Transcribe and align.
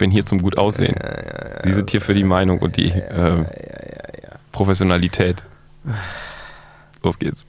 bin 0.00 0.10
hier 0.10 0.24
zum 0.24 0.40
gut 0.40 0.56
aussehen. 0.56 0.96
Sie 1.62 1.74
sind 1.74 1.90
hier 1.90 2.00
für 2.00 2.14
die 2.14 2.24
Meinung 2.24 2.58
und 2.60 2.76
die 2.78 2.88
äh, 2.88 3.44
Professionalität. 4.50 5.44
Los 7.02 7.18
geht's. 7.18 7.46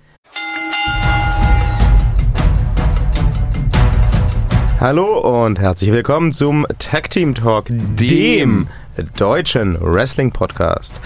Hallo 4.82 5.44
und 5.44 5.60
herzlich 5.60 5.94
willkommen 5.94 6.34
zum 6.34 6.68
Tag 6.78 7.10
Team 7.12 7.36
Talk, 7.36 7.68
dem 7.70 8.68
deutschen 9.15 9.78
Wrestling 9.79 10.31
Podcast. 10.31 10.99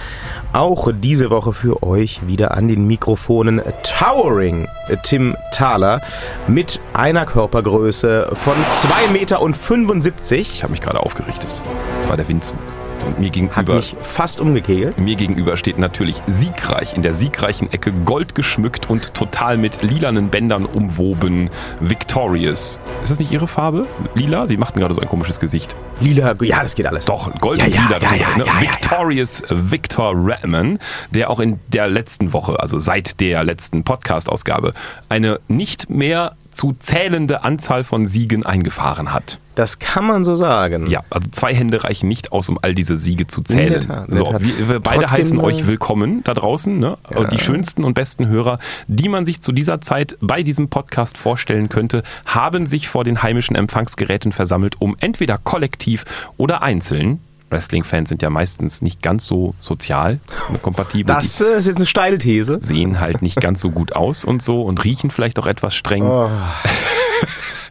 Auch 0.56 0.88
diese 0.94 1.30
Woche 1.32 1.52
für 1.52 1.84
euch 1.84 2.28
wieder 2.28 2.56
an 2.56 2.70
den 2.70 2.88
Mikrofonen 2.88 3.62
Towering 3.84 4.70
Tim 5.04 5.36
Thaler 5.52 6.00
mit 6.48 6.80
einer 6.94 7.26
Körpergröße 7.26 8.30
von 8.32 8.54
2,75 8.54 9.12
Meter. 9.12 10.32
Ich 10.32 10.64
habe 10.64 10.72
mich 10.72 10.80
gerade 10.80 11.02
aufgerichtet. 11.02 11.50
Das 12.00 12.08
war 12.08 12.16
der 12.16 12.30
Windzug. 12.30 12.56
Und 13.06 13.20
mir 13.20 13.30
gegenüber, 13.30 13.82
fast 14.02 14.40
umgekegelt. 14.40 14.98
mir 14.98 15.16
gegenüber 15.16 15.58
steht 15.58 15.78
natürlich 15.78 16.22
siegreich 16.28 16.96
in 16.96 17.04
der 17.04 17.14
siegreichen 17.14 17.72
Ecke, 17.72 17.92
gold 17.92 18.36
geschmückt 18.36 18.90
und 18.90 19.14
total 19.14 19.58
mit 19.58 19.84
lilanen 19.84 20.30
Bändern 20.30 20.66
umwoben. 20.66 21.50
Victorious. 21.80 22.80
Ist 23.04 23.12
das 23.12 23.20
nicht 23.20 23.32
Ihre 23.32 23.48
Farbe? 23.48 23.88
Lila? 24.16 24.48
Sie 24.48 24.58
machten 24.58 24.80
gerade 24.80 24.94
so 24.94 25.02
ein 25.02 25.08
komisches 25.08 25.40
Gesicht. 25.40 25.76
Lila, 26.02 26.34
ja, 26.42 26.62
das 26.62 26.76
geht 26.76 26.88
alles. 26.88 27.06
Doch, 27.06 27.32
Gold 27.40 27.60
Ja, 27.60 27.66
und 27.66 27.76
ja, 27.76 27.98
Lila 27.98 28.16
ja, 28.16 28.16
ja, 28.16 28.38
ne? 28.38 28.46
Victorious 28.60 29.44
Victor 29.50 30.14
Redman, 30.16 30.80
der 31.12 31.30
auch 31.30 31.40
in 31.40 31.60
der 31.68 31.88
letzten 31.88 32.34
Woche, 32.34 32.60
also 32.60 32.80
seit 32.80 33.20
der 33.20 33.44
letzten 33.44 33.84
Podcast-Ausgabe, 33.84 34.74
eine 35.10 35.40
nicht 35.48 35.90
mehr 35.90 36.36
zu 36.56 36.76
zählende 36.80 37.44
Anzahl 37.44 37.84
von 37.84 38.08
Siegen 38.08 38.46
eingefahren 38.46 39.14
hat. 39.14 39.40
Das 39.56 39.80
kann 39.80 40.06
man 40.06 40.24
so 40.24 40.36
sagen. 40.36 40.90
Ja, 40.90 41.02
also 41.10 41.30
zwei 41.32 41.54
Hände 41.54 41.84
reichen 41.84 42.10
nicht 42.10 42.32
aus, 42.32 42.50
um 42.50 42.60
all 42.62 42.76
diese 42.76 42.98
Siege 42.98 43.28
zu 43.28 43.42
zählen. 43.42 43.88
Tat, 43.88 44.08
so, 44.10 44.34
wir, 44.40 44.70
wir 44.70 44.80
beide 44.80 45.06
Trotzdem, 45.06 45.20
heißen 45.20 45.40
äh, 45.40 45.44
euch 45.44 45.68
willkommen 45.68 46.24
da 46.24 46.34
draußen, 46.34 46.78
ne? 46.78 46.98
Und 47.16 47.32
die 47.32 47.40
schönsten 47.40 47.84
und 47.84 47.94
besten 47.94 48.28
Hörer, 48.28 48.60
die 48.88 49.08
man 49.08 49.26
sich 49.26 49.42
zu 49.42 49.52
dieser 49.52 49.80
Zeit 49.80 50.18
bei 50.20 50.44
diesem 50.44 50.68
Podcast 50.70 51.18
vorstellen 51.18 51.70
könnte, 51.70 52.04
haben 52.26 52.68
sich 52.68 52.90
vor 52.90 53.04
den 53.04 53.24
heimischen 53.24 53.56
Empfangsgeräten 53.56 54.34
versammelt, 54.34 54.82
um 54.82 54.98
entweder 55.00 55.38
kollektiv 55.38 56.04
oder 56.38 56.62
einzeln 56.62 57.20
Wrestling-Fans 57.56 58.10
sind 58.10 58.22
ja 58.22 58.30
meistens 58.30 58.82
nicht 58.82 59.02
ganz 59.02 59.26
so 59.26 59.56
sozial 59.62 60.20
kompatibel. 60.62 61.16
Das 61.16 61.40
äh, 61.40 61.58
ist 61.58 61.68
jetzt 61.68 61.78
eine 61.78 61.86
steile 61.86 62.18
These. 62.18 62.60
sehen 62.62 63.00
halt 63.00 63.22
nicht 63.22 63.40
ganz 63.40 63.62
so 63.62 63.72
gut 63.72 63.96
aus 63.96 64.26
und 64.26 64.42
so 64.42 64.62
und 64.62 64.84
riechen 64.84 65.10
vielleicht 65.10 65.40
auch 65.40 65.48
etwas 65.48 65.74
streng. 65.74 66.04
Oh. 66.04 66.30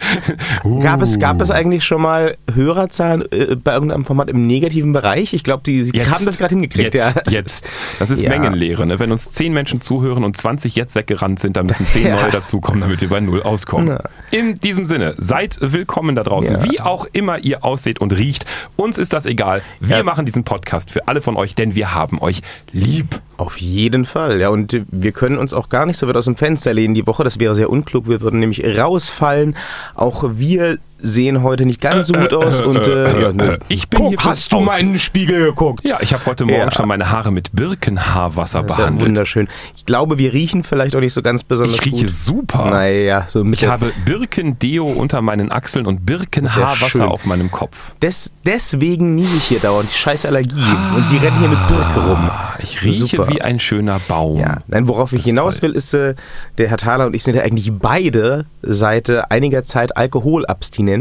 Gab, 0.83 1.03
es, 1.03 1.19
gab 1.19 1.41
es 1.41 1.51
eigentlich 1.51 1.85
schon 1.85 2.03
mal 2.03 2.37
Hörerzahlen 2.53 3.25
äh, 3.33 3.57
bei 3.57 3.75
irgendeinem 3.75 4.05
Format 4.05 4.29
im 4.31 4.47
negativen 4.47 4.93
Bereich? 4.93 5.35
Ich 5.35 5.45
glaube, 5.45 5.63
sie 5.67 5.85
sie 5.85 6.07
haben 6.07 6.25
das 6.25 6.39
gerade 6.39 6.55
hingekriegt. 6.55 6.95
Jetzt, 6.95 7.17
ja. 7.27 7.33
jetzt. 7.33 7.69
Das 7.99 8.11
ist 8.11 8.23
Ja. 8.23 8.31
Mengenlehre. 8.31 8.87
Ne? 8.87 8.99
Wenn 8.99 9.13
uns 9.13 9.33
zehn 9.33 9.53
Menschen 9.53 9.81
zuhören 9.81 10.25
und 10.25 10.37
20 10.37 10.77
jetzt 10.77 10.95
weggerannt 10.95 11.41
sind, 11.41 11.57
dann 11.57 11.67
müssen 11.67 11.87
zehn 11.87 12.07
Ja. 12.09 12.21
neue 12.21 12.31
dazukommen, 12.31 12.81
damit 12.81 13.01
wir 13.01 13.09
bei 13.09 13.21
null 13.21 13.43
auskommen. 13.43 13.87
Na. 13.89 14.11
In 14.31 14.61
diesem 14.61 14.87
Sinne, 14.87 15.15
seid 15.19 15.57
willkommen 15.61 16.17
da 16.17 16.23
draußen. 16.23 16.57
Ja. 16.57 16.65
Wie 16.65 16.81
auch 16.81 17.07
immer 17.13 17.39
ihr 17.39 17.65
ausseht 17.65 18.01
und 18.01 18.13
riecht, 18.13 18.45
uns 18.77 18.99
ist 18.99 19.13
das 19.13 19.27
egal. 19.27 19.63
Wir 19.81 20.05
machen 20.05 20.27
diesen 20.27 20.45
Podcast 20.45 20.91
für 20.91 21.09
alle 21.09 21.21
von 21.21 21.37
euch, 21.37 21.55
denn 21.55 21.75
wir 21.75 21.95
haben 21.95 22.21
euch 22.21 22.43
lieb. 22.73 23.21
Auf 23.37 23.57
jeden 23.57 24.05
Fall, 24.05 24.41
ja. 24.41 24.49
Und 24.51 24.81
wir 24.93 25.11
können 25.11 25.39
uns 25.39 25.53
auch 25.53 25.69
gar 25.69 25.87
nicht 25.87 25.99
so 25.99 26.07
weit 26.07 26.17
aus 26.17 26.27
dem 26.27 26.37
Fenster 26.37 26.73
lehnen 26.73 26.95
die 26.95 27.05
Woche. 27.07 27.25
Das 27.25 27.41
wäre 27.41 27.57
sehr 27.57 27.69
unklug. 27.69 28.09
Wir 28.09 28.21
würden 28.21 28.39
nämlich 28.39 28.63
rausfallen. 28.79 29.57
Auch 30.05 30.23
wir 30.35 30.81
sehen 31.07 31.43
heute 31.43 31.67
nicht 31.67 31.81
ganz 31.81 32.07
so 32.09 32.15
gut 32.15 32.33
aus. 32.33 32.61
Und 32.63 32.87
äh, 32.89 33.21
ja, 33.23 33.33
ne. 33.33 33.59
ich 33.69 33.89
bin 33.89 34.01
Guck, 34.01 34.25
hast 34.25 34.53
du 34.53 34.67
den 34.79 34.99
Spiegel 34.99 35.45
geguckt? 35.47 35.87
Ja, 35.89 35.99
ich 36.01 36.13
habe 36.15 36.25
heute 36.27 36.45
Morgen 36.47 36.59
Ja. 36.59 36.73
schon 36.73 36.89
meine 36.89 37.11
Haare 37.11 37.31
mit 37.31 37.53
Birkenhaarwasser 37.53 38.63
Das 38.63 38.71
ist 38.73 38.79
ja 38.79 38.85
behandelt. 38.85 39.09
wunderschön. 39.09 39.49
Ich 39.77 39.85
glaube, 39.87 40.17
wir 40.19 40.33
riechen 40.33 40.63
vielleicht 40.65 40.97
auch 40.97 41.01
nicht 41.01 41.13
so 41.13 41.21
ganz 41.23 41.45
besonders 41.45 41.77
Ich 41.77 41.85
rieche 41.85 42.07
gut. 42.07 42.11
super. 42.15 42.71
Naja, 42.71 43.27
so 43.29 43.45
mit 43.45 43.61
Ich 43.63 43.69
habe 43.69 43.93
Birkendeo 44.05 44.85
unter 44.87 45.21
meinen 45.23 45.53
Achseln 45.53 45.87
und. 45.87 46.05
Birkenhaarwasser 46.07 47.09
auf 47.11 47.25
meinem 47.27 47.51
Kopf. 47.51 47.95
Des, 48.01 48.31
deswegen 48.45 49.15
niese 49.15 49.37
ich 49.37 49.45
hier 49.45 49.59
dauernd. 49.61 49.91
Die 49.91 49.95
scheiß 49.97 50.25
Allergie. 50.27 50.55
Und 50.97 51.07
sie 51.07 51.17
rennen 51.19 51.39
hier 51.39 51.49
mit 51.49 51.59
Birke 51.69 52.01
rum. 52.09 52.31
Ah, 52.31 52.55
Ich 52.61 52.83
rieche 52.83 53.07
Super. 53.17 53.29
wie 53.29 53.43
ein 53.43 53.61
schöner 53.61 54.01
Baum. 54.09 54.39
Ja, 54.39 54.59
nein, 54.69 54.89
worauf 54.89 55.13
ich 55.13 55.25
hinaus 55.25 55.61
toll. 55.61 55.71
will, 55.71 55.77
ist, 55.77 55.93
äh, 55.95 56.15
der 56.59 56.69
Herr 56.69 56.79
Thaler 56.79 57.07
und 57.07 57.15
ich 57.15 57.25
sind 57.25 57.35
ja 57.37 57.43
eigentlich 57.43 57.73
beide 57.73 58.47
seit 58.63 59.09
äh, 59.09 59.23
einiger 59.29 59.63
Zeit 59.65 59.97
alkoholabstinent. 59.97 60.94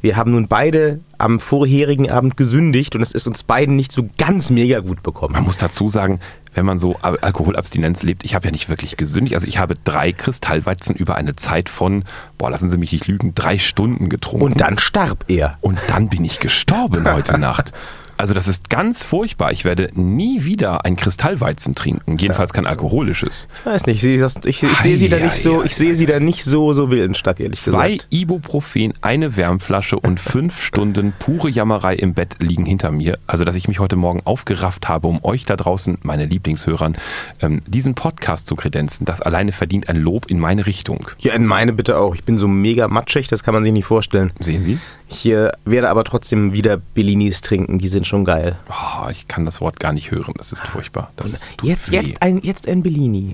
Wir 0.00 0.16
haben 0.16 0.32
nun 0.32 0.48
beide 0.48 1.00
am 1.18 1.40
vorherigen 1.40 2.10
Abend 2.10 2.36
gesündigt 2.36 2.94
und 2.94 3.02
es 3.02 3.12
ist 3.12 3.26
uns 3.26 3.42
beiden 3.42 3.76
nicht 3.76 3.92
so 3.92 4.08
ganz 4.18 4.50
mega 4.50 4.80
gut 4.80 5.02
bekommen. 5.02 5.34
Man 5.34 5.44
muss 5.44 5.58
dazu 5.58 5.88
sagen, 5.88 6.20
wenn 6.54 6.66
man 6.66 6.78
so 6.78 6.96
Al 7.02 7.18
Alkoholabstinenz 7.18 8.02
lebt, 8.02 8.24
ich 8.24 8.34
habe 8.34 8.46
ja 8.46 8.52
nicht 8.52 8.68
wirklich 8.68 8.96
gesündigt. 8.96 9.34
Also 9.34 9.46
ich 9.46 9.58
habe 9.58 9.74
drei 9.84 10.12
Kristallweizen 10.12 10.94
über 10.96 11.16
eine 11.16 11.36
Zeit 11.36 11.68
von, 11.68 12.04
boah, 12.36 12.50
lassen 12.50 12.70
Sie 12.70 12.78
mich 12.78 12.92
nicht 12.92 13.06
lügen, 13.06 13.34
drei 13.34 13.58
Stunden 13.58 14.08
getrunken. 14.08 14.46
Und 14.46 14.60
dann 14.60 14.78
starb 14.78 15.24
er. 15.28 15.52
Und 15.60 15.78
dann 15.88 16.08
bin 16.08 16.24
ich 16.24 16.40
gestorben 16.40 17.12
heute 17.12 17.38
Nacht. 17.38 17.72
Also 18.18 18.34
das 18.34 18.48
ist 18.48 18.68
ganz 18.68 19.04
furchtbar. 19.04 19.52
Ich 19.52 19.64
werde 19.64 19.90
nie 19.94 20.44
wieder 20.44 20.84
ein 20.84 20.96
Kristallweizen 20.96 21.76
trinken. 21.76 22.18
Jedenfalls 22.18 22.52
kein 22.52 22.66
alkoholisches. 22.66 23.46
Ich 23.60 23.66
weiß 23.66 23.86
nicht, 23.86 24.02
ich, 24.02 24.20
ich, 24.44 24.62
ich 24.64 24.78
sehe 24.78 24.98
sie 24.98 25.08
da 25.08 25.18
nicht 25.18 25.36
so, 25.36 25.62
ich 25.62 25.76
sehe 25.76 25.94
sie 25.94 26.06
da 26.06 26.18
nicht 26.18 26.44
so, 26.44 26.72
so 26.72 26.90
willensstark, 26.90 27.38
ehrlich 27.38 27.60
Zwei 27.60 27.92
gesagt. 27.92 28.08
Ibuprofen, 28.10 28.92
eine 29.02 29.36
Wärmflasche 29.36 29.98
und 29.98 30.18
fünf 30.18 30.60
Stunden 30.64 31.12
pure 31.18 31.48
Jammerei 31.48 31.94
im 31.94 32.14
Bett 32.14 32.36
liegen 32.40 32.66
hinter 32.66 32.90
mir. 32.90 33.18
Also, 33.28 33.44
dass 33.44 33.54
ich 33.54 33.68
mich 33.68 33.78
heute 33.78 33.94
Morgen 33.94 34.20
aufgerafft 34.24 34.88
habe, 34.88 35.06
um 35.06 35.24
euch 35.24 35.44
da 35.44 35.54
draußen, 35.54 35.98
meine 36.02 36.26
Lieblingshörern, 36.26 36.96
ähm, 37.40 37.62
diesen 37.66 37.94
Podcast 37.94 38.48
zu 38.48 38.56
kredenzen, 38.56 39.04
das 39.04 39.22
alleine 39.22 39.52
verdient 39.52 39.88
ein 39.88 39.96
Lob 39.96 40.26
in 40.28 40.40
meine 40.40 40.66
Richtung. 40.66 41.08
Ja, 41.20 41.34
in 41.34 41.46
meine 41.46 41.72
bitte 41.72 41.98
auch. 41.98 42.16
Ich 42.16 42.24
bin 42.24 42.36
so 42.36 42.48
mega 42.48 42.88
matschig, 42.88 43.28
das 43.28 43.44
kann 43.44 43.54
man 43.54 43.62
sich 43.62 43.72
nicht 43.72 43.86
vorstellen. 43.86 44.32
Sehen 44.40 44.64
Sie? 44.64 44.78
Ich 45.08 45.24
äh, 45.26 45.50
werde 45.64 45.88
aber 45.88 46.04
trotzdem 46.04 46.52
wieder 46.52 46.76
Bellinis 46.76 47.40
trinken, 47.40 47.78
die 47.78 47.88
sind 47.88 48.06
schon 48.08 48.24
geil. 48.24 48.56
Oh, 48.68 49.08
ich 49.10 49.28
kann 49.28 49.44
das 49.44 49.60
Wort 49.60 49.78
gar 49.78 49.92
nicht 49.92 50.10
hören. 50.10 50.34
Das 50.36 50.52
ist 50.52 50.66
furchtbar. 50.66 51.12
Das 51.16 51.44
Jetzt, 51.62 51.90
jetzt, 51.92 52.22
ein, 52.22 52.40
jetzt 52.42 52.66
ein 52.66 52.82
Bellini. 52.82 53.28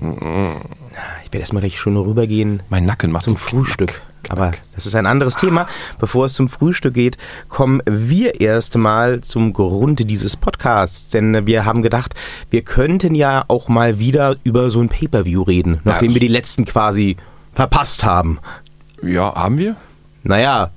Ich 1.23 1.31
werde 1.33 1.39
erstmal 1.39 1.63
richtig 1.63 1.81
schön 1.81 1.97
rübergehen 1.97 2.61
Mein 2.69 2.85
Nacken 2.85 3.11
macht 3.11 3.23
zum 3.23 3.37
Frühstück. 3.37 4.01
Knack, 4.23 4.39
Aber 4.39 4.51
das 4.73 4.85
ist 4.85 4.95
ein 4.95 5.05
anderes 5.05 5.35
Thema. 5.35 5.67
Bevor 5.99 6.25
es 6.25 6.33
zum 6.33 6.49
Frühstück 6.49 6.93
geht, 6.93 7.17
kommen 7.49 7.81
wir 7.85 8.41
erstmal 8.41 9.21
zum 9.21 9.53
Grunde 9.53 10.05
dieses 10.05 10.35
Podcasts. 10.35 11.09
Denn 11.09 11.45
wir 11.45 11.65
haben 11.65 11.81
gedacht, 11.81 12.13
wir 12.49 12.61
könnten 12.61 13.15
ja 13.15 13.45
auch 13.47 13.67
mal 13.67 13.99
wieder 13.99 14.35
über 14.43 14.69
so 14.69 14.81
ein 14.81 14.89
Pay-Per-View 14.89 15.41
reden, 15.43 15.79
nachdem 15.83 16.13
wir 16.13 16.21
die 16.21 16.27
letzten 16.27 16.65
quasi 16.65 17.17
verpasst 17.53 18.03
haben. 18.03 18.39
Ja, 19.01 19.33
haben 19.35 19.57
wir? 19.57 19.75
Naja, 20.23 20.71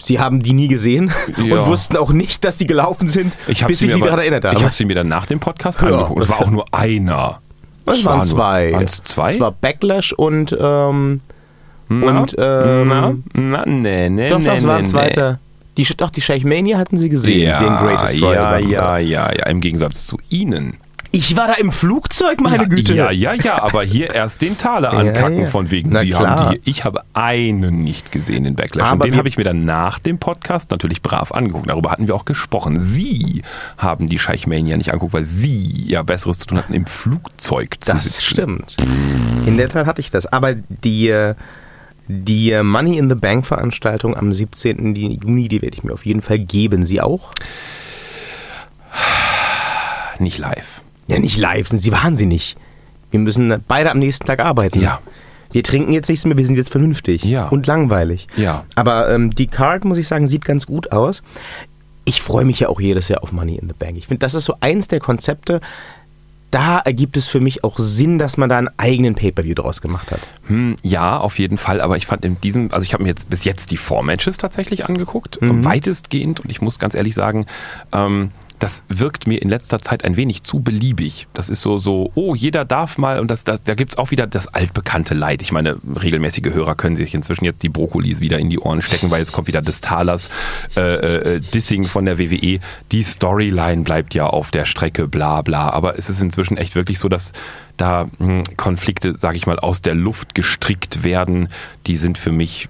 sie 0.00 0.18
haben 0.20 0.42
die 0.42 0.52
nie 0.52 0.68
gesehen 0.68 1.12
Ja. 1.36 1.58
und 1.58 1.66
wussten 1.66 1.96
auch 1.96 2.10
nicht, 2.10 2.44
dass 2.44 2.58
sie 2.58 2.66
gelaufen 2.66 3.08
sind, 3.08 3.36
hab 3.48 3.68
bis 3.68 3.82
ich 3.82 3.92
sie 3.92 4.00
daran 4.00 4.18
erinnert 4.20 4.44
habe. 4.44 4.56
Ich 4.56 4.64
habe 4.64 4.74
sie 4.74 4.84
mir 4.84 4.94
dann 4.94 5.08
nach 5.08 5.26
dem 5.26 5.40
Podcast 5.40 5.80
Ja. 5.80 5.88
angeguckt. 5.88 6.22
Es 6.22 6.28
war 6.28 6.40
auch 6.40 6.50
nur 6.50 6.64
einer. 6.72 7.40
Es 7.86 8.04
waren 8.04 8.04
war 8.04 8.16
nur- 8.16 8.24
zwei. 8.26 8.84
Zwei? 8.86 9.30
Es 9.30 9.40
war 9.40 9.52
Backlash 9.52 10.12
und 10.12 10.56
ähm, 10.58 11.20
Na? 11.88 12.20
und 12.20 12.34
ähm, 12.38 12.88
na, 12.88 13.14
na, 13.34 13.62
nee, 13.66 14.08
nee, 14.08 14.28
doch, 14.28 14.38
nee, 14.40 14.48
es 14.56 14.66
war 14.66 14.76
ein 14.76 14.84
nee, 14.84 14.90
zweiter. 14.90 15.38
Die, 15.76 15.84
doch, 15.96 16.10
die 16.10 16.20
Sheikh 16.22 16.46
Mania 16.48 16.78
hatten 16.78 16.96
sie 16.96 17.08
gesehen, 17.10 17.48
Ja, 17.48 17.58
den 17.60 17.68
Greatest 17.68 18.14
Royal 18.22 18.62
ja, 18.62 18.68
ja, 18.68 18.98
ja, 18.98 19.32
ja, 19.32 19.46
im 19.46 19.60
Gegensatz 19.60 20.06
zu 20.06 20.18
Ihnen. 20.30 20.78
Ich 21.18 21.34
war 21.34 21.46
da 21.46 21.54
im 21.54 21.72
Flugzeug, 21.72 22.42
meine 22.42 22.58
ja, 22.58 22.64
Güte. 22.64 22.94
Ja, 22.94 23.10
ja, 23.10 23.32
ja, 23.32 23.62
aber 23.62 23.82
hier 23.82 24.10
erst 24.14 24.42
den 24.42 24.58
Taler 24.58 24.92
Ja, 24.92 24.98
ankacken 24.98 25.40
ja. 25.40 25.46
von 25.46 25.70
wegen, 25.70 25.88
Na 25.90 26.00
Sie 26.00 26.10
klar. 26.10 26.38
haben 26.40 26.54
die. 26.62 26.70
Ich 26.70 26.84
habe 26.84 27.04
einen 27.14 27.82
nicht 27.84 28.12
gesehen, 28.12 28.44
den 28.44 28.54
Backlash. 28.54 28.86
Aber 28.86 29.04
und 29.04 29.12
den 29.12 29.16
habe 29.16 29.26
ich 29.26 29.38
mir 29.38 29.44
dann 29.44 29.64
nach 29.64 29.98
dem 29.98 30.18
Podcast 30.18 30.70
natürlich 30.70 31.00
brav 31.00 31.32
angeguckt. 31.32 31.70
Darüber 31.70 31.90
hatten 31.90 32.06
wir 32.06 32.14
auch 32.14 32.26
gesprochen. 32.26 32.78
Sie 32.78 33.40
haben 33.78 34.08
die 34.08 34.18
Scheichmania 34.18 34.76
nicht 34.76 34.90
angeguckt, 34.92 35.14
weil 35.14 35.24
Sie 35.24 35.86
ja 35.88 36.02
Besseres 36.02 36.38
zu 36.40 36.48
tun 36.48 36.58
hatten, 36.58 36.74
im 36.74 36.84
Flugzeug 36.84 37.76
zu 37.80 37.92
Das 37.92 38.04
sitzen. 38.04 38.20
stimmt. 38.22 38.76
In 39.46 39.56
der 39.56 39.70
Tat 39.70 39.86
hatte 39.86 40.02
ich 40.02 40.10
das. 40.10 40.26
Aber 40.26 40.54
die, 40.54 41.32
die 42.08 42.62
Money 42.62 42.98
in 42.98 43.08
the 43.08 43.14
Bank 43.14 43.46
Veranstaltung 43.46 44.14
am 44.14 44.34
17. 44.34 44.94
Juni, 44.94 45.48
die 45.48 45.62
werde 45.62 45.78
ich 45.78 45.82
mir 45.82 45.94
auf 45.94 46.04
jeden 46.04 46.20
Fall 46.20 46.40
geben. 46.40 46.84
Sie 46.84 47.00
auch? 47.00 47.32
Nicht 50.18 50.36
live. 50.36 50.75
Ja, 51.06 51.18
nicht 51.18 51.38
live, 51.38 51.68
sind 51.68 51.78
Sie 51.78 51.92
wahnsinnig. 51.92 52.56
Wir 53.10 53.20
müssen 53.20 53.62
beide 53.68 53.90
am 53.90 53.98
nächsten 53.98 54.26
Tag 54.26 54.40
arbeiten. 54.40 54.80
Ja. 54.80 55.00
Wir 55.52 55.62
trinken 55.62 55.92
jetzt 55.92 56.08
nichts 56.08 56.24
mehr, 56.24 56.36
wir 56.36 56.44
sind 56.44 56.56
jetzt 56.56 56.70
vernünftig 56.70 57.24
Ja. 57.24 57.48
und 57.48 57.66
langweilig. 57.66 58.26
Ja. 58.36 58.64
Aber 58.74 59.08
ähm, 59.10 59.34
die 59.34 59.46
Card, 59.46 59.84
muss 59.84 59.98
ich 59.98 60.08
sagen, 60.08 60.26
sieht 60.26 60.44
ganz 60.44 60.66
gut 60.66 60.92
aus. 60.92 61.22
Ich 62.04 62.20
freue 62.20 62.44
mich 62.44 62.60
ja 62.60 62.68
auch 62.68 62.80
jedes 62.80 63.08
Jahr 63.08 63.22
auf 63.22 63.32
Money 63.32 63.56
in 63.56 63.68
the 63.68 63.74
Bank. 63.78 63.96
Ich 63.96 64.06
finde, 64.06 64.20
das 64.20 64.34
ist 64.34 64.44
so 64.44 64.54
eins 64.60 64.88
der 64.88 65.00
Konzepte, 65.00 65.60
da 66.50 66.78
ergibt 66.78 67.16
es 67.16 67.28
für 67.28 67.40
mich 67.40 67.64
auch 67.64 67.78
Sinn, 67.78 68.18
dass 68.18 68.36
man 68.36 68.48
da 68.48 68.58
einen 68.58 68.70
eigenen 68.76 69.14
Pay-Per-View 69.14 69.54
draus 69.54 69.80
gemacht 69.80 70.12
hat. 70.12 70.20
Hm, 70.46 70.76
ja, 70.82 71.18
auf 71.18 71.38
jeden 71.38 71.58
Fall, 71.58 71.80
aber 71.80 71.96
ich 71.96 72.06
fand 72.06 72.24
in 72.24 72.40
diesem, 72.40 72.72
also 72.72 72.84
ich 72.84 72.92
habe 72.92 73.02
mir 73.02 73.08
jetzt 73.08 73.28
bis 73.28 73.44
jetzt 73.44 73.72
die 73.72 73.76
Four-Matches 73.76 74.38
tatsächlich 74.38 74.86
angeguckt, 74.86 75.40
mhm. 75.42 75.64
weitestgehend 75.64 76.40
und 76.40 76.50
ich 76.50 76.60
muss 76.60 76.78
ganz 76.78 76.94
ehrlich 76.94 77.14
sagen, 77.14 77.46
ähm, 77.92 78.30
das 78.58 78.84
wirkt 78.88 79.26
mir 79.26 79.42
in 79.42 79.48
letzter 79.48 79.80
Zeit 79.80 80.04
ein 80.04 80.16
wenig 80.16 80.42
zu 80.42 80.60
beliebig. 80.60 81.26
Das 81.34 81.48
ist 81.48 81.62
so, 81.62 81.78
so, 81.78 82.10
oh, 82.14 82.34
jeder 82.34 82.64
darf 82.64 82.98
mal 82.98 83.20
und 83.20 83.30
das, 83.30 83.44
das, 83.44 83.62
da 83.62 83.74
gibt's 83.74 83.98
auch 83.98 84.10
wieder 84.10 84.26
das 84.26 84.48
altbekannte 84.48 85.14
Leid. 85.14 85.42
Ich 85.42 85.52
meine, 85.52 85.76
regelmäßige 85.84 86.54
Hörer 86.54 86.74
können 86.74 86.96
sich 86.96 87.14
inzwischen 87.14 87.44
jetzt 87.44 87.62
die 87.62 87.68
Brokkolis 87.68 88.20
wieder 88.20 88.38
in 88.38 88.48
die 88.48 88.58
Ohren 88.58 88.82
stecken, 88.82 89.10
weil 89.10 89.20
es 89.20 89.32
kommt 89.32 89.48
wieder 89.48 89.62
des 89.62 89.80
Talers 89.80 90.30
äh, 90.76 90.80
äh, 90.80 91.40
Dissing 91.40 91.86
von 91.86 92.06
der 92.06 92.18
WWE. 92.18 92.60
Die 92.92 93.02
Storyline 93.02 93.82
bleibt 93.82 94.14
ja 94.14 94.26
auf 94.26 94.50
der 94.50 94.64
Strecke, 94.64 95.06
bla 95.06 95.42
bla. 95.42 95.70
Aber 95.70 95.98
es 95.98 96.08
ist 96.08 96.22
inzwischen 96.22 96.56
echt 96.56 96.74
wirklich 96.74 96.98
so, 96.98 97.08
dass 97.08 97.32
da 97.76 98.04
mh, 98.18 98.26
hm, 98.26 98.56
Konflikte, 98.56 99.18
sage 99.18 99.36
ich 99.36 99.46
mal, 99.46 99.58
aus 99.58 99.82
der 99.82 99.94
Luft 99.94 100.34
gestrickt 100.34 101.04
werden. 101.04 101.48
Die 101.86 101.96
sind 101.96 102.16
für 102.16 102.32
mich 102.32 102.68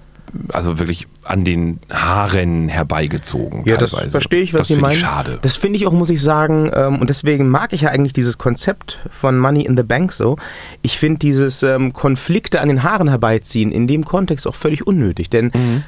also 0.51 0.79
wirklich 0.79 1.07
an 1.23 1.43
den 1.45 1.79
Haaren 1.91 2.69
herbeigezogen. 2.69 3.63
Ja, 3.65 3.77
teilweise. 3.77 4.03
das 4.03 4.11
verstehe 4.11 4.41
ich, 4.41 4.53
was 4.53 4.59
das 4.59 4.67
Sie 4.67 4.77
meinen. 4.77 4.97
schade. 4.97 5.39
Das 5.41 5.55
finde 5.55 5.77
ich 5.77 5.87
auch, 5.87 5.91
muss 5.91 6.09
ich 6.09 6.21
sagen, 6.21 6.71
ähm, 6.73 6.99
und 6.99 7.09
deswegen 7.09 7.49
mag 7.49 7.73
ich 7.73 7.81
ja 7.81 7.89
eigentlich 7.89 8.13
dieses 8.13 8.37
Konzept 8.37 8.99
von 9.09 9.37
Money 9.39 9.61
in 9.61 9.75
the 9.77 9.83
Bank 9.83 10.11
so. 10.11 10.37
Ich 10.81 10.97
finde 10.97 11.19
dieses 11.19 11.63
ähm, 11.63 11.93
Konflikte 11.93 12.61
an 12.61 12.67
den 12.67 12.83
Haaren 12.83 13.09
herbeiziehen 13.09 13.71
in 13.71 13.87
dem 13.87 14.05
Kontext 14.05 14.47
auch 14.47 14.55
völlig 14.55 14.85
unnötig, 14.85 15.29
denn 15.29 15.51
mhm. 15.53 15.83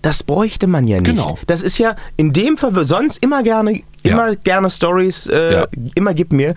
Das 0.00 0.22
bräuchte 0.22 0.68
man 0.68 0.86
ja 0.86 1.00
nicht. 1.00 1.06
Genau. 1.06 1.38
Das 1.48 1.60
ist 1.60 1.76
ja 1.78 1.96
in 2.16 2.32
dem 2.32 2.56
Fall 2.56 2.84
sonst 2.84 3.20
immer 3.20 3.42
gerne, 3.42 3.80
immer 4.04 4.28
ja. 4.28 4.34
gerne 4.34 4.70
Stories, 4.70 5.26
äh, 5.26 5.52
ja. 5.52 5.66
immer 5.96 6.14
gib 6.14 6.32
mir. 6.32 6.54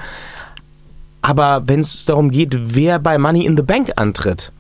Aber 1.22 1.64
wenn 1.68 1.80
es 1.80 2.06
darum 2.06 2.32
geht, 2.32 2.56
wer 2.76 3.00
bei 3.00 3.18
Money 3.18 3.46
in 3.46 3.58
the 3.58 3.64
Bank 3.64 3.92
antritt, 3.96 4.52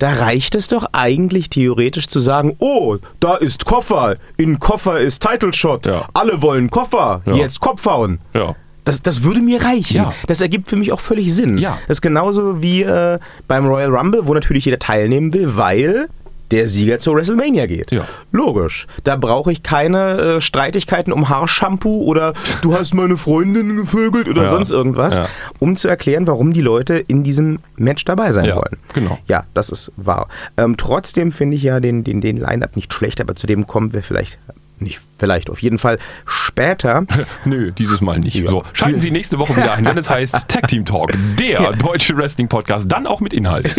da 0.00 0.14
reicht 0.14 0.54
es 0.54 0.66
doch 0.66 0.86
eigentlich 0.92 1.50
theoretisch 1.50 2.08
zu 2.08 2.20
sagen, 2.20 2.56
oh, 2.58 2.96
da 3.20 3.36
ist 3.36 3.66
Koffer, 3.66 4.16
in 4.38 4.58
Koffer 4.58 4.98
ist 4.98 5.22
Title 5.22 5.52
Shot, 5.52 5.86
ja. 5.86 6.08
alle 6.14 6.42
wollen 6.42 6.70
Koffer, 6.70 7.20
ja. 7.26 7.34
jetzt 7.34 7.60
Kopf 7.60 7.84
hauen. 7.84 8.18
Ja. 8.34 8.56
Das, 8.84 9.02
das 9.02 9.22
würde 9.22 9.40
mir 9.40 9.62
reichen. 9.62 9.98
Ja. 9.98 10.14
Das 10.26 10.40
ergibt 10.40 10.70
für 10.70 10.76
mich 10.76 10.90
auch 10.90 11.00
völlig 11.00 11.34
Sinn. 11.34 11.58
Ja. 11.58 11.78
Das 11.86 11.98
ist 11.98 12.00
genauso 12.00 12.62
wie 12.62 12.82
äh, 12.82 13.18
beim 13.46 13.66
Royal 13.66 13.94
Rumble, 13.94 14.26
wo 14.26 14.32
natürlich 14.32 14.64
jeder 14.64 14.78
teilnehmen 14.78 15.34
will, 15.34 15.54
weil 15.56 16.08
der 16.50 16.66
Sieger 16.66 16.98
zur 16.98 17.16
WrestleMania 17.16 17.66
geht. 17.66 17.92
Ja. 17.92 18.06
Logisch. 18.32 18.86
Da 19.04 19.16
brauche 19.16 19.52
ich 19.52 19.62
keine 19.62 20.18
äh, 20.18 20.40
Streitigkeiten 20.40 21.12
um 21.12 21.28
Haarshampoo 21.28 22.04
oder 22.04 22.34
du 22.62 22.74
hast 22.74 22.94
meine 22.94 23.16
Freundin 23.16 23.76
gevögelt 23.76 24.28
oder 24.28 24.44
ja. 24.44 24.48
sonst 24.48 24.70
irgendwas, 24.70 25.18
ja. 25.18 25.28
um 25.58 25.76
zu 25.76 25.88
erklären, 25.88 26.26
warum 26.26 26.52
die 26.52 26.60
Leute 26.60 26.94
in 26.94 27.22
diesem 27.22 27.58
Match 27.76 28.04
dabei 28.04 28.32
sein 28.32 28.46
wollen. 28.46 28.78
Genau. 28.94 29.18
Ja, 29.26 29.44
das 29.54 29.70
ist 29.70 29.92
wahr. 29.96 30.28
Ähm, 30.56 30.76
trotzdem 30.76 31.32
finde 31.32 31.56
ich 31.56 31.62
ja 31.62 31.80
den, 31.80 32.04
den, 32.04 32.20
den 32.20 32.36
Line-Up 32.36 32.76
nicht 32.76 32.92
schlecht, 32.92 33.20
aber 33.20 33.36
zu 33.36 33.46
dem 33.46 33.66
kommen 33.66 33.92
wir 33.92 34.02
vielleicht 34.02 34.38
nicht 34.80 35.00
vielleicht, 35.18 35.50
auf 35.50 35.62
jeden 35.62 35.78
Fall 35.78 35.98
später. 36.26 37.04
Nö, 37.44 37.72
dieses 37.72 38.00
Mal 38.00 38.18
nicht. 38.18 38.34
Ja. 38.36 38.50
So, 38.50 38.64
schalten 38.72 39.00
Sie 39.00 39.10
nächste 39.10 39.38
Woche 39.38 39.56
wieder 39.56 39.74
ein, 39.74 39.84
wenn 39.84 39.98
es 39.98 40.10
heißt 40.10 40.34
Tag 40.48 40.68
Team 40.68 40.84
Talk, 40.84 41.12
der 41.38 41.62
ja. 41.62 41.72
deutsche 41.72 42.16
Wrestling 42.16 42.48
Podcast, 42.48 42.90
dann 42.90 43.06
auch 43.06 43.20
mit 43.20 43.32
Inhalt. 43.32 43.76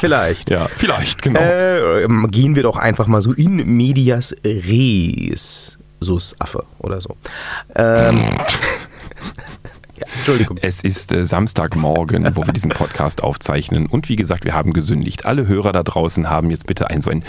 vielleicht. 0.00 0.34
Ja, 0.54 0.68
vielleicht, 0.76 1.22
genau. 1.22 1.40
Äh, 1.40 2.06
gehen 2.28 2.54
wir 2.54 2.62
doch 2.62 2.76
einfach 2.76 3.06
mal 3.06 3.22
so 3.22 3.32
in 3.32 3.56
medias 3.56 4.34
res. 4.44 5.78
Sus 6.00 6.36
Affe 6.38 6.64
oder 6.78 7.00
so. 7.00 7.16
Ähm. 7.74 8.20
Ja, 9.96 10.06
Entschuldigung. 10.16 10.58
Es 10.60 10.82
ist 10.82 11.12
äh, 11.12 11.24
Samstagmorgen, 11.24 12.36
wo 12.36 12.46
wir 12.46 12.52
diesen 12.52 12.70
Podcast 12.70 13.22
aufzeichnen. 13.22 13.86
Und 13.86 14.08
wie 14.08 14.16
gesagt, 14.16 14.44
wir 14.44 14.54
haben 14.54 14.72
gesündigt. 14.72 15.24
Alle 15.24 15.46
Hörer 15.46 15.72
da 15.72 15.82
draußen 15.82 16.28
haben 16.28 16.50
jetzt 16.50 16.66
bitte 16.66 16.90
ein 16.90 17.00
so 17.00 17.10
ein 17.10 17.24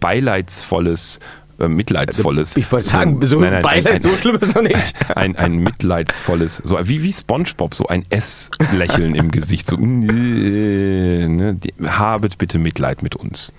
beileidsvolles 0.00 1.20
äh, 1.58 1.68
mitleidsvolles. 1.68 2.50
Also, 2.50 2.60
ich 2.60 2.70
wollte 2.70 2.88
sagen, 2.88 3.18
so, 3.26 3.40
nein, 3.40 3.52
nein, 3.52 3.62
Beileid, 3.62 3.94
ein, 3.94 4.00
so 4.00 4.10
schlimm 4.16 4.36
ist 4.40 4.54
noch 4.54 4.62
nicht. 4.62 4.94
Ein, 5.14 5.36
ein 5.36 5.56
mitleidsvolles, 5.56 6.62
so 6.64 6.78
wie, 6.84 7.02
wie 7.02 7.12
Spongebob, 7.12 7.74
so 7.74 7.86
ein 7.86 8.04
S-Lächeln 8.10 9.14
im 9.14 9.30
Gesicht. 9.30 9.66
So, 9.66 9.76
ne, 9.76 11.58
habet 11.84 12.38
bitte 12.38 12.58
Mitleid 12.58 13.02
mit 13.02 13.16
uns. 13.16 13.52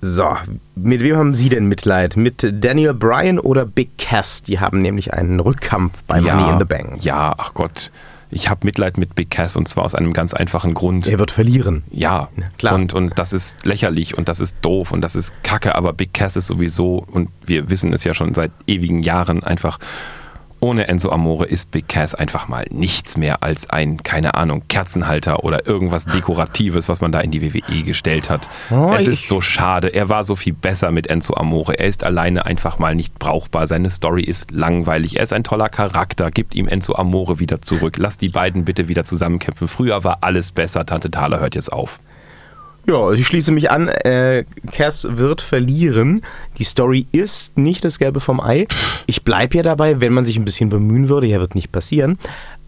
So, 0.00 0.36
mit 0.76 1.00
wem 1.00 1.16
haben 1.16 1.34
Sie 1.34 1.48
denn 1.48 1.66
Mitleid? 1.66 2.16
Mit 2.16 2.46
Daniel 2.52 2.94
Bryan 2.94 3.38
oder 3.38 3.64
Big 3.64 3.98
Cass? 3.98 4.42
Die 4.42 4.60
haben 4.60 4.82
nämlich 4.82 5.14
einen 5.14 5.40
Rückkampf 5.40 6.02
bei 6.06 6.20
ja, 6.20 6.34
Money 6.34 6.52
in 6.52 6.58
the 6.58 6.64
Bank. 6.64 7.02
Ja, 7.02 7.34
ach 7.36 7.54
Gott 7.54 7.90
ich 8.30 8.48
habe 8.50 8.64
Mitleid 8.64 8.98
mit 8.98 9.14
Big 9.14 9.30
Cass 9.30 9.56
und 9.56 9.68
zwar 9.68 9.84
aus 9.84 9.94
einem 9.94 10.12
ganz 10.12 10.34
einfachen 10.34 10.74
Grund. 10.74 11.06
Er 11.06 11.18
wird 11.18 11.30
verlieren. 11.30 11.84
Ja, 11.90 12.28
klar. 12.58 12.74
Und, 12.74 12.92
und 12.92 13.18
das 13.18 13.32
ist 13.32 13.64
lächerlich 13.64 14.16
und 14.16 14.28
das 14.28 14.40
ist 14.40 14.56
doof 14.62 14.92
und 14.92 15.00
das 15.00 15.14
ist 15.14 15.32
kacke, 15.42 15.74
aber 15.74 15.92
Big 15.92 16.12
Cass 16.12 16.36
ist 16.36 16.48
sowieso, 16.48 17.04
und 17.10 17.30
wir 17.44 17.70
wissen 17.70 17.92
es 17.92 18.04
ja 18.04 18.14
schon 18.14 18.34
seit 18.34 18.50
ewigen 18.66 19.02
Jahren, 19.02 19.44
einfach 19.44 19.78
ohne 20.66 20.88
Enzo 20.88 21.10
Amore 21.10 21.44
ist 21.44 21.70
Big 21.70 21.86
Cass 21.86 22.16
einfach 22.16 22.48
mal 22.48 22.66
nichts 22.70 23.16
mehr 23.16 23.44
als 23.44 23.70
ein, 23.70 24.02
keine 24.02 24.34
Ahnung, 24.34 24.64
Kerzenhalter 24.66 25.44
oder 25.44 25.64
irgendwas 25.64 26.06
Dekoratives, 26.06 26.88
was 26.88 27.00
man 27.00 27.12
da 27.12 27.20
in 27.20 27.30
die 27.30 27.40
WWE 27.40 27.84
gestellt 27.84 28.30
hat. 28.30 28.48
Oh, 28.72 28.92
es 28.98 29.06
ist 29.06 29.28
so 29.28 29.40
schade. 29.40 29.94
Er 29.94 30.08
war 30.08 30.24
so 30.24 30.34
viel 30.34 30.54
besser 30.54 30.90
mit 30.90 31.06
Enzo 31.06 31.34
Amore. 31.34 31.78
Er 31.78 31.86
ist 31.86 32.02
alleine 32.02 32.46
einfach 32.46 32.80
mal 32.80 32.96
nicht 32.96 33.16
brauchbar. 33.20 33.68
Seine 33.68 33.90
Story 33.90 34.24
ist 34.24 34.50
langweilig. 34.50 35.18
Er 35.18 35.22
ist 35.22 35.32
ein 35.32 35.44
toller 35.44 35.68
Charakter. 35.68 36.32
Gibt 36.32 36.56
ihm 36.56 36.66
Enzo 36.66 36.96
Amore 36.96 37.38
wieder 37.38 37.62
zurück. 37.62 37.96
Lass 37.98 38.18
die 38.18 38.30
beiden 38.30 38.64
bitte 38.64 38.88
wieder 38.88 39.04
zusammenkämpfen. 39.04 39.68
Früher 39.68 40.02
war 40.02 40.18
alles 40.22 40.50
besser. 40.50 40.84
Tante 40.84 41.12
Thaler 41.12 41.38
hört 41.38 41.54
jetzt 41.54 41.72
auf. 41.72 42.00
Ja, 42.86 43.10
ich 43.12 43.26
schließe 43.26 43.50
mich 43.52 43.70
an. 43.70 43.88
Äh, 43.88 44.44
Cass 44.70 45.06
wird 45.10 45.42
verlieren. 45.42 46.22
Die 46.58 46.64
Story 46.64 47.06
ist 47.10 47.58
nicht 47.58 47.84
das 47.84 47.98
Gelbe 47.98 48.20
vom 48.20 48.40
Ei. 48.40 48.66
Ich 49.06 49.24
bleibe 49.24 49.56
ja 49.56 49.62
dabei, 49.62 50.00
wenn 50.00 50.12
man 50.12 50.24
sich 50.24 50.36
ein 50.36 50.44
bisschen 50.44 50.68
bemühen 50.68 51.08
würde, 51.08 51.26
ja, 51.26 51.40
wird 51.40 51.54
nicht 51.54 51.72
passieren. 51.72 52.18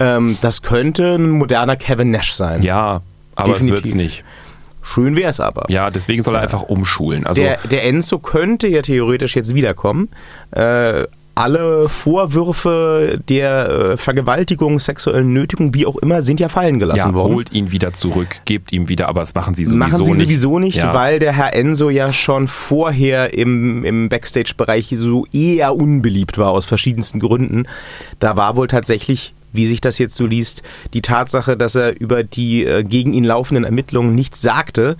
Ähm, 0.00 0.36
das 0.40 0.62
könnte 0.62 1.14
ein 1.14 1.30
moderner 1.30 1.76
Kevin 1.76 2.10
Nash 2.10 2.32
sein. 2.32 2.62
Ja, 2.62 3.02
aber 3.36 3.52
Definitiv. 3.54 3.78
es 3.78 3.84
wird's 3.84 3.94
nicht. 3.94 4.24
Schön 4.82 5.16
wäre 5.16 5.30
es 5.30 5.38
aber. 5.38 5.66
Ja, 5.68 5.90
deswegen 5.90 6.22
soll 6.22 6.34
er 6.34 6.40
einfach 6.40 6.62
umschulen. 6.62 7.26
Also 7.26 7.42
der, 7.42 7.58
der 7.70 7.84
Enzo 7.84 8.18
könnte 8.18 8.68
ja 8.68 8.80
theoretisch 8.80 9.36
jetzt 9.36 9.54
wiederkommen. 9.54 10.08
Äh, 10.50 11.04
alle 11.38 11.88
Vorwürfe 11.88 13.20
der 13.28 13.68
äh, 13.68 13.96
Vergewaltigung, 13.96 14.80
sexuellen 14.80 15.32
Nötigung, 15.32 15.72
wie 15.72 15.86
auch 15.86 15.96
immer, 15.96 16.22
sind 16.22 16.40
ja 16.40 16.48
fallen 16.48 16.78
gelassen 16.78 16.98
ja, 16.98 17.14
worden. 17.14 17.34
holt 17.34 17.52
ihn 17.52 17.70
wieder 17.70 17.92
zurück, 17.92 18.40
gebt 18.44 18.72
ihm 18.72 18.88
wieder, 18.88 19.08
aber 19.08 19.20
das 19.20 19.34
machen 19.34 19.54
sie 19.54 19.64
sowieso 19.64 19.84
nicht. 19.84 19.92
Machen 19.92 20.04
sie 20.04 20.12
nicht. 20.12 20.20
sowieso 20.22 20.58
nicht, 20.58 20.78
ja. 20.78 20.94
weil 20.94 21.18
der 21.20 21.32
Herr 21.32 21.54
Enzo 21.54 21.90
ja 21.90 22.12
schon 22.12 22.48
vorher 22.48 23.34
im, 23.34 23.84
im 23.84 24.08
Backstage-Bereich 24.08 24.92
so 24.96 25.26
eher 25.32 25.76
unbeliebt 25.76 26.38
war, 26.38 26.50
aus 26.50 26.66
verschiedensten 26.66 27.20
Gründen. 27.20 27.66
Da 28.18 28.36
war 28.36 28.56
wohl 28.56 28.66
tatsächlich 28.66 29.34
wie 29.52 29.66
sich 29.66 29.80
das 29.80 29.98
jetzt 29.98 30.14
so 30.14 30.26
liest, 30.26 30.62
die 30.92 31.02
Tatsache, 31.02 31.56
dass 31.56 31.74
er 31.74 31.98
über 31.98 32.22
die 32.22 32.64
äh, 32.64 32.84
gegen 32.84 33.14
ihn 33.14 33.24
laufenden 33.24 33.64
Ermittlungen 33.64 34.14
nichts 34.14 34.40
sagte, 34.40 34.96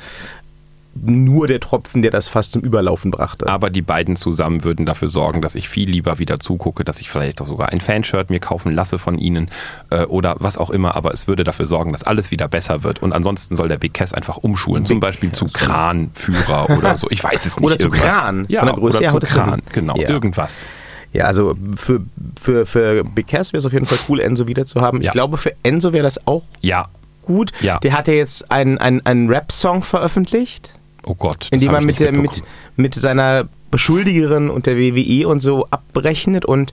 nur 1.03 1.47
der 1.47 1.61
Tropfen, 1.61 2.03
der 2.03 2.11
das 2.11 2.29
fast 2.29 2.53
zum 2.53 2.63
Überlaufen 2.63 3.11
brachte. 3.11 3.49
Aber 3.49 3.71
die 3.71 3.83
beiden 3.83 4.17
zusammen 4.17 4.65
würden 4.65 4.87
dafür 4.87 5.09
sorgen, 5.09 5.43
dass 5.43 5.55
ich 5.55 5.69
viel 5.69 5.91
lieber 5.91 6.19
wieder 6.19 6.41
zugucke, 6.41 6.85
dass 6.85 7.01
ich 7.01 7.11
vielleicht 7.11 7.41
auch 7.41 7.47
sogar 7.47 7.71
ein 7.71 7.81
Fanshirt 7.81 8.31
mir 8.31 8.41
kaufen 8.41 8.73
lasse 8.73 8.99
von 8.99 9.19
ihnen 9.19 9.51
äh, 9.91 10.05
oder 10.05 10.37
was 10.39 10.59
auch 10.59 10.71
immer. 10.71 10.97
Aber 10.97 11.13
es 11.13 11.29
würde 11.29 11.45
dafür 11.45 11.67
sorgen, 11.67 11.93
dass 11.93 12.05
alles 12.05 12.31
wieder 12.31 12.49
besser 12.49 12.83
wird. 12.83 13.03
Und 13.03 13.13
ansonsten 13.13 13.57
soll 13.57 13.69
der 13.69 13.79
Big 13.79 13.95
Cass 13.95 14.13
einfach 14.13 14.37
umschulen, 14.39 14.87
zum 14.87 15.01
Beispiel 15.01 15.33
zu 15.33 15.47
Kranführer 15.47 16.71
oder 16.71 16.97
so. 16.97 17.09
Ich 17.11 17.23
weiß 17.23 17.47
es 17.47 17.57
nicht. 17.57 17.67
Oder 17.67 17.79
zu 17.79 17.87
irgendwas. 17.87 18.09
Kran. 18.09 18.47
Ja, 18.49 18.77
oder 18.77 19.01
ja, 19.01 19.11
zu 19.11 19.19
Kran, 19.19 19.63
genau. 19.73 19.97
Ja. 19.97 20.09
Irgendwas. 20.09 20.67
Ja, 21.13 21.25
also 21.25 21.55
für, 21.77 22.01
für, 22.41 22.67
für 22.67 23.05
Big 23.05 23.29
Cass 23.29 23.53
wäre 23.53 23.59
es 23.59 23.67
auf 23.67 23.73
jeden 23.73 23.87
Fall 23.87 23.99
cool, 24.09 24.21
Enzo 24.21 24.47
wieder 24.47 24.67
zu 24.67 24.81
haben. 24.81 25.01
Ja. 25.01 25.09
Ich 25.09 25.13
glaube, 25.13 25.39
für 25.39 25.53
Enzo 25.63 25.93
wäre 25.93 26.03
das 26.03 26.27
auch 26.27 26.43
ja. 26.61 26.89
gut. 27.23 27.53
Ja. 27.61 27.79
Der 27.79 27.97
hat 27.97 28.09
ja 28.09 28.15
jetzt 28.15 28.51
einen, 28.51 28.79
einen, 28.79 29.05
einen 29.07 29.29
Rap-Song 29.29 29.83
veröffentlicht. 29.83 30.73
Oh 31.09 31.15
Gott. 31.15 31.49
Indem 31.51 31.73
man 31.73 31.85
mit, 31.85 32.01
der, 32.01 32.13
mit, 32.13 32.43
mit 32.77 32.95
seiner 32.95 33.49
Beschuldigerin 33.71 34.51
und 34.51 34.67
der 34.67 34.77
WWE 34.77 35.27
und 35.27 35.41
so 35.41 35.67
abrechnet 35.71 36.45
und 36.45 36.73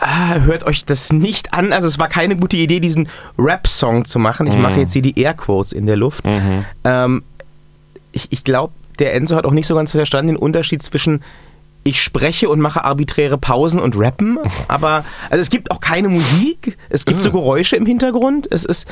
ah, 0.00 0.40
hört 0.40 0.64
euch 0.64 0.84
das 0.84 1.12
nicht 1.12 1.54
an. 1.54 1.72
Also 1.72 1.86
es 1.86 1.98
war 1.98 2.08
keine 2.08 2.36
gute 2.36 2.56
Idee, 2.56 2.80
diesen 2.80 3.08
Rap-Song 3.38 4.04
zu 4.04 4.18
machen. 4.18 4.48
Ich 4.48 4.54
mhm. 4.54 4.62
mache 4.62 4.80
jetzt 4.80 4.92
hier 4.92 5.02
die 5.02 5.18
Airquotes 5.20 5.72
in 5.72 5.86
der 5.86 5.96
Luft. 5.96 6.24
Mhm. 6.24 6.64
Ähm, 6.82 7.22
ich 8.10 8.28
ich 8.30 8.42
glaube, 8.42 8.72
der 8.98 9.14
Enzo 9.14 9.36
hat 9.36 9.44
auch 9.44 9.52
nicht 9.52 9.66
so 9.66 9.76
ganz 9.76 9.92
verstanden 9.92 10.34
den 10.34 10.36
Unterschied 10.36 10.82
zwischen 10.82 11.22
ich 11.86 12.02
spreche 12.02 12.48
und 12.48 12.60
mache 12.60 12.82
arbiträre 12.82 13.38
Pausen 13.38 13.78
und 13.78 13.94
rappen, 13.96 14.38
aber 14.68 15.04
also 15.30 15.40
es 15.40 15.50
gibt 15.50 15.70
auch 15.70 15.80
keine 15.80 16.08
Musik, 16.08 16.78
es 16.88 17.04
gibt 17.04 17.22
so 17.22 17.30
Geräusche 17.30 17.76
im 17.76 17.86
Hintergrund. 17.86 18.48
Es 18.50 18.64
ist 18.64 18.88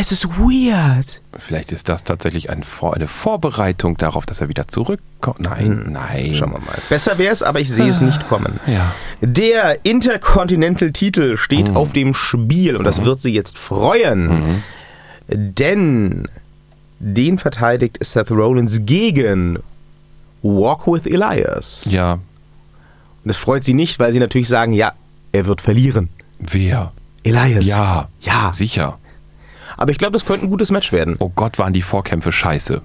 Es 0.00 0.12
ist 0.12 0.28
weird. 0.28 1.20
Vielleicht 1.36 1.72
ist 1.72 1.88
das 1.88 2.04
tatsächlich 2.04 2.50
ein 2.50 2.62
Vor 2.62 2.94
eine 2.94 3.08
Vorbereitung 3.08 3.96
darauf, 3.96 4.26
dass 4.26 4.40
er 4.40 4.48
wieder 4.48 4.68
zurückkommt. 4.68 5.40
Nein, 5.40 5.86
hm. 5.86 5.92
nein. 5.92 6.36
Schauen 6.36 6.52
wir 6.52 6.60
mal. 6.60 6.78
Besser 6.88 7.18
wäre 7.18 7.32
es, 7.32 7.42
aber 7.42 7.58
ich 7.58 7.68
sehe 7.68 7.88
es 7.88 8.00
nicht 8.00 8.28
kommen. 8.28 8.60
Ja. 8.68 8.94
Der 9.22 9.84
Intercontinental-Titel 9.84 11.36
steht 11.36 11.70
mhm. 11.70 11.76
auf 11.76 11.92
dem 11.92 12.14
Spiel 12.14 12.76
und 12.76 12.84
das 12.84 13.00
mhm. 13.00 13.06
wird 13.06 13.22
Sie 13.22 13.34
jetzt 13.34 13.58
freuen. 13.58 14.28
Mhm. 14.28 14.62
Denn 15.26 16.28
den 17.00 17.38
verteidigt 17.38 17.98
Seth 18.00 18.30
Rollins 18.30 18.82
gegen 18.86 19.58
Walk 20.42 20.86
with 20.86 21.06
Elias. 21.06 21.88
Ja. 21.90 22.12
Und 22.12 22.20
das 23.24 23.36
freut 23.36 23.64
Sie 23.64 23.74
nicht, 23.74 23.98
weil 23.98 24.12
Sie 24.12 24.20
natürlich 24.20 24.48
sagen, 24.48 24.74
ja, 24.74 24.92
er 25.32 25.46
wird 25.46 25.60
verlieren. 25.60 26.08
Wer? 26.38 26.92
Elias. 27.24 27.66
Ja. 27.66 28.08
Ja. 28.20 28.52
Sicher. 28.54 28.96
Aber 29.78 29.92
ich 29.92 29.98
glaube, 29.98 30.12
das 30.12 30.26
könnte 30.26 30.44
ein 30.44 30.50
gutes 30.50 30.70
Match 30.70 30.92
werden. 30.92 31.16
Oh 31.20 31.30
Gott, 31.34 31.58
waren 31.58 31.72
die 31.72 31.82
Vorkämpfe 31.82 32.32
scheiße. 32.32 32.82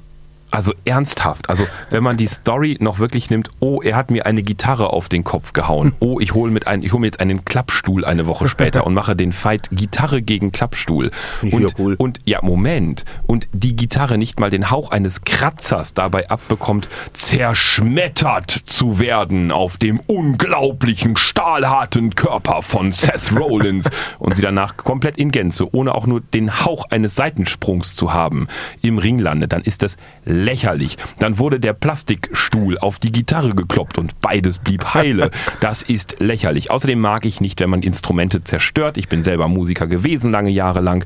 Also 0.54 0.72
ernsthaft, 0.86 1.50
also 1.50 1.66
wenn 1.90 2.04
man 2.04 2.16
die 2.16 2.28
Story 2.28 2.78
noch 2.80 3.00
wirklich 3.00 3.32
nimmt, 3.32 3.50
oh, 3.60 3.82
er 3.82 3.96
hat 3.96 4.12
mir 4.12 4.28
eine 4.28 4.44
Gitarre 4.44 4.94
auf 4.94 5.10
den 5.10 5.24
Kopf 5.24 5.54
gehauen. 5.54 5.94
Oh, 6.04 6.20
ich 6.20 6.34
hole 6.34 6.52
mit 6.52 6.68
ein, 6.68 6.84
ich 6.84 6.92
hole 6.92 7.00
mir 7.00 7.08
jetzt 7.08 7.22
einen 7.22 7.46
Klappstuhl 7.46 8.04
eine 8.04 8.28
Woche 8.28 8.50
später 8.50 8.86
und 8.86 8.94
mache 8.94 9.16
den 9.16 9.32
Fight 9.32 9.70
Gitarre 9.72 10.22
gegen 10.22 10.52
Klappstuhl. 10.52 11.12
Und, 11.42 11.80
cool. 11.80 11.96
und 11.98 12.20
ja, 12.26 12.40
Moment. 12.42 13.06
Und 13.26 13.48
die 13.54 13.76
Gitarre 13.76 14.18
nicht 14.18 14.38
mal 14.38 14.50
den 14.50 14.70
Hauch 14.70 14.92
eines 14.92 15.22
Kratzers 15.22 15.94
dabei 15.94 16.30
abbekommt, 16.30 16.90
zerschmettert 17.14 18.52
zu 18.52 19.00
werden 19.00 19.52
auf 19.52 19.78
dem 19.78 20.02
unglaublichen 20.02 21.16
stahlharten 21.16 22.16
Körper 22.16 22.62
von 22.62 22.92
Seth 22.92 23.32
Rollins 23.34 23.90
und 24.20 24.36
sie 24.36 24.42
danach 24.42 24.76
komplett 24.76 25.18
in 25.18 25.32
Gänze, 25.32 25.74
ohne 25.74 25.96
auch 25.96 26.06
nur 26.06 26.20
den 26.20 26.66
Hauch 26.66 26.86
eines 26.90 27.16
Seitensprungs 27.16 27.96
zu 27.96 28.14
haben, 28.14 28.48
im 28.82 28.98
Ring 28.98 29.20
landet, 29.20 29.54
dann 29.54 29.62
ist 29.62 29.84
das 29.84 29.96
lächerlich. 30.44 30.98
Dann 31.20 31.40
wurde 31.40 31.60
der 31.60 31.74
Plastikstuhl 31.74 32.78
auf 32.78 33.00
die 33.00 33.12
Gitarre 33.12 33.56
gekloppt 33.56 33.98
und 33.98 34.20
beides 34.22 34.60
blieb 34.60 34.94
heile. 34.94 35.32
Das 35.60 35.82
ist 35.82 36.18
lächerlich. 36.20 36.72
Außerdem 36.72 37.00
mag 37.00 37.26
ich 37.26 37.40
nicht, 37.40 37.60
wenn 37.62 37.70
man 37.70 37.82
Instrumente 37.82 38.44
zerstört. 38.44 38.98
Ich 38.98 39.08
bin 39.08 39.24
selber 39.24 39.48
Musiker 39.48 39.88
gewesen, 39.88 40.32
lange 40.32 40.50
Jahre 40.50 40.82
lang. 40.82 41.06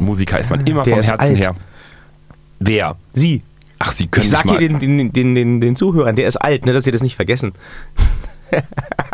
Musiker 0.00 0.38
ist 0.38 0.50
man 0.50 0.66
immer 0.66 0.82
der 0.82 0.96
vom 0.96 1.02
Herzen 1.02 1.20
alt. 1.20 1.38
her. 1.38 1.54
Wer? 2.58 2.96
Sie. 3.12 3.42
Ach, 3.78 3.92
Sie 3.92 4.06
können 4.06 4.24
Ich 4.24 4.30
sag 4.30 4.42
hier 4.44 4.58
den, 4.58 4.78
den, 4.78 5.12
den, 5.12 5.34
den, 5.34 5.60
den 5.60 5.76
Zuhörern, 5.76 6.16
der 6.16 6.28
ist 6.28 6.36
alt, 6.36 6.66
ne, 6.66 6.72
dass 6.72 6.84
Sie 6.84 6.90
das 6.90 7.02
nicht 7.02 7.16
vergessen. 7.16 7.52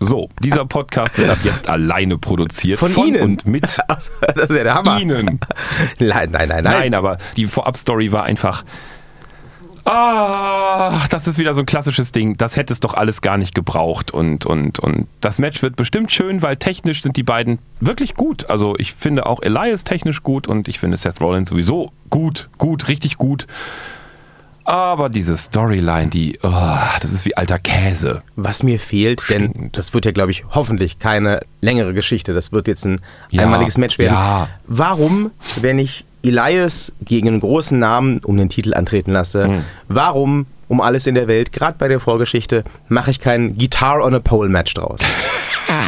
So, 0.00 0.28
dieser 0.42 0.64
Podcast 0.64 1.18
wird 1.18 1.30
ab 1.30 1.38
jetzt 1.42 1.68
alleine 1.68 2.18
produziert. 2.18 2.78
Von, 2.78 2.92
von 2.92 3.08
Ihnen? 3.08 3.22
Und 3.22 3.46
mit 3.46 3.64
das 3.88 4.10
ist 4.36 4.50
ja 4.50 4.62
der 4.62 4.74
Hammer. 4.74 5.00
Ihnen. 5.00 5.40
Nein, 5.98 6.30
nein, 6.30 6.30
nein, 6.30 6.48
nein. 6.48 6.62
Nein, 6.62 6.94
aber 6.94 7.18
die 7.36 7.46
Vorab-Story 7.46 8.12
war 8.12 8.24
einfach. 8.24 8.64
Ah, 9.84 11.06
das 11.08 11.26
ist 11.26 11.38
wieder 11.38 11.54
so 11.54 11.60
ein 11.60 11.66
klassisches 11.66 12.12
Ding. 12.12 12.36
Das 12.36 12.56
hätte 12.56 12.74
es 12.74 12.80
doch 12.80 12.92
alles 12.92 13.22
gar 13.22 13.38
nicht 13.38 13.54
gebraucht. 13.54 14.10
Und, 14.10 14.44
und, 14.44 14.78
und 14.78 15.08
das 15.22 15.38
Match 15.38 15.62
wird 15.62 15.76
bestimmt 15.76 16.12
schön, 16.12 16.42
weil 16.42 16.58
technisch 16.58 17.02
sind 17.02 17.16
die 17.16 17.22
beiden 17.22 17.58
wirklich 17.80 18.14
gut. 18.14 18.50
Also 18.50 18.74
ich 18.76 18.92
finde 18.92 19.24
auch 19.24 19.40
Elias 19.40 19.84
technisch 19.84 20.22
gut 20.22 20.46
und 20.46 20.68
ich 20.68 20.78
finde 20.78 20.98
Seth 20.98 21.22
Rollins 21.22 21.48
sowieso 21.48 21.90
gut, 22.10 22.50
gut, 22.58 22.88
richtig 22.88 23.16
gut. 23.16 23.46
Aber 24.68 25.08
diese 25.08 25.34
Storyline, 25.34 26.08
die, 26.08 26.38
oh, 26.42 26.78
das 27.00 27.10
ist 27.10 27.24
wie 27.24 27.34
alter 27.34 27.58
Käse. 27.58 28.20
Was 28.36 28.62
mir 28.62 28.78
fehlt, 28.78 29.22
Stimmt. 29.22 29.56
denn 29.56 29.72
das 29.72 29.94
wird 29.94 30.04
ja, 30.04 30.12
glaube 30.12 30.30
ich, 30.30 30.44
hoffentlich 30.50 30.98
keine 30.98 31.40
längere 31.62 31.94
Geschichte. 31.94 32.34
Das 32.34 32.52
wird 32.52 32.68
jetzt 32.68 32.84
ein 32.84 33.00
ja, 33.30 33.44
einmaliges 33.44 33.78
Match 33.78 33.98
werden. 33.98 34.12
Ja. 34.12 34.48
Warum, 34.66 35.30
wenn 35.62 35.78
ich 35.78 36.04
Elias 36.22 36.92
gegen 37.00 37.28
einen 37.28 37.40
großen 37.40 37.78
Namen 37.78 38.18
um 38.18 38.36
den 38.36 38.50
Titel 38.50 38.74
antreten 38.74 39.12
lasse, 39.12 39.48
mhm. 39.48 39.64
warum 39.88 40.44
um 40.68 40.80
alles 40.80 41.06
in 41.06 41.14
der 41.14 41.28
Welt, 41.28 41.52
gerade 41.52 41.76
bei 41.78 41.88
der 41.88 42.00
Vorgeschichte, 42.00 42.64
mache 42.88 43.10
ich 43.10 43.18
kein 43.18 43.56
Guitar 43.58 44.04
on 44.04 44.14
a 44.14 44.20
Pole 44.20 44.48
Match 44.48 44.74
draus? 44.74 45.00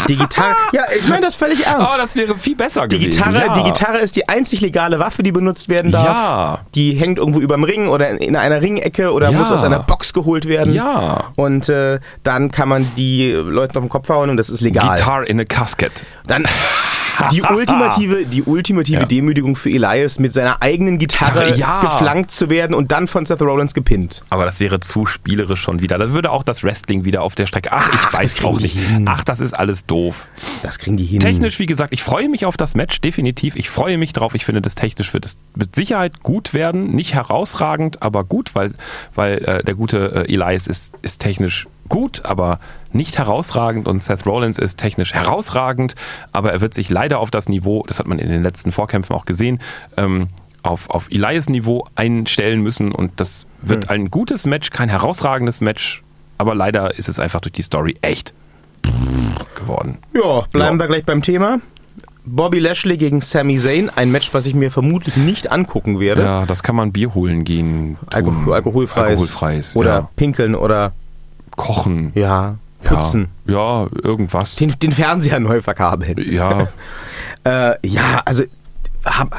Die 0.09 0.17
Gitarre, 0.17 0.55
ja, 0.73 0.83
ich 0.95 1.09
meine 1.09 1.23
das 1.23 1.35
völlig 1.35 1.67
ernst. 1.67 1.87
Oh, 1.91 1.97
das 1.97 2.15
wäre 2.15 2.37
viel 2.37 2.55
besser 2.55 2.87
die 2.87 2.99
gewesen. 2.99 3.17
Gitarre, 3.17 3.47
ja. 3.47 3.55
Die 3.55 3.63
Gitarre 3.63 3.99
ist 3.99 4.15
die 4.15 4.29
einzig 4.29 4.61
legale 4.61 4.99
Waffe, 4.99 5.23
die 5.23 5.33
benutzt 5.33 5.71
werden 5.71 5.91
darf. 5.91 6.05
Ja. 6.05 6.59
Die 6.75 6.93
hängt 6.93 7.19
irgendwo 7.19 7.41
überm 7.41 7.65
Ring 7.65 7.89
oder 7.89 8.21
in 8.21 8.37
einer 8.37 8.61
Ringecke 8.61 9.11
oder 9.11 9.31
ja. 9.31 9.39
muss 9.39 9.51
aus 9.51 9.65
einer 9.65 9.81
Box 9.81 10.13
geholt 10.13 10.47
werden. 10.47 10.75
Ja. 10.75 11.25
Und 11.37 11.71
äh, 11.71 11.99
dann 12.25 12.51
kann 12.51 12.69
man 12.69 12.87
die 12.97 13.33
Leuten 13.33 13.79
auf 13.79 13.85
den 13.85 13.89
Kopf 13.89 14.09
hauen 14.11 14.29
und 14.29 14.37
das 14.37 14.51
ist 14.51 14.61
legal. 14.61 14.97
Guitar 14.97 15.27
in 15.27 15.41
a 15.41 15.45
casket. 15.45 15.93
Dann 16.27 16.45
die 17.29 17.43
ultimative, 17.55 18.25
die 18.25 18.43
ultimative 18.43 19.01
ja. 19.01 19.07
Demütigung 19.07 19.57
für 19.57 19.71
Elias, 19.71 20.19
mit 20.19 20.33
seiner 20.33 20.63
eigenen 20.63 20.99
Gitarre 20.99 21.57
ja. 21.57 21.81
geflankt 21.81 22.31
zu 22.31 22.51
werden 22.51 22.75
und 22.75 22.93
dann 22.93 23.09
von 23.09 23.27
Seth 23.27 23.41
Rollins 23.41 23.75
gepinnt. 23.75 24.23
Aber 24.31 24.45
das 24.45 24.61
wäre 24.61 24.81
zu 24.81 25.07
spielerisch 25.07 25.61
schon 25.61 25.81
wieder. 25.81 25.99
Da 25.99 26.13
würde 26.13 26.31
auch 26.31 26.43
das 26.43 26.63
Wrestling 26.63 27.05
wieder 27.05 27.23
auf 27.23 27.35
der 27.35 27.47
Strecke. 27.47 27.71
Ach, 27.73 27.89
ich 27.93 28.01
Ach, 28.01 28.13
weiß 28.15 28.45
auch 28.45 28.61
nicht. 28.61 28.77
Ach, 29.07 29.25
das 29.25 29.41
ist 29.41 29.53
alles 29.53 29.87
doof. 29.87 30.27
Das 30.63 30.79
kriegen 30.79 30.97
die 30.97 31.05
hin. 31.05 31.21
Technisch, 31.21 31.59
wie 31.59 31.67
gesagt, 31.67 31.93
ich 31.93 32.03
freue 32.03 32.29
mich 32.29 32.47
auf 32.47 32.57
das 32.57 32.75
Match, 32.75 33.01
definitiv. 33.01 33.57
Ich 33.57 33.71
freue 33.71 33.99
mich 33.99 34.13
drauf. 34.13 34.35
Ich 34.35 34.45
finde, 34.45 34.61
das 34.61 34.75
technisch 34.75 35.13
wird 35.15 35.25
es 35.25 35.37
mit 35.55 35.75
Sicherheit 35.77 36.23
gut 36.23 36.55
werden. 36.55 36.91
Nicht 36.95 37.15
herausragend, 37.15 38.03
aber 38.03 38.25
gut, 38.25 38.55
weil, 38.55 38.73
weil 39.15 39.39
äh, 39.45 39.65
der 39.65 39.75
gute 39.75 40.27
äh, 40.27 40.33
Elias 40.33 40.67
ist, 40.67 40.93
ist 41.03 41.21
technisch 41.21 41.67
gut, 41.91 42.25
aber 42.25 42.59
nicht 42.93 43.19
herausragend 43.19 43.87
und 43.87 44.03
Seth 44.03 44.25
Rollins 44.25 44.59
ist 44.59 44.79
technisch 44.79 45.13
herausragend, 45.13 45.95
aber 46.33 46.53
er 46.53 46.63
wird 46.63 46.73
sich 46.73 46.89
leider 46.89 47.19
auf 47.19 47.31
das 47.31 47.49
Niveau, 47.49 47.85
das 47.87 47.99
hat 47.99 48.07
man 48.07 48.19
in 48.19 48.31
den 48.31 48.43
letzten 48.43 48.73
Vorkämpfen 48.73 49.15
auch 49.15 49.27
gesehen, 49.27 49.61
ähm, 49.99 50.29
auf, 50.63 50.89
auf 50.89 51.09
Elias 51.11 51.49
Niveau 51.49 51.87
einstellen 51.95 52.63
müssen 52.63 52.93
und 52.93 53.13
das 53.17 53.47
wird 53.61 53.85
hm. 53.85 53.91
ein 53.91 54.11
gutes 54.11 54.47
Match, 54.47 54.71
kein 54.71 54.89
herausragendes 54.89 55.61
Match, 55.61 56.03
aber 56.39 56.55
leider 56.55 56.97
ist 56.97 57.09
es 57.09 57.19
einfach 57.19 57.41
durch 57.41 57.53
die 57.53 57.63
Story 57.63 57.95
echt 58.01 58.33
geworden. 59.55 59.99
Ja, 60.15 60.47
bleiben 60.53 60.79
ja. 60.79 60.85
wir 60.85 60.89
gleich 60.89 61.05
beim 61.05 61.23
Thema. 61.23 61.61
Bobby 62.25 62.59
Lashley 62.59 62.97
gegen 62.97 63.21
Sami 63.21 63.59
Zayn, 63.59 63.91
ein 63.95 64.13
Match, 64.13 64.33
was 64.33 64.47
ich 64.47 64.55
mir 64.55 64.71
vermutlich 64.71 65.17
nicht 65.17 65.51
angucken 65.51 66.01
werde. 66.01 66.23
Ja, 66.23 66.47
das 66.47 66.63
kann 66.63 66.77
man 66.77 66.93
Bier 66.93 67.15
holen 67.15 67.45
gehen. 67.45 67.97
Alkohol, 68.07 68.55
alkoholfreies. 68.55 69.11
Alkoholfreies. 69.11 69.77
Oder 69.77 69.91
ja. 69.91 70.09
pinkeln 70.17 70.55
oder 70.55 70.93
kochen. 71.57 72.13
Ja, 72.15 72.57
putzen. 72.85 73.29
Ja, 73.47 73.83
ja 73.83 73.89
irgendwas. 74.03 74.57
Den, 74.57 74.75
den, 74.79 74.93
Fernseher 74.93 75.41
neu 75.41 75.61
verkabeln. 75.61 76.17
Ja. 76.33 76.69
äh, 77.45 77.75
ja, 77.87 78.23
also 78.25 78.45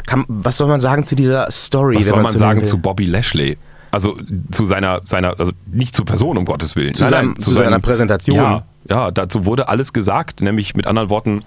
kann, 0.06 0.26
was 0.28 0.58
soll 0.58 0.68
man 0.68 0.82
sagen 0.82 1.06
zu 1.06 1.16
dieser 1.16 1.50
Story? 1.52 1.98
Was 1.98 2.08
soll 2.08 2.24
man, 2.24 2.36
sagen 2.36 2.64
zu 2.64 2.78
Bobby 2.78 3.06
Lashley? 3.06 3.58
Also 3.92 4.18
zu 4.52 4.66
seiner, 4.66 5.02
seiner, 5.06 5.38
also 5.38 5.52
nicht 5.72 5.96
zur 5.96 6.06
Person, 6.06 6.38
um 6.38 6.46
Gottes 6.46 6.76
Willen. 6.76 6.94
Zu, 6.94 7.06
seinem, 7.06 7.36
zu, 7.36 7.50
zu 7.50 7.56
seiner 7.56 7.72
seinem, 7.72 7.82
Präsentation. 7.82 8.38
Ja, 8.38 8.64
ja, 8.90 9.12
dazu 9.12 9.46
wurde 9.46 9.68
alles 9.68 9.94
gesagt, 9.94 10.42
nämlich 10.42 10.76
mit 10.76 10.88
anderen 10.88 11.10
Worten, 11.10 11.42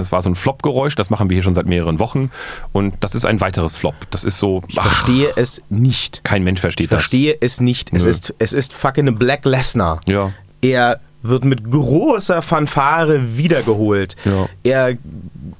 das 0.00 0.12
war 0.12 0.22
so 0.22 0.30
ein 0.30 0.34
Flop-Geräusch, 0.34 0.94
das 0.94 1.10
machen 1.10 1.30
wir 1.30 1.34
hier 1.34 1.42
schon 1.42 1.54
seit 1.54 1.66
mehreren 1.66 1.98
Wochen. 1.98 2.30
Und 2.72 2.94
das 3.00 3.14
ist 3.14 3.24
ein 3.24 3.40
weiteres 3.40 3.76
Flop. 3.76 3.94
Das 4.10 4.24
ist 4.24 4.38
so. 4.38 4.62
Ich 4.68 4.78
ach, 4.78 4.86
verstehe 4.86 5.32
es 5.36 5.62
nicht. 5.68 6.24
Kein 6.24 6.44
Mensch 6.44 6.60
versteht 6.60 6.84
ich 6.84 6.90
verstehe 6.90 7.32
das. 7.34 7.52
es 7.52 7.60
nicht. 7.60 7.92
Es 7.92 8.04
ist, 8.04 8.34
es 8.38 8.52
ist 8.52 8.72
fucking 8.72 9.14
Black 9.16 9.44
Lesnar. 9.44 10.00
Ja. 10.06 10.32
Er 10.60 11.00
wird 11.22 11.44
mit 11.44 11.70
großer 11.70 12.42
Fanfare 12.42 13.36
wiedergeholt. 13.36 14.16
Ja. 14.24 14.48
Er 14.62 14.96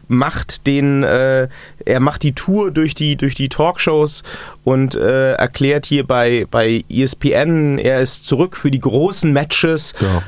macht 0.08 0.66
den, 0.66 1.02
äh, 1.02 1.48
er 1.84 2.00
macht 2.00 2.22
die 2.22 2.32
Tour 2.32 2.70
durch 2.70 2.94
die 2.94 3.16
durch 3.16 3.34
die 3.34 3.48
Talkshows 3.48 4.22
und 4.64 4.94
äh, 4.94 5.32
erklärt 5.32 5.86
hier 5.86 6.06
bei 6.06 6.46
bei 6.50 6.84
ESPN, 6.88 7.78
er 7.78 8.00
ist 8.00 8.26
zurück 8.26 8.56
für 8.56 8.70
die 8.70 8.80
großen 8.80 9.32
Matches. 9.32 9.94
Ja. 10.00 10.22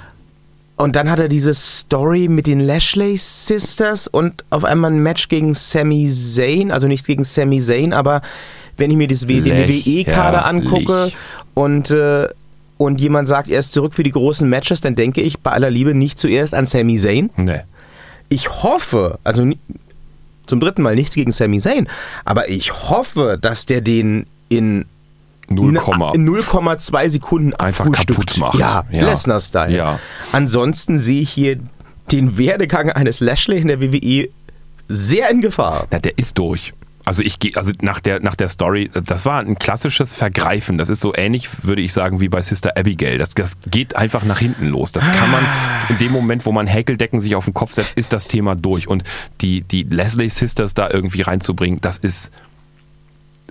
Und 0.83 0.97
dann 0.97 1.09
hat 1.09 1.21
er 1.21 1.29
diese 1.29 1.55
Story 1.55 2.27
mit 2.27 2.49
den 2.49 2.59
Lashley 2.59 3.17
Sisters 3.17 4.09
und 4.09 4.43
auf 4.51 4.65
einmal 4.65 4.91
ein 4.91 5.01
Match 5.01 5.29
gegen 5.29 5.55
Sami 5.55 6.11
Zayn, 6.11 6.73
also 6.73 6.89
nicht 6.89 7.07
gegen 7.07 7.23
Sami 7.23 7.61
Zayn, 7.61 7.93
aber 7.93 8.21
wenn 8.77 8.91
ich 8.91 8.97
mir 8.97 9.07
das, 9.07 9.21
den 9.21 9.45
WWE-Kader 9.45 10.45
angucke 10.45 11.13
und, 11.55 11.93
äh, 11.93 12.27
und 12.79 13.01
jemand 13.01 13.29
sagt, 13.29 13.49
er 13.49 13.61
ist 13.61 13.71
zurück 13.71 13.95
für 13.95 14.03
die 14.03 14.11
großen 14.11 14.49
Matches, 14.49 14.81
dann 14.81 14.97
denke 14.97 15.21
ich 15.21 15.39
bei 15.39 15.53
aller 15.53 15.71
Liebe 15.71 15.95
nicht 15.95 16.19
zuerst 16.19 16.53
an 16.53 16.67
Sami 16.67 16.99
Zayn. 16.99 17.31
Nee. 17.37 17.61
Ich 18.29 18.51
hoffe, 18.51 19.21
also 19.23 19.49
zum 20.47 20.59
dritten 20.59 20.83
Mal 20.83 20.97
nichts 20.97 21.15
gegen 21.15 21.31
Sami 21.31 21.61
Zayn, 21.61 21.87
aber 22.25 22.49
ich 22.49 22.73
hoffe, 22.73 23.39
dass 23.41 23.67
der 23.67 23.83
den 23.83 24.27
in 24.49 24.87
0,2 25.59 27.11
Sekunden 27.11 27.55
einfach 27.55 27.91
kaputt 27.91 28.39
macht. 28.39 28.59
Ja, 28.59 28.85
ja. 28.91 29.05
Lesnar-Style. 29.05 29.75
Ja. 29.75 29.99
Ansonsten 30.33 30.99
sehe 30.99 31.23
ich 31.23 31.31
hier 31.31 31.59
den 32.11 32.39
Werdegang 32.39 32.91
eines 32.91 33.21
Lashley 33.21 33.59
in 33.59 33.69
der 33.69 33.81
WWE 33.81 34.29
sehr 34.89 35.31
in 35.31 35.41
Gefahr. 35.41 35.87
Ja, 35.91 35.99
der 35.99 36.19
ist 36.19 36.39
durch. 36.39 36.75
Also 37.05 37.23
ich 37.23 37.41
gehe, 37.41 37.57
also 37.57 37.73
nach 37.81 37.99
der, 37.99 38.21
nach 38.21 38.37
der 38.37 38.49
Story, 38.49 38.89
das 39.07 39.25
war 39.27 39.41
ein 39.41 39.59
klassisches 39.59 40.15
Vergreifen. 40.15 40.79
Das 40.79 40.89
ist 40.89 41.01
so 41.01 41.13
ähnlich, 41.15 41.49
würde 41.65 41.83
ich 41.83 41.93
sagen, 41.93 42.21
wie 42.21 42.29
bei 42.29 42.41
Sister 42.43 42.77
Abigail. 42.77 43.19
Das, 43.19 43.31
das 43.31 43.57
geht 43.67 43.97
einfach 43.97 44.23
nach 44.23 44.39
hinten 44.39 44.67
los. 44.67 44.93
Das 44.93 45.11
kann 45.11 45.31
man 45.31 45.45
in 45.89 45.99
dem 45.99 46.13
Moment, 46.13 46.47
wo 46.47 46.53
man 46.53 46.69
Häkeldecken 46.69 47.21
sich 47.21 47.35
auf 47.35 47.45
den 47.45 47.55
Kopf 47.55 47.73
setzt, 47.73 47.97
ist 47.97 48.13
das 48.13 48.29
Thema 48.29 48.55
durch. 48.55 48.87
Und 48.87 49.03
die, 49.41 49.63
die 49.63 49.83
Leslie 49.83 50.29
Sisters 50.29 50.75
da 50.75 50.89
irgendwie 50.91 51.23
reinzubringen, 51.23 51.81
das 51.81 51.99
ist 51.99 52.31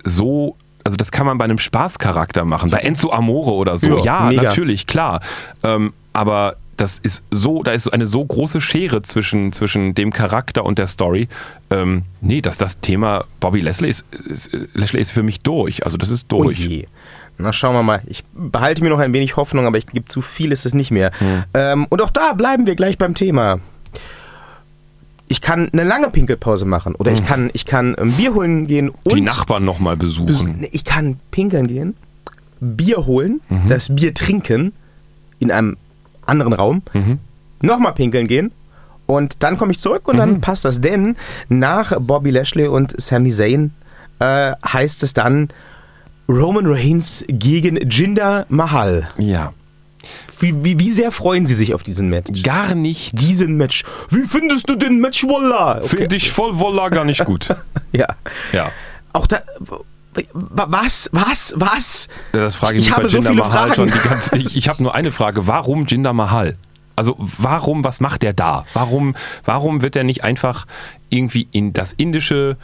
so 0.02 0.56
also 0.84 0.96
das 0.96 1.12
kann 1.12 1.26
man 1.26 1.38
bei 1.38 1.44
einem 1.44 1.58
Spaßcharakter 1.58 2.44
machen, 2.44 2.70
bei 2.70 2.78
Enzo 2.78 3.12
Amore 3.12 3.52
oder 3.52 3.78
so. 3.78 3.98
Ja, 4.04 4.30
ja 4.30 4.42
natürlich, 4.42 4.86
klar. 4.86 5.20
Ähm, 5.62 5.92
aber 6.12 6.56
das 6.76 6.98
ist 6.98 7.22
so, 7.30 7.62
da 7.62 7.72
ist 7.72 7.88
eine 7.88 8.06
so 8.06 8.24
große 8.24 8.60
Schere 8.60 9.02
zwischen, 9.02 9.52
zwischen 9.52 9.94
dem 9.94 10.12
Charakter 10.12 10.64
und 10.64 10.78
der 10.78 10.86
Story. 10.86 11.28
Ähm, 11.70 12.02
nee, 12.20 12.40
dass 12.40 12.58
das 12.58 12.80
Thema 12.80 13.24
Bobby 13.40 13.60
Leslie 13.60 13.88
ist, 13.88 14.04
ist, 14.26 14.50
Leslie 14.74 15.00
ist 15.00 15.12
für 15.12 15.22
mich 15.22 15.40
durch. 15.40 15.84
Also 15.84 15.96
das 15.96 16.10
ist 16.10 16.30
durch. 16.32 16.58
Oh 16.60 16.88
Na, 17.38 17.52
schauen 17.52 17.74
wir 17.74 17.82
mal. 17.82 18.00
Ich 18.06 18.24
behalte 18.34 18.82
mir 18.82 18.90
noch 18.90 18.98
ein 18.98 19.12
wenig 19.12 19.36
Hoffnung, 19.36 19.66
aber 19.66 19.78
ich 19.78 19.86
gebe 19.86 20.06
zu 20.06 20.22
viel 20.22 20.52
ist 20.52 20.66
es 20.66 20.74
nicht 20.74 20.90
mehr. 20.90 21.12
Hm. 21.18 21.44
Ähm, 21.54 21.86
und 21.88 22.02
auch 22.02 22.10
da 22.10 22.32
bleiben 22.32 22.66
wir 22.66 22.74
gleich 22.74 22.98
beim 22.98 23.14
Thema. 23.14 23.60
Ich 25.32 25.40
kann 25.40 25.70
eine 25.72 25.84
lange 25.84 26.10
Pinkelpause 26.10 26.66
machen 26.66 26.94
oder 26.94 27.10
ich 27.10 27.24
kann, 27.24 27.48
ich 27.54 27.64
kann 27.64 27.94
ein 27.94 28.12
Bier 28.12 28.34
holen 28.34 28.66
gehen 28.66 28.90
und. 28.90 29.14
Die 29.14 29.22
Nachbarn 29.22 29.64
nochmal 29.64 29.96
besuchen. 29.96 30.66
Ich 30.72 30.84
kann 30.84 31.18
pinkeln 31.30 31.68
gehen, 31.68 31.94
Bier 32.60 33.06
holen, 33.06 33.40
mhm. 33.48 33.66
das 33.70 33.88
Bier 33.96 34.12
trinken 34.12 34.74
in 35.38 35.50
einem 35.50 35.78
anderen 36.26 36.52
Raum, 36.52 36.82
mhm. 36.92 37.18
nochmal 37.62 37.94
pinkeln 37.94 38.26
gehen 38.26 38.52
und 39.06 39.42
dann 39.42 39.56
komme 39.56 39.72
ich 39.72 39.78
zurück 39.78 40.06
und 40.06 40.16
mhm. 40.16 40.20
dann 40.20 40.40
passt 40.42 40.66
das. 40.66 40.82
Denn 40.82 41.16
nach 41.48 41.98
Bobby 41.98 42.28
Lashley 42.28 42.66
und 42.66 43.00
Sami 43.00 43.30
Zayn 43.30 43.70
äh, 44.18 44.52
heißt 44.70 45.02
es 45.02 45.14
dann 45.14 45.48
Roman 46.28 46.66
Reigns 46.66 47.24
gegen 47.26 47.78
Jinder 47.90 48.44
Mahal. 48.50 49.08
Ja. 49.16 49.54
Wie, 50.42 50.64
wie, 50.64 50.78
wie, 50.80 50.90
sehr 50.90 51.12
freuen 51.12 51.46
Sie 51.46 51.54
sich 51.54 51.72
auf 51.72 51.84
diesen 51.84 52.08
Match? 52.08 52.42
Gar 52.42 52.74
nicht. 52.74 53.18
Diesen 53.20 53.56
Match. 53.56 53.84
Wie 54.10 54.26
findest 54.26 54.68
du 54.68 54.74
den 54.74 54.98
Match, 54.98 55.22
Walla? 55.22 55.78
Okay. 55.78 55.98
Finde 55.98 56.16
ich 56.16 56.32
voll 56.32 56.58
Walla 56.58 56.88
gar 56.88 57.04
nicht 57.04 57.24
gut. 57.24 57.54
ja. 57.92 58.08
Ja. 58.52 58.72
Auch 59.12 59.28
da, 59.28 59.42
was? 60.32 61.08
Was? 61.12 61.54
Was? 61.56 62.08
Das 62.32 62.56
frage 62.56 62.78
ich, 62.78 62.88
ich 62.88 62.92
habe 62.92 63.04
bei 63.04 63.08
Jinder 63.08 63.30
so 63.30 63.36
Mahal 63.36 63.68
Fragen. 63.68 63.74
schon 63.74 63.90
die 63.92 64.08
ganze 64.08 64.36
Ich, 64.36 64.56
ich 64.56 64.68
habe 64.68 64.82
nur 64.82 64.96
eine 64.96 65.12
Frage. 65.12 65.46
Warum 65.46 65.86
Jinder 65.86 66.12
Mahal? 66.12 66.56
Also 66.96 67.16
warum, 67.38 67.84
was 67.84 68.00
macht 68.00 68.22
der 68.22 68.32
da? 68.32 68.66
Warum, 68.74 69.14
warum 69.44 69.80
wird 69.80 69.94
er 69.94 70.02
nicht 70.02 70.24
einfach 70.24 70.66
irgendwie 71.08 71.46
in 71.52 71.72
das 71.72 71.92
indische 71.92 72.56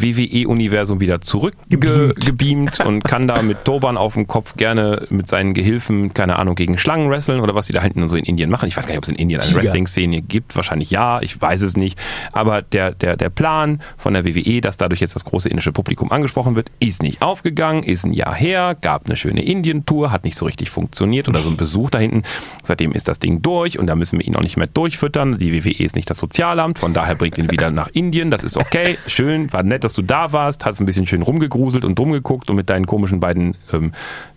WWE-Universum 0.00 1.00
wieder 1.00 1.20
zurückgebeamt 1.20 2.80
und 2.80 3.04
kann 3.04 3.26
da 3.28 3.42
mit 3.42 3.64
Turban 3.64 3.96
auf 3.96 4.14
dem 4.14 4.26
Kopf 4.26 4.56
gerne 4.56 5.06
mit 5.10 5.28
seinen 5.28 5.54
Gehilfen, 5.54 6.14
keine 6.14 6.38
Ahnung, 6.38 6.54
gegen 6.54 6.78
Schlangen 6.78 7.10
wresteln 7.10 7.40
oder 7.40 7.54
was 7.54 7.66
sie 7.66 7.72
da 7.72 7.82
hinten 7.82 8.06
so 8.08 8.16
in 8.16 8.24
Indien 8.24 8.50
machen. 8.50 8.68
Ich 8.68 8.76
weiß 8.76 8.86
gar 8.86 8.92
nicht, 8.92 8.98
ob 8.98 9.04
es 9.04 9.10
in 9.10 9.16
Indien 9.16 9.40
eine 9.40 9.54
Wrestling-Szene 9.54 10.22
gibt. 10.22 10.56
Wahrscheinlich 10.56 10.90
ja, 10.90 11.20
ich 11.22 11.40
weiß 11.40 11.62
es 11.62 11.76
nicht. 11.76 11.98
Aber 12.32 12.62
der, 12.62 12.92
der, 12.92 13.16
der 13.16 13.30
Plan 13.30 13.80
von 13.96 14.14
der 14.14 14.24
WWE, 14.24 14.60
dass 14.60 14.76
dadurch 14.76 15.00
jetzt 15.00 15.14
das 15.14 15.24
große 15.24 15.48
indische 15.48 15.72
Publikum 15.72 16.12
angesprochen 16.12 16.56
wird, 16.56 16.70
ist 16.80 17.02
nicht 17.02 17.22
aufgegangen, 17.22 17.82
ist 17.82 18.04
ein 18.04 18.12
Jahr 18.12 18.34
her, 18.34 18.76
gab 18.80 19.06
eine 19.06 19.16
schöne 19.16 19.44
Indien-Tour, 19.44 20.12
hat 20.12 20.24
nicht 20.24 20.36
so 20.36 20.46
richtig 20.46 20.70
funktioniert 20.70 21.28
oder 21.28 21.42
so 21.42 21.50
ein 21.50 21.56
Besuch 21.56 21.90
da 21.90 21.98
hinten. 21.98 22.22
Seitdem 22.62 22.92
ist 22.92 23.08
das 23.08 23.18
Ding 23.18 23.42
durch 23.42 23.78
und 23.78 23.86
da 23.86 23.94
müssen 23.94 24.18
wir 24.18 24.26
ihn 24.26 24.36
auch 24.36 24.42
nicht 24.42 24.56
mehr 24.56 24.66
durchfüttern. 24.66 25.38
Die 25.38 25.52
WWE 25.52 25.82
ist 25.84 25.96
nicht 25.96 26.10
das 26.10 26.18
Sozialamt, 26.18 26.78
von 26.78 26.94
daher 26.94 27.14
bringt 27.14 27.38
ihn 27.38 27.50
wieder 27.50 27.70
nach 27.70 27.88
Indien. 27.92 28.30
Das 28.30 28.42
ist 28.44 28.56
okay, 28.56 28.98
schön, 29.06 29.52
war 29.52 29.62
nett, 29.62 29.84
dass 29.86 29.94
du 29.94 30.02
da 30.02 30.32
warst, 30.32 30.64
hast 30.64 30.80
ein 30.80 30.86
bisschen 30.86 31.06
schön 31.06 31.22
rumgegruselt 31.22 31.84
und 31.84 31.98
rumgeguckt 31.98 32.50
und 32.50 32.56
mit 32.56 32.68
deinen 32.68 32.86
komischen 32.86 33.20
beiden 33.20 33.56
ähm, 33.72 33.92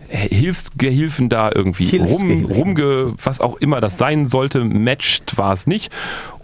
Hilfsgehilfen 0.08 1.28
da 1.28 1.52
irgendwie 1.54 1.98
rum, 1.98 2.46
rumge, 2.46 3.14
was 3.24 3.42
auch 3.42 3.56
immer 3.58 3.82
das 3.82 3.98
sein 3.98 4.28
sollte, 4.28 4.64
matcht 4.64 5.38
war 5.38 5.54
es 5.54 5.66
nicht. 5.66 5.92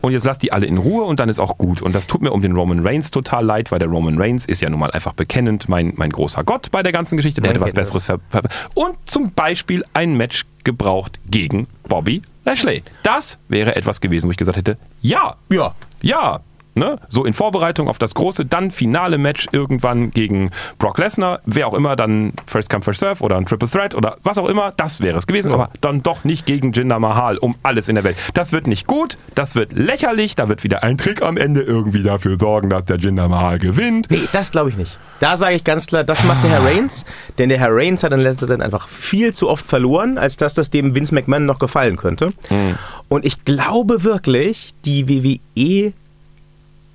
Und 0.01 0.11
jetzt 0.11 0.25
lass 0.25 0.39
die 0.39 0.51
alle 0.51 0.65
in 0.65 0.77
Ruhe 0.77 1.03
und 1.03 1.19
dann 1.19 1.29
ist 1.29 1.39
auch 1.39 1.59
gut. 1.59 1.83
Und 1.83 1.93
das 1.93 2.07
tut 2.07 2.23
mir 2.23 2.31
um 2.31 2.41
den 2.41 2.53
Roman 2.53 2.79
Reigns 2.85 3.11
total 3.11 3.45
leid, 3.45 3.71
weil 3.71 3.79
der 3.79 3.87
Roman 3.87 4.17
Reigns 4.17 4.47
ist 4.47 4.61
ja 4.61 4.69
nun 4.69 4.79
mal 4.79 4.91
einfach 4.91 5.13
bekennend 5.13 5.69
mein, 5.69 5.93
mein 5.95 6.09
großer 6.09 6.43
Gott 6.43 6.71
bei 6.71 6.81
der 6.81 6.91
ganzen 6.91 7.15
Geschichte. 7.15 7.41
Der 7.41 7.51
hätte 7.51 7.61
was 7.61 7.73
Besseres 7.73 8.05
ver, 8.05 8.19
ver 8.29 8.41
Und 8.73 8.97
zum 9.05 9.33
Beispiel 9.33 9.85
ein 9.93 10.17
Match 10.17 10.45
gebraucht 10.63 11.19
gegen 11.29 11.67
Bobby 11.87 12.23
Lashley. 12.43 12.81
Das 13.03 13.37
wäre 13.49 13.75
etwas 13.75 14.01
gewesen, 14.01 14.27
wo 14.27 14.31
ich 14.31 14.37
gesagt 14.37 14.57
hätte, 14.57 14.77
ja, 15.01 15.35
ja, 15.49 15.75
ja, 16.01 16.39
Ne? 16.77 16.97
So 17.07 17.23
in 17.23 17.33
Vorbereitung 17.33 17.87
auf 17.87 17.97
das 17.97 18.13
große, 18.15 18.45
dann 18.45 18.69
finale 18.69 19.17
Match 19.17 19.47
irgendwann 19.53 20.11
gegen 20.11 20.51
Brock 20.77 20.97
Lesnar, 20.97 21.39
wer 21.45 21.67
auch 21.67 21.73
immer, 21.73 21.95
dann 21.95 22.33
First 22.47 22.69
Come 22.69 22.83
First 22.83 22.99
Serve 22.99 23.23
oder 23.23 23.37
ein 23.37 23.45
Triple 23.45 23.69
Threat 23.69 23.95
oder 23.95 24.17
was 24.23 24.37
auch 24.37 24.49
immer, 24.49 24.73
das 24.75 24.99
wäre 24.99 25.17
es 25.17 25.25
gewesen, 25.25 25.51
ja. 25.51 25.55
aber 25.55 25.69
dann 25.79 26.03
doch 26.03 26.25
nicht 26.25 26.45
gegen 26.45 26.73
Jinder 26.73 26.99
Mahal 26.99 27.37
um 27.37 27.55
alles 27.63 27.87
in 27.87 27.95
der 27.95 28.03
Welt. 28.03 28.17
Das 28.33 28.51
wird 28.51 28.67
nicht 28.67 28.87
gut, 28.87 29.17
das 29.35 29.55
wird 29.55 29.71
lächerlich, 29.71 30.35
da 30.35 30.49
wird 30.49 30.65
wieder 30.65 30.83
ein 30.83 30.97
Trick 30.97 31.21
am 31.21 31.37
Ende 31.37 31.61
irgendwie 31.61 32.03
dafür 32.03 32.37
sorgen, 32.37 32.69
dass 32.69 32.83
der 32.83 32.97
Jinder 32.97 33.29
Mahal 33.29 33.57
gewinnt. 33.57 34.07
Nee, 34.09 34.27
das 34.33 34.51
glaube 34.51 34.69
ich 34.69 34.75
nicht. 34.75 34.99
Da 35.21 35.37
sage 35.37 35.55
ich 35.55 35.63
ganz 35.63 35.85
klar, 35.85 36.03
das 36.03 36.25
macht 36.25 36.43
der 36.43 36.51
Herr 36.51 36.65
Reigns, 36.65 37.05
denn 37.37 37.47
der 37.47 37.57
Herr 37.57 37.73
Reigns 37.73 38.03
hat 38.03 38.11
in 38.11 38.19
letzter 38.19 38.49
Zeit 38.49 38.59
einfach 38.59 38.89
viel 38.89 39.33
zu 39.33 39.47
oft 39.49 39.65
verloren, 39.65 40.17
als 40.17 40.35
dass 40.35 40.53
das 40.53 40.71
dem 40.71 40.93
Vince 40.93 41.15
McMahon 41.15 41.45
noch 41.45 41.59
gefallen 41.59 41.95
könnte. 41.95 42.33
Mhm. 42.49 42.77
Und 43.07 43.23
ich 43.23 43.45
glaube 43.45 44.03
wirklich, 44.03 44.71
die 44.83 45.07
WWE 45.07 45.93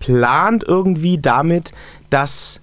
plant 0.00 0.64
irgendwie 0.66 1.18
damit, 1.18 1.72
dass 2.10 2.60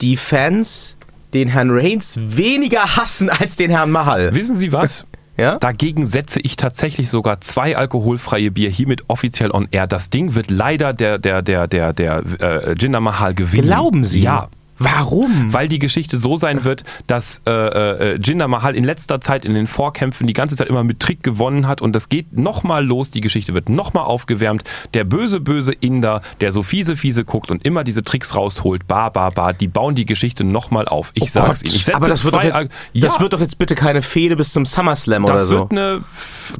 die 0.00 0.16
Fans 0.16 0.96
den 1.34 1.48
Herrn 1.48 1.70
Reigns 1.70 2.16
weniger 2.18 2.96
hassen 2.96 3.28
als 3.28 3.56
den 3.56 3.70
Herrn 3.70 3.90
Mahal. 3.90 4.34
Wissen 4.34 4.56
Sie 4.56 4.72
was? 4.72 5.06
Ja? 5.36 5.56
Dagegen 5.56 6.04
setze 6.06 6.38
ich 6.40 6.56
tatsächlich 6.56 7.08
sogar 7.08 7.40
zwei 7.40 7.74
alkoholfreie 7.74 8.50
Bier 8.50 8.68
hiermit 8.68 9.04
offiziell 9.08 9.50
on 9.52 9.68
air. 9.70 9.86
Das 9.86 10.10
Ding 10.10 10.34
wird 10.34 10.50
leider 10.50 10.92
der, 10.92 11.16
der, 11.16 11.40
der, 11.40 11.66
der, 11.66 11.94
der 11.94 12.22
äh, 12.40 12.74
Jinder 12.78 13.00
Mahal 13.00 13.32
gewinnen. 13.32 13.66
Glauben 13.66 14.04
Sie? 14.04 14.20
Ja. 14.20 14.48
Warum? 14.80 15.52
Weil 15.52 15.68
die 15.68 15.78
Geschichte 15.78 16.16
so 16.16 16.38
sein 16.38 16.64
wird, 16.64 16.84
dass 17.06 17.42
äh, 17.46 17.52
äh, 17.52 18.18
Jinder 18.18 18.48
Mahal 18.48 18.74
in 18.74 18.82
letzter 18.84 19.20
Zeit 19.20 19.44
in 19.44 19.52
den 19.52 19.66
Vorkämpfen 19.66 20.26
die 20.26 20.32
ganze 20.32 20.56
Zeit 20.56 20.68
immer 20.68 20.84
mit 20.84 21.00
Trick 21.00 21.22
gewonnen 21.22 21.68
hat 21.68 21.82
und 21.82 21.92
das 21.92 22.08
geht 22.08 22.36
nochmal 22.36 22.84
los, 22.84 23.10
die 23.10 23.20
Geschichte 23.20 23.52
wird 23.52 23.68
nochmal 23.68 24.04
aufgewärmt. 24.04 24.64
Der 24.94 25.04
böse, 25.04 25.40
böse 25.40 25.72
Inder, 25.72 26.22
der 26.40 26.50
so 26.50 26.62
fiese, 26.62 26.96
fiese 26.96 27.24
guckt 27.24 27.50
und 27.50 27.64
immer 27.66 27.84
diese 27.84 28.02
Tricks 28.02 28.34
rausholt, 28.34 28.88
ba, 28.88 29.10
ba, 29.10 29.28
ba, 29.28 29.52
die 29.52 29.68
bauen 29.68 29.94
die 29.94 30.06
Geschichte 30.06 30.44
nochmal 30.44 30.88
auf. 30.88 31.10
Ich 31.12 31.24
oh 31.24 31.28
sag's 31.30 31.62
Ihnen. 31.62 31.74
Ich 31.74 31.84
setze 31.84 31.96
Aber 31.96 32.08
das, 32.08 32.24
wird, 32.24 32.34
zwei, 32.34 32.46
jetzt, 32.46 32.72
ja, 32.94 33.06
das 33.06 33.20
wird 33.20 33.34
doch 33.34 33.40
jetzt 33.40 33.58
bitte 33.58 33.74
keine 33.74 34.00
Fehde 34.00 34.34
bis 34.34 34.54
zum 34.54 34.64
SummerSlam 34.64 35.24
oder 35.24 35.38
so. 35.38 35.66
Das 35.66 35.70
wird 35.70 35.72
eine, 35.72 36.04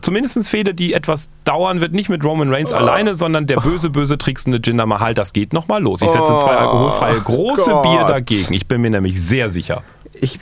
zumindest 0.03 0.49
Fehde, 0.49 0.75
die 0.75 0.93
etwas 0.93 1.31
dauern 1.45 1.81
wird, 1.81 1.93
nicht 1.93 2.09
mit 2.11 2.23
Roman 2.23 2.53
Reigns 2.53 2.71
oh. 2.71 2.77
alleine, 2.77 3.15
sondern 3.15 3.47
der 3.47 3.57
böse, 3.61 3.89
böse 3.89 4.19
tricksende 4.19 4.61
Jinder 4.63 4.85
Mahal, 4.87 5.15
das 5.15 5.33
geht 5.33 5.53
nochmal 5.53 5.83
los. 5.83 6.03
Ich 6.03 6.11
setze 6.11 6.35
zwei 6.37 6.55
oh 6.55 6.59
alkoholfreie 6.59 7.21
große 7.21 7.71
Gott. 7.71 7.83
Bier 7.83 8.10
dagegen. 8.13 8.55
Ich 8.55 8.67
bin 8.67 8.81
mir 8.81 8.91
nämlich 8.91 9.21
sehr 9.21 9.51
sicher. 9.51 9.83
Ich, 10.21 10.39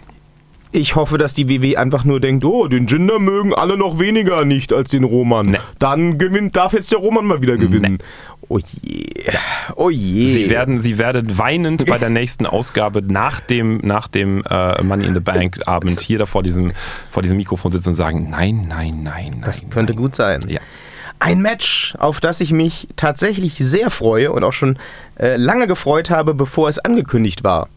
ich 0.71 0.97
hoffe, 0.97 1.17
dass 1.19 1.33
die 1.33 1.49
WW 1.49 1.77
einfach 1.77 2.05
nur 2.05 2.21
denkt, 2.21 2.45
oh, 2.45 2.69
den 2.69 2.87
Jinder 2.87 3.19
mögen 3.19 3.55
alle 3.55 3.77
noch 3.77 3.99
weniger 3.99 4.45
nicht 4.45 4.73
als 4.73 4.91
den 4.91 5.05
Roman. 5.05 5.47
Nee. 5.47 5.59
Dann 5.79 6.19
gewinnt, 6.19 6.57
darf 6.57 6.73
jetzt 6.73 6.93
der 6.93 6.99
Roman 6.99 7.25
mal 7.25 7.41
wieder 7.41 7.57
gewinnen. 7.57 7.99
Nee. 7.99 8.05
Oh 8.49 8.59
je. 8.59 9.05
Oh 9.77 9.91
je. 9.91 10.33
Sie 10.33 10.51
werden, 10.51 10.81
Sie 10.81 10.99
werden 10.99 11.39
weinend 11.39 11.87
bei 11.87 11.99
der 11.99 12.11
nächsten 12.11 12.47
Ausgabe 12.47 13.03
nach 13.03 13.41
dem, 13.41 13.79
nach 13.79 14.09
dem 14.09 14.43
äh, 14.49 14.83
Money 14.83 15.07
in 15.07 15.15
the 15.15 15.21
Bank 15.21 15.61
Abend 15.67 16.01
hier 16.01 16.19
da 16.19 16.27
vor 16.27 16.43
diesem, 16.43 16.73
vor 17.11 17.23
diesem 17.23 17.37
Mikrofon 17.37 17.73
sitzen 17.73 17.91
und 17.91 17.95
sagen, 17.95 18.29
nein, 18.31 18.67
nein, 18.69 19.03
nein, 19.03 19.31
nein. 19.33 19.43
Das 19.45 19.69
könnte 19.71 19.93
nein. 19.93 20.03
gut 20.03 20.15
sein. 20.15 20.45
Ja. 20.49 20.61
Ein 21.21 21.43
Match, 21.43 21.95
auf 21.99 22.21
das 22.21 22.41
ich 22.41 22.53
mich 22.53 22.89
tatsächlich 22.97 23.55
sehr 23.57 23.91
freue 23.91 24.33
und 24.33 24.45
auch 24.45 24.53
schon 24.53 24.79
äh, 25.19 25.37
lange 25.37 25.67
gefreut 25.67 26.11
habe, 26.11 26.35
bevor 26.35 26.69
es 26.69 26.79
angekündigt 26.79 27.45
war. 27.45 27.69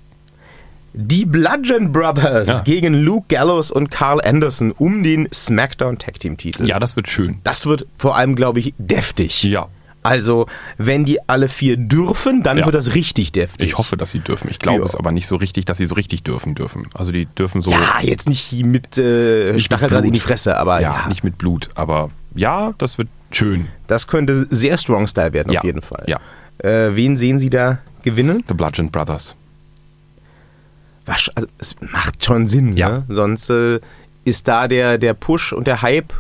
Die 0.94 1.26
Bludgeon 1.26 1.92
Brothers 1.94 2.48
ja. 2.48 2.60
gegen 2.60 2.94
Luke 2.94 3.26
Gallows 3.30 3.72
und 3.72 3.90
Carl 3.92 4.20
Anderson 4.22 4.74
um 4.74 5.04
den 5.04 5.30
SmackDown 5.34 5.98
Tag 5.98 6.20
Team 6.20 6.38
Titel. 6.38 6.66
Ja, 6.66 6.80
das 6.80 6.98
wird 6.98 7.10
schön. 7.10 7.40
Das 7.44 7.66
wird 7.66 7.86
vor 7.98 8.18
allem, 8.18 8.36
glaube 8.36 8.60
ich, 8.60 8.74
deftig. 8.78 9.44
Ja. 9.44 9.68
Also, 10.04 10.48
wenn 10.78 11.06
die 11.06 11.20
alle 11.30 11.48
vier 11.48 11.78
dürfen, 11.78 12.42
dann 12.44 12.58
ja. 12.58 12.66
wird 12.66 12.76
das 12.76 12.96
richtig 12.96 13.32
deftig. 13.32 13.70
Ich 13.70 13.78
hoffe, 13.78 13.98
dass 13.98 14.12
sie 14.12 14.20
dürfen. 14.20 14.50
Ich 14.50 14.60
glaube 14.60 14.80
ja. 14.80 14.86
es 14.86 14.96
aber 14.96 15.12
nicht 15.12 15.28
so 15.28 15.36
richtig, 15.36 15.66
dass 15.66 15.78
sie 15.78 15.86
so 15.86 15.96
richtig 15.96 16.24
dürfen 16.24 16.56
dürfen. 16.56 16.88
Also 16.94 17.12
die 17.12 17.26
dürfen 17.26 17.62
so. 17.62 17.72
Ja, 17.72 18.00
jetzt 18.02 18.28
nicht 18.28 18.52
mit 18.66 18.98
äh, 18.98 19.60
Stacheldraht 19.60 20.04
in 20.04 20.14
die 20.14 20.20
Fresse, 20.20 20.58
aber 20.58 20.82
ja, 20.82 21.02
ja, 21.04 21.08
nicht 21.08 21.24
mit 21.24 21.38
Blut. 21.38 21.70
Aber 21.76 22.10
ja, 22.34 22.74
das 22.80 22.98
wird 22.98 23.10
schön. 23.32 23.68
Das 23.88 24.08
könnte 24.08 24.48
sehr 24.50 24.78
Strong 24.78 25.08
Style 25.08 25.34
werden, 25.34 25.56
auf 25.56 25.64
jeden 25.64 25.82
Fall. 25.82 26.04
Ja. 26.08 26.20
Äh, 26.60 26.96
wen 26.96 27.18
sehen 27.18 27.40
Sie 27.40 27.50
da 27.50 27.80
gewinnen? 28.04 28.44
The 28.48 28.54
Bludgeon 28.54 28.92
Brothers 28.92 29.36
was, 31.06 31.30
also 31.36 31.48
es 31.58 31.76
macht 31.92 32.24
schon 32.24 32.46
Sinn, 32.46 32.78
ja. 32.78 32.90
ne? 32.90 33.04
Sonst 33.10 33.50
äh, 33.50 33.80
ist 34.24 34.48
da 34.48 34.68
der, 34.68 34.98
der 35.00 35.14
Push 35.14 35.52
und 35.54 35.66
der 35.68 35.82
Hype 35.82 36.14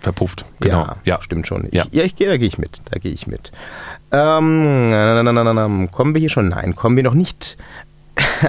verpufft. 0.00 0.44
Genau. 0.60 0.82
Ja, 0.82 0.96
Ja. 1.04 1.22
stimmt 1.22 1.46
schon. 1.46 1.66
Ich, 1.66 1.72
Ja. 1.74 1.84
ja, 1.90 2.04
ich 2.04 2.16
gehe, 2.16 2.28
da 2.28 2.36
gehe 2.36 2.48
ich 2.48 2.58
mit. 2.58 2.80
Da 2.90 2.98
gehe 2.98 3.12
ich 3.12 3.26
mit. 3.26 3.50
Ähm, 4.12 4.90
na, 4.90 5.22
na, 5.22 5.32
na, 5.32 5.44
na, 5.44 5.52
na, 5.68 5.86
kommen 5.86 6.14
wir 6.14 6.20
hier 6.20 6.28
schon? 6.30 6.48
Nein, 6.48 6.74
kommen 6.76 6.96
wir 6.96 7.02
noch 7.04 7.14
nicht. 7.14 7.56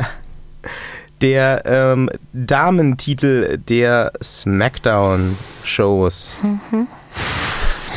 Der 1.22 1.64
ähm, 1.66 2.10
Damentitel 2.34 3.60
der 3.60 4.12
Smackdown-Shows. 4.24 6.40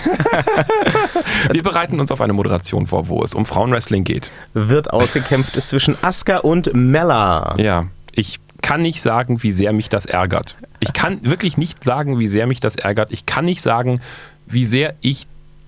Wir 1.53 1.63
bereiten 1.63 2.01
uns 2.01 2.11
auf 2.11 2.21
eine 2.21 2.33
Moderation 2.33 2.87
vor, 2.87 3.09
wo 3.09 3.23
es 3.23 3.35
um 3.35 3.47
Frauenwrestling 3.47 4.05
geht. 4.05 4.31
wird 4.53 4.93
ausgekämpft 4.93 5.61
zwischen 5.67 5.97
Asuka 6.03 6.39
und 6.39 6.73
Mella. 6.75 7.55
Ja, 7.59 7.87
ich 8.13 8.41
kann 8.63 8.83
nicht 8.83 9.03
sagen, 9.03 9.43
wie 9.43 9.53
sehr 9.53 9.73
mich 9.73 9.89
das 9.89 10.07
ärgert. 10.07 10.57
Ich 10.81 10.93
kann 10.93 11.25
wirklich 11.25 11.57
nicht 11.59 11.85
sagen, 11.85 12.19
wie 12.19 12.29
sehr 12.29 12.47
mich 12.47 12.61
das 12.61 12.77
ärgert. 12.77 13.13
Ich 13.13 13.27
kann 13.27 13.45
nicht 13.45 13.61
sagen, 13.61 14.01
wie 14.47 14.65
sehr 14.65 14.95
ich 15.01 15.27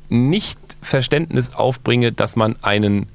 nicht 0.08 0.58
Verständnis 0.80 1.54
aufbringe, 1.54 2.12
dass 2.12 2.36
man 2.36 2.56
einen 2.62 3.06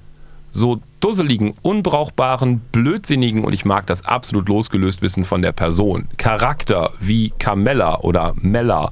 so 0.51 0.81
dusseligen, 0.99 1.53
unbrauchbaren, 1.61 2.59
blödsinnigen, 2.59 3.43
und 3.43 3.53
ich 3.53 3.65
mag 3.65 3.87
das 3.87 4.05
absolut 4.05 4.49
losgelöst 4.49 5.01
wissen 5.01 5.25
von 5.25 5.41
der 5.41 5.51
Person, 5.53 6.07
Charakter 6.17 6.91
wie 6.99 7.31
Carmella 7.39 7.99
oder 8.01 8.33
Mella, 8.35 8.91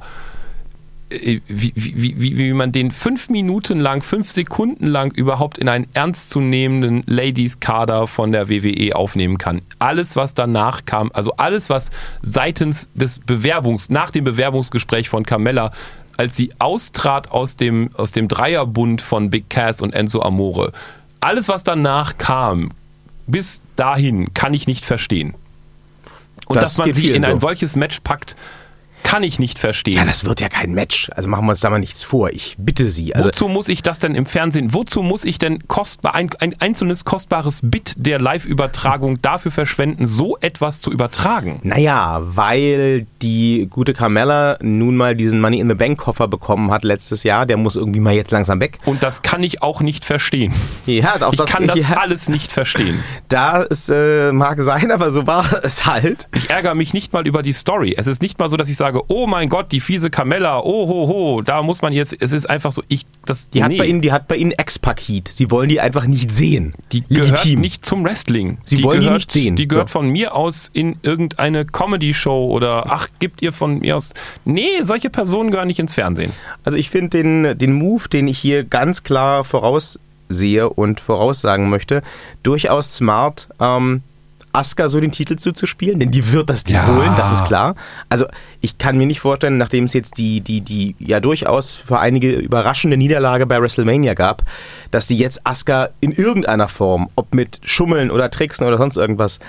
wie, 1.09 1.41
wie, 1.75 2.19
wie, 2.19 2.37
wie 2.37 2.53
man 2.53 2.71
den 2.71 2.91
fünf 2.91 3.29
Minuten 3.29 3.79
lang, 3.79 4.03
fünf 4.03 4.29
Sekunden 4.29 4.85
lang 4.85 5.11
überhaupt 5.11 5.57
in 5.57 5.67
einen 5.67 5.87
ernstzunehmenden 5.93 7.03
Ladies-Kader 7.07 8.05
von 8.05 8.31
der 8.31 8.47
WWE 8.47 8.95
aufnehmen 8.95 9.39
kann. 9.39 9.61
Alles, 9.79 10.15
was 10.15 10.35
danach 10.35 10.85
kam, 10.85 11.09
also 11.13 11.33
alles, 11.37 11.69
was 11.69 11.89
seitens 12.21 12.91
des 12.93 13.19
Bewerbungs, 13.19 13.89
nach 13.89 14.11
dem 14.11 14.23
Bewerbungsgespräch 14.23 15.09
von 15.09 15.25
Carmella, 15.25 15.71
als 16.17 16.35
sie 16.35 16.51
austrat 16.59 17.31
aus 17.31 17.55
dem, 17.55 17.89
aus 17.95 18.11
dem 18.11 18.27
Dreierbund 18.27 19.01
von 19.01 19.31
Big 19.31 19.49
Cass 19.49 19.81
und 19.81 19.93
Enzo 19.93 20.21
Amore, 20.21 20.71
alles, 21.21 21.47
was 21.47 21.63
danach 21.63 22.17
kam, 22.17 22.71
bis 23.25 23.61
dahin, 23.75 24.33
kann 24.33 24.53
ich 24.53 24.67
nicht 24.67 24.85
verstehen. 24.85 25.33
Und 26.47 26.55
Das 26.55 26.75
dass 26.75 26.77
man 26.77 26.93
sie 26.93 27.11
in 27.11 27.25
ein 27.25 27.39
so. 27.39 27.47
solches 27.47 27.75
Match 27.75 27.99
packt, 28.01 28.35
kann 29.03 29.23
ich 29.23 29.39
nicht 29.39 29.59
verstehen. 29.59 29.97
Ja, 29.97 30.05
das 30.05 30.25
wird 30.25 30.41
ja 30.41 30.49
kein 30.49 30.73
Match. 30.73 31.09
Also 31.15 31.27
machen 31.29 31.45
wir 31.45 31.51
uns 31.51 31.59
da 31.59 31.69
mal 31.69 31.79
nichts 31.79 32.03
vor. 32.03 32.29
Ich 32.29 32.55
bitte 32.57 32.89
Sie. 32.89 33.15
Also, 33.15 33.29
Wozu 33.29 33.47
muss 33.47 33.69
ich 33.69 33.81
das 33.81 33.99
denn 33.99 34.15
im 34.15 34.25
Fernsehen, 34.25 34.73
wozu 34.73 35.01
muss 35.01 35.25
ich 35.25 35.37
denn 35.37 35.67
kostbar, 35.67 36.15
ein, 36.15 36.29
ein 36.39 36.55
einzelnes 36.59 37.05
kostbares 37.05 37.61
Bit 37.63 37.93
der 37.97 38.19
Live-Übertragung 38.19 39.21
dafür 39.21 39.51
verschwenden, 39.51 40.07
so 40.07 40.37
etwas 40.41 40.81
zu 40.81 40.91
übertragen? 40.91 41.59
Naja, 41.63 42.19
weil 42.21 43.07
die 43.21 43.67
gute 43.69 43.93
Carmella 43.93 44.57
nun 44.61 44.95
mal 44.95 45.15
diesen 45.15 45.41
Money 45.41 45.59
in 45.59 45.67
the 45.67 45.75
Bank 45.75 45.99
Koffer 45.99 46.27
bekommen 46.27 46.71
hat 46.71 46.83
letztes 46.83 47.23
Jahr. 47.23 47.45
Der 47.45 47.57
muss 47.57 47.75
irgendwie 47.75 47.99
mal 47.99 48.13
jetzt 48.13 48.31
langsam 48.31 48.59
weg. 48.59 48.77
Und 48.85 49.03
das 49.03 49.21
kann 49.21 49.43
ich 49.43 49.61
auch 49.61 49.81
nicht 49.81 50.05
verstehen. 50.05 50.53
Ja, 50.85 51.15
auch 51.21 51.33
Ich 51.33 51.39
das, 51.39 51.49
kann 51.51 51.67
das 51.67 51.81
ja, 51.81 51.97
alles 51.97 52.29
nicht 52.29 52.51
verstehen. 52.51 53.03
Da 53.27 53.63
es 53.63 53.89
äh, 53.89 54.31
mag 54.31 54.61
sein, 54.61 54.91
aber 54.91 55.11
so 55.11 55.27
war 55.27 55.45
es 55.63 55.85
halt. 55.85 56.27
Ich 56.33 56.49
ärgere 56.49 56.75
mich 56.75 56.93
nicht 56.93 57.13
mal 57.13 57.27
über 57.27 57.43
die 57.43 57.51
Story. 57.51 57.95
Es 57.97 58.07
ist 58.07 58.21
nicht 58.21 58.39
mal 58.39 58.49
so, 58.49 58.57
dass 58.57 58.69
ich 58.69 58.77
sage, 58.77 58.88
oh 59.07 59.27
mein 59.27 59.49
Gott, 59.49 59.71
die 59.71 59.79
fiese 59.79 60.09
Carmella, 60.09 60.59
oh 60.59 60.87
ho 60.87 61.07
ho, 61.07 61.41
da 61.41 61.61
muss 61.63 61.81
man 61.81 61.93
jetzt, 61.93 62.15
es 62.19 62.31
ist 62.31 62.49
einfach 62.49 62.71
so, 62.71 62.81
ich, 62.87 63.05
das, 63.25 63.49
Die 63.49 63.63
hat 63.63 63.71
nee, 63.71 63.77
bei 63.77 63.85
Ihnen, 63.85 64.01
die 64.01 64.11
hat 64.11 64.27
bei 64.27 64.35
Ihnen 64.35 64.51
Ex-Paket. 64.51 65.27
Sie 65.29 65.51
wollen 65.51 65.69
die 65.69 65.79
einfach 65.79 66.05
nicht 66.05 66.31
sehen. 66.31 66.73
die 66.91 67.01
gehört 67.07 67.45
nicht 67.45 67.85
zum 67.85 68.03
Wrestling. 68.03 68.57
Sie 68.65 68.75
die 68.77 68.83
wollen 68.83 68.99
die 69.01 69.05
gehört, 69.05 69.19
nicht 69.19 69.31
sehen. 69.31 69.55
Die 69.55 69.67
gehört 69.67 69.89
Ja. 69.89 69.91
von 69.91 70.09
mir 70.09 70.35
aus 70.35 70.69
in 70.73 70.97
irgendeine 71.03 71.65
Comedy-Show 71.65 72.47
oder 72.51 72.85
ach, 72.91 73.07
gibt 73.19 73.41
ihr 73.41 73.53
von 73.53 73.79
mir 73.79 73.97
aus. 73.97 74.13
Nee, 74.45 74.81
solche 74.81 75.09
Personen 75.09 75.51
gehören 75.51 75.67
nicht 75.67 75.79
ins 75.79 75.93
Fernsehen. 75.93 76.33
Also 76.63 76.77
ich 76.77 76.89
finde 76.89 77.09
den, 77.17 77.57
den 77.57 77.73
Move, 77.73 78.09
den 78.09 78.27
ich 78.27 78.39
hier 78.39 78.63
ganz 78.63 79.03
klar 79.03 79.43
voraussehe 79.43 80.69
und 80.69 80.99
voraussagen 80.99 81.69
möchte, 81.69 82.01
durchaus 82.43 82.95
smart, 82.95 83.47
ähm, 83.59 84.01
Asuka 84.53 84.89
so 84.89 84.99
den 84.99 85.11
Titel 85.11 85.35
zuzuspielen, 85.35 85.99
denn 85.99 86.11
die 86.11 86.31
wird 86.31 86.49
das 86.49 86.63
Ding 86.63 86.75
Ja. 86.75 86.87
holen, 86.87 87.11
das 87.17 87.31
ist 87.31 87.45
klar. 87.45 87.75
Also 88.09 88.25
ich 88.61 88.77
kann 88.77 88.97
mir 88.97 89.05
nicht 89.05 89.19
vorstellen, 89.19 89.57
nachdem 89.57 89.85
es 89.85 89.93
jetzt 89.93 90.17
die, 90.17 90.41
die, 90.41 90.61
die 90.61 90.95
ja 90.99 91.19
durchaus 91.19 91.75
für 91.75 91.99
einige 91.99 92.31
überraschende 92.33 92.97
Niederlage 92.97 93.45
bei 93.45 93.61
WrestleMania 93.61 94.13
gab, 94.13 94.43
dass 94.91 95.07
sie 95.07 95.17
jetzt 95.17 95.45
Asuka 95.45 95.89
in 95.99 96.11
irgendeiner 96.11 96.67
Form, 96.67 97.09
ob 97.15 97.33
mit 97.33 97.59
Schummeln 97.63 98.11
oder 98.11 98.31
Tricksen 98.31 98.65
oder 98.67 98.77
sonst 98.77 98.97
irgendwas, 98.97 99.39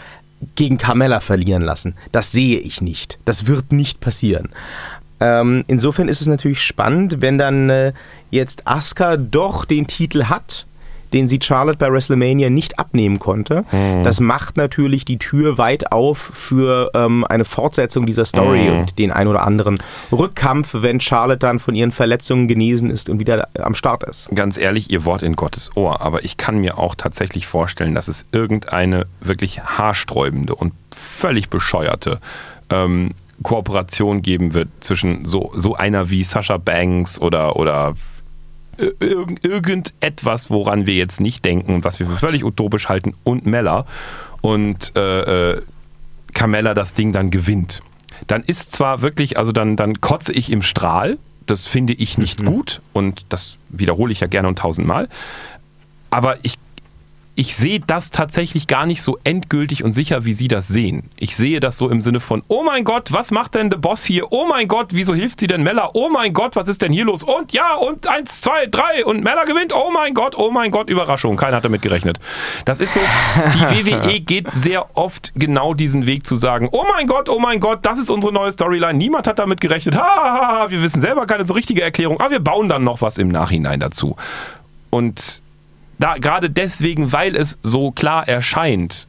gegen 0.55 0.79
Carmella 0.79 1.21
verlieren 1.21 1.63
lassen. 1.63 1.95
Das 2.13 2.33
sehe 2.33 2.59
ich 2.59 2.81
nicht. 2.81 3.19
Das 3.25 3.47
wird 3.47 3.73
nicht 3.73 4.01
passieren. 4.01 4.49
Ähm, 5.21 5.65
insofern 5.67 6.09
ist 6.09 6.23
es 6.23 6.27
natürlich 6.27 6.63
spannend, 6.63 7.21
wenn 7.21 7.37
dann 7.37 7.69
äh, 7.69 7.93
jetzt 8.31 8.67
Asuka 8.67 9.19
doch 9.19 9.67
den 9.67 9.87
Titel 9.87 10.25
hat, 10.25 10.65
den 11.13 11.29
sie 11.29 11.39
Charlotte 11.43 11.79
bei 11.79 11.93
WrestleMania 11.93 12.51
nicht 12.51 12.79
abnehmen 12.79 13.19
konnte. 13.19 13.65
Das 14.05 14.21
macht 14.21 14.57
natürlich 14.57 15.05
die 15.05 15.19
Tür 15.19 15.59
weit 15.59 15.93
auf 15.93 16.19
für 16.19 16.91
ähm, 16.95 17.25
eine 17.25 17.45
Fortsetzung 17.45 18.07
dieser 18.07 18.25
Story 18.25 18.71
und 18.71 18.99
den 18.99 19.11
ein 19.11 19.29
oder 19.29 19.43
anderen 19.43 19.83
Rückkampf, 20.13 20.71
wenn 20.73 21.01
Charlotte 21.01 21.39
dann 21.39 21.59
von 21.59 21.75
ihren 21.75 21.93
Verletzungen 21.93 22.49
genesen 22.49 22.91
ist 22.91 23.09
und 23.09 23.21
wieder 23.21 23.49
am 23.59 23.75
Start 23.75 24.05
ist. 24.05 24.29
Ganz 24.35 24.57
ehrlich, 24.57 24.91
ihr 24.91 25.05
Wort 25.05 25.23
in 25.23 25.37
Gottes 25.37 25.77
Ohr. 25.77 26.01
Aber 26.01 26.25
ich 26.25 26.37
kann 26.37 26.59
mir 26.59 26.79
auch 26.79 26.95
tatsächlich 26.95 27.47
vorstellen, 27.47 27.95
dass 27.95 28.09
es 28.09 28.27
irgendeine 28.33 29.07
wirklich 29.21 29.63
haarsträubende 29.63 30.55
und 30.55 30.73
völlig 30.97 31.49
bescheuerte 31.49 32.21
ähm, 32.71 33.11
Kooperation 33.43 34.23
geben 34.23 34.55
wird 34.55 34.69
zwischen 34.81 35.25
so, 35.27 35.51
so 35.55 35.75
einer 35.75 36.11
wie 36.11 36.25
Sasha 36.25 36.59
Banks 36.59 37.21
oder, 37.21 37.57
oder 37.57 37.95
irgendetwas, 39.01 40.51
woran 40.51 40.87
wir 40.87 40.95
jetzt 40.95 41.21
nicht 41.21 41.45
denken 41.45 41.75
und 41.75 41.85
was 41.85 41.99
wir 41.99 42.07
für 42.07 42.17
völlig 42.17 42.45
utopisch 42.45 42.89
halten 42.89 43.15
und 43.25 43.47
Mella. 43.47 43.87
Und 44.41 44.97
äh, 44.97 45.53
äh, 45.53 45.63
Carmella 46.33 46.75
das 46.75 46.95
Ding 46.95 47.13
dann 47.13 47.31
gewinnt. 47.31 47.83
Dann 48.27 48.43
ist 48.43 48.73
zwar 48.73 49.03
wirklich, 49.03 49.39
also 49.39 49.53
dann, 49.53 49.77
dann 49.77 50.01
kotze 50.01 50.33
ich 50.33 50.51
im 50.51 50.63
Strahl, 50.63 51.19
das 51.47 51.67
finde 51.67 51.93
ich 51.95 52.19
nicht 52.19 52.45
gut 52.45 52.81
und 52.93 53.25
das 53.29 53.57
wiederhole 53.69 54.13
ich 54.13 54.21
ja 54.21 54.27
gerne 54.27 54.49
und 54.49 54.59
tausendmal, 54.59 55.09
aber 56.11 56.37
ich 56.43 56.59
ich 57.37 57.55
sehe 57.55 57.81
das 57.81 58.11
tatsächlich 58.11 58.67
gar 58.67 58.87
nicht 58.87 59.03
so 59.03 59.19
endgültig 59.25 59.85
und 59.85 59.93
sicher, 59.93 60.25
wie 60.25 60.33
Sie 60.33 60.49
das 60.49 60.69
sehen. 60.69 61.11
Ich 61.17 61.37
sehe 61.37 61.61
das 61.61 61.79
so 61.79 61.89
im 61.89 62.03
Sinne 62.03 62.21
von, 62.21 62.43
oh 62.49 62.63
mein 62.63 62.85
Gott, 62.85 63.13
was 63.13 63.31
macht 63.31 63.55
denn 63.55 63.71
der 63.71 63.79
Boss 63.79 64.05
hier? 64.05 64.31
Oh 64.31 64.47
mein 64.49 64.69
Gott, 64.69 64.89
wieso 64.91 65.15
hilft 65.15 65.41
sie 65.41 65.47
denn 65.47 65.63
Mella? 65.63 65.91
Oh 65.95 66.11
mein 66.11 66.33
Gott, 66.33 66.57
was 66.57 66.69
ist 66.69 66.83
denn 66.83 66.93
hier 66.93 67.05
los? 67.05 67.23
Und 67.23 67.53
ja, 67.53 67.77
und 67.77 68.09
eins, 68.09 68.41
zwei, 68.41 68.67
drei 68.67 69.05
und 69.05 69.23
Mella 69.23 69.45
gewinnt. 69.45 69.73
Oh 69.73 69.91
mein 69.93 70.13
Gott, 70.13 70.37
oh 70.37 70.51
mein 70.51 70.71
Gott, 70.71 70.91
Überraschung. 70.91 71.37
Keiner 71.37 71.59
hat 71.59 71.65
damit 71.65 71.83
gerechnet. 71.83 72.19
Das 72.65 72.81
ist 72.81 72.95
so, 72.95 73.01
die 73.55 73.87
WWE 73.87 74.21
geht 74.21 74.51
sehr 74.53 74.97
oft 74.97 75.33
genau 75.35 75.73
diesen 75.73 76.07
Weg 76.07 76.27
zu 76.27 76.37
sagen, 76.37 76.69
oh 76.73 76.85
mein 76.95 77.07
Gott, 77.07 77.29
oh 77.29 77.39
mein 77.39 77.61
Gott, 77.61 77.79
das 77.83 77.99
ist 77.99 78.11
unsere 78.11 78.33
neue 78.33 78.53
Storyline. 78.53 78.99
Niemand 78.99 79.27
hat 79.27 79.39
damit 79.39 79.61
gerechnet. 79.61 79.95
Ha, 79.95 80.03
ha, 80.03 80.25
ha, 80.25 80.49
ha, 80.61 80.71
wir 80.71 80.83
wissen 80.83 81.01
selber 81.01 81.27
keine 81.27 81.45
so 81.45 81.55
richtige 81.55 81.81
Erklärung, 81.81 82.21
aber 82.21 82.33
wir 82.33 82.41
bauen 82.41 82.69
dann 82.69 82.85
noch 82.85 83.01
was 83.01 83.19
im 83.19 83.29
Nachhinein 83.29 83.81
dazu. 83.81 84.17
Und 84.91 85.43
da 86.01 86.17
gerade 86.17 86.51
deswegen, 86.51 87.13
weil 87.13 87.37
es 87.37 87.59
so 87.63 87.91
klar 87.91 88.27
erscheint, 88.27 89.07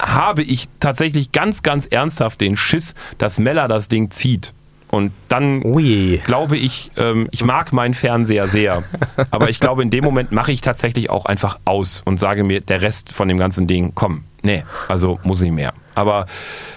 habe 0.00 0.42
ich 0.42 0.68
tatsächlich 0.80 1.30
ganz, 1.30 1.62
ganz 1.62 1.86
ernsthaft 1.86 2.40
den 2.40 2.56
Schiss, 2.56 2.94
dass 3.18 3.38
Mella 3.38 3.68
das 3.68 3.88
Ding 3.88 4.10
zieht. 4.10 4.52
Und 4.90 5.12
dann 5.28 5.64
Ui. 5.64 6.20
glaube 6.26 6.56
ich, 6.58 6.90
ähm, 6.96 7.28
ich 7.30 7.44
mag 7.44 7.72
meinen 7.72 7.94
Fernseher 7.94 8.46
sehr, 8.48 8.82
aber 9.30 9.48
ich 9.48 9.58
glaube, 9.58 9.82
in 9.82 9.90
dem 9.90 10.04
Moment 10.04 10.32
mache 10.32 10.52
ich 10.52 10.60
tatsächlich 10.60 11.08
auch 11.08 11.24
einfach 11.24 11.60
aus 11.64 12.02
und 12.04 12.18
sage 12.20 12.44
mir, 12.44 12.60
der 12.60 12.82
Rest 12.82 13.12
von 13.12 13.28
dem 13.28 13.38
ganzen 13.38 13.66
Ding, 13.66 13.92
komm, 13.94 14.24
nee, 14.42 14.64
also 14.88 15.18
muss 15.24 15.40
nicht 15.40 15.52
mehr. 15.52 15.72
Aber 15.94 16.26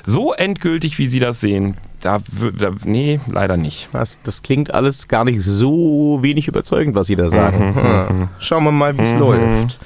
so 0.06 0.34
endgültig, 0.34 0.97
wie 0.97 1.08
Sie 1.08 1.19
das 1.19 1.41
sehen, 1.41 1.75
da, 2.06 2.20
da 2.58 2.72
nee, 2.84 3.20
leider 3.28 3.58
nicht. 3.58 3.89
Das, 3.91 4.20
das 4.24 4.41
klingt 4.41 4.74
alles 4.74 5.08
gar 5.08 5.26
nicht 5.26 5.41
so 5.41 6.20
wenig 6.22 6.48
überzeugend, 6.48 6.96
was 6.96 7.08
Sie 7.08 7.15
da 7.15 7.30
sagen. 7.30 7.76
Hm. 7.76 8.28
Schauen 8.39 8.63
wir 8.63 8.72
mal, 8.72 8.98
wie 8.98 9.04
es 9.04 9.15
läuft. 9.15 9.80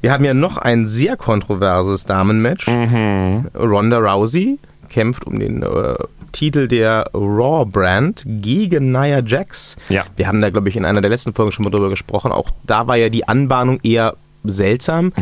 Wir 0.00 0.12
haben 0.12 0.24
ja 0.24 0.34
noch 0.34 0.58
ein 0.58 0.88
sehr 0.88 1.16
kontroverses 1.16 2.04
Damenmatch. 2.04 2.68
Ronda 2.68 3.98
Rousey 3.98 4.58
kämpft 4.90 5.24
um 5.26 5.38
den 5.38 5.62
äh, 5.62 5.94
Titel 6.32 6.68
der 6.68 7.08
Raw 7.14 7.64
Brand 7.64 8.22
gegen 8.26 8.92
Nia 8.92 9.20
Jax. 9.20 9.76
Ja. 9.88 10.04
Wir 10.16 10.28
haben 10.28 10.40
da, 10.40 10.50
glaube 10.50 10.68
ich, 10.68 10.76
in 10.76 10.84
einer 10.84 11.00
der 11.00 11.10
letzten 11.10 11.32
Folgen 11.32 11.52
schon 11.52 11.64
mal 11.64 11.70
drüber 11.70 11.88
gesprochen. 11.88 12.32
Auch 12.32 12.50
da 12.64 12.86
war 12.86 12.96
ja 12.96 13.08
die 13.08 13.28
Anbahnung 13.28 13.80
eher 13.82 14.16
seltsam. 14.44 15.12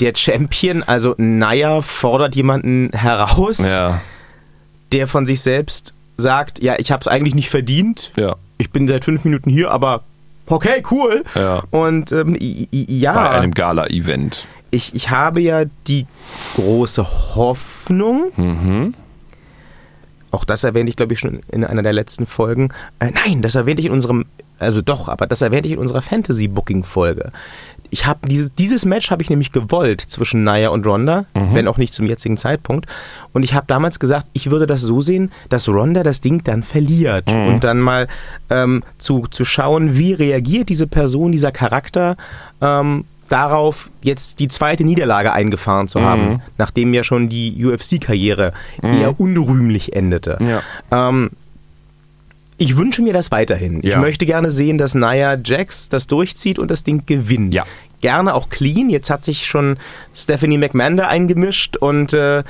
Der 0.00 0.12
Champion, 0.14 0.82
also 0.82 1.14
Nia, 1.18 1.80
fordert 1.82 2.34
jemanden 2.34 2.90
heraus 2.92 3.58
Ja, 3.58 4.00
der 4.92 5.06
von 5.06 5.26
sich 5.26 5.40
selbst 5.40 5.92
sagt, 6.16 6.62
ja, 6.62 6.76
ich 6.78 6.90
habe 6.92 7.00
es 7.00 7.08
eigentlich 7.08 7.34
nicht 7.34 7.50
verdient. 7.50 8.12
ja. 8.16 8.36
Ich 8.58 8.70
bin 8.70 8.88
seit 8.88 9.04
fünf 9.04 9.24
Minuten 9.26 9.50
hier, 9.50 9.70
aber 9.70 10.02
okay, 10.46 10.82
cool. 10.90 11.24
Ja. 11.34 11.62
Und 11.70 12.10
ähm, 12.12 12.34
i- 12.34 12.66
Bei 12.72 12.78
ja, 12.88 13.30
einem 13.32 13.52
Gala-Event. 13.52 14.46
ich, 14.70 14.94
ich 14.94 15.10
habe 15.10 15.42
ja 15.42 15.64
die 15.86 16.06
große 16.54 17.34
Hoffnung, 17.34 18.32
Mhm. 18.34 18.94
auch 20.30 20.44
das 20.44 20.64
erwähnte 20.64 20.88
ich, 20.90 20.96
glaube 20.96 21.12
ich, 21.12 21.20
schon 21.20 21.40
in 21.52 21.64
einer 21.64 21.82
der 21.82 21.92
letzten 21.92 22.24
Folgen. 22.26 22.70
Äh, 22.98 23.10
nein, 23.10 23.42
das 23.42 23.54
erwähnte 23.54 23.80
ich 23.80 23.86
in 23.86 23.92
unserem, 23.92 24.24
also 24.58 24.80
doch, 24.82 25.08
aber 25.08 25.26
das 25.26 25.42
erwähnte 25.42 25.68
ich 25.68 25.74
in 25.74 25.78
unserer 25.80 26.00
Fantasy-Booking-Folge. 26.00 27.32
Ich 27.90 28.06
habe 28.06 28.26
dieses, 28.28 28.54
dieses 28.54 28.84
Match 28.84 29.10
habe 29.10 29.22
ich 29.22 29.30
nämlich 29.30 29.52
gewollt 29.52 30.00
zwischen 30.00 30.44
Naya 30.44 30.70
und 30.70 30.86
Ronda, 30.86 31.26
mhm. 31.34 31.54
wenn 31.54 31.68
auch 31.68 31.78
nicht 31.78 31.94
zum 31.94 32.06
jetzigen 32.06 32.36
Zeitpunkt. 32.36 32.86
Und 33.32 33.42
ich 33.42 33.54
habe 33.54 33.66
damals 33.66 33.98
gesagt, 34.00 34.26
ich 34.32 34.50
würde 34.50 34.66
das 34.66 34.82
so 34.82 35.02
sehen, 35.02 35.30
dass 35.48 35.68
Ronda 35.68 36.02
das 36.02 36.20
Ding 36.20 36.44
dann 36.44 36.62
verliert 36.62 37.30
mhm. 37.30 37.46
und 37.48 37.64
dann 37.64 37.80
mal 37.80 38.08
ähm, 38.50 38.82
zu, 38.98 39.26
zu 39.30 39.44
schauen, 39.44 39.96
wie 39.96 40.12
reagiert 40.12 40.68
diese 40.68 40.86
Person, 40.86 41.32
dieser 41.32 41.52
Charakter 41.52 42.16
ähm, 42.60 43.04
darauf, 43.28 43.90
jetzt 44.02 44.38
die 44.38 44.48
zweite 44.48 44.84
Niederlage 44.84 45.32
eingefahren 45.32 45.88
zu 45.88 46.00
haben, 46.00 46.28
mhm. 46.28 46.40
nachdem 46.58 46.94
ja 46.94 47.04
schon 47.04 47.28
die 47.28 47.64
UFC-Karriere 47.64 48.52
mhm. 48.82 48.92
eher 48.92 49.20
unrühmlich 49.20 49.94
endete. 49.94 50.38
Ja. 50.40 51.08
Ähm, 51.08 51.30
ich 52.58 52.76
wünsche 52.76 53.02
mir 53.02 53.12
das 53.12 53.30
weiterhin. 53.30 53.82
Ja. 53.82 53.94
Ich 53.94 54.00
möchte 54.00 54.26
gerne 54.26 54.50
sehen, 54.50 54.78
dass 54.78 54.94
Nia 54.94 55.36
Jax 55.42 55.88
das 55.88 56.06
durchzieht 56.06 56.58
und 56.58 56.70
das 56.70 56.84
Ding 56.84 57.04
gewinnt. 57.06 57.54
Ja. 57.54 57.64
Gerne 58.00 58.34
auch 58.34 58.48
clean. 58.48 58.88
Jetzt 58.88 59.10
hat 59.10 59.24
sich 59.24 59.46
schon 59.46 59.78
Stephanie 60.14 60.58
McMahon 60.58 60.96
da 60.96 61.08
eingemischt 61.08 61.76
und 61.76 62.12
äh, 62.12 62.44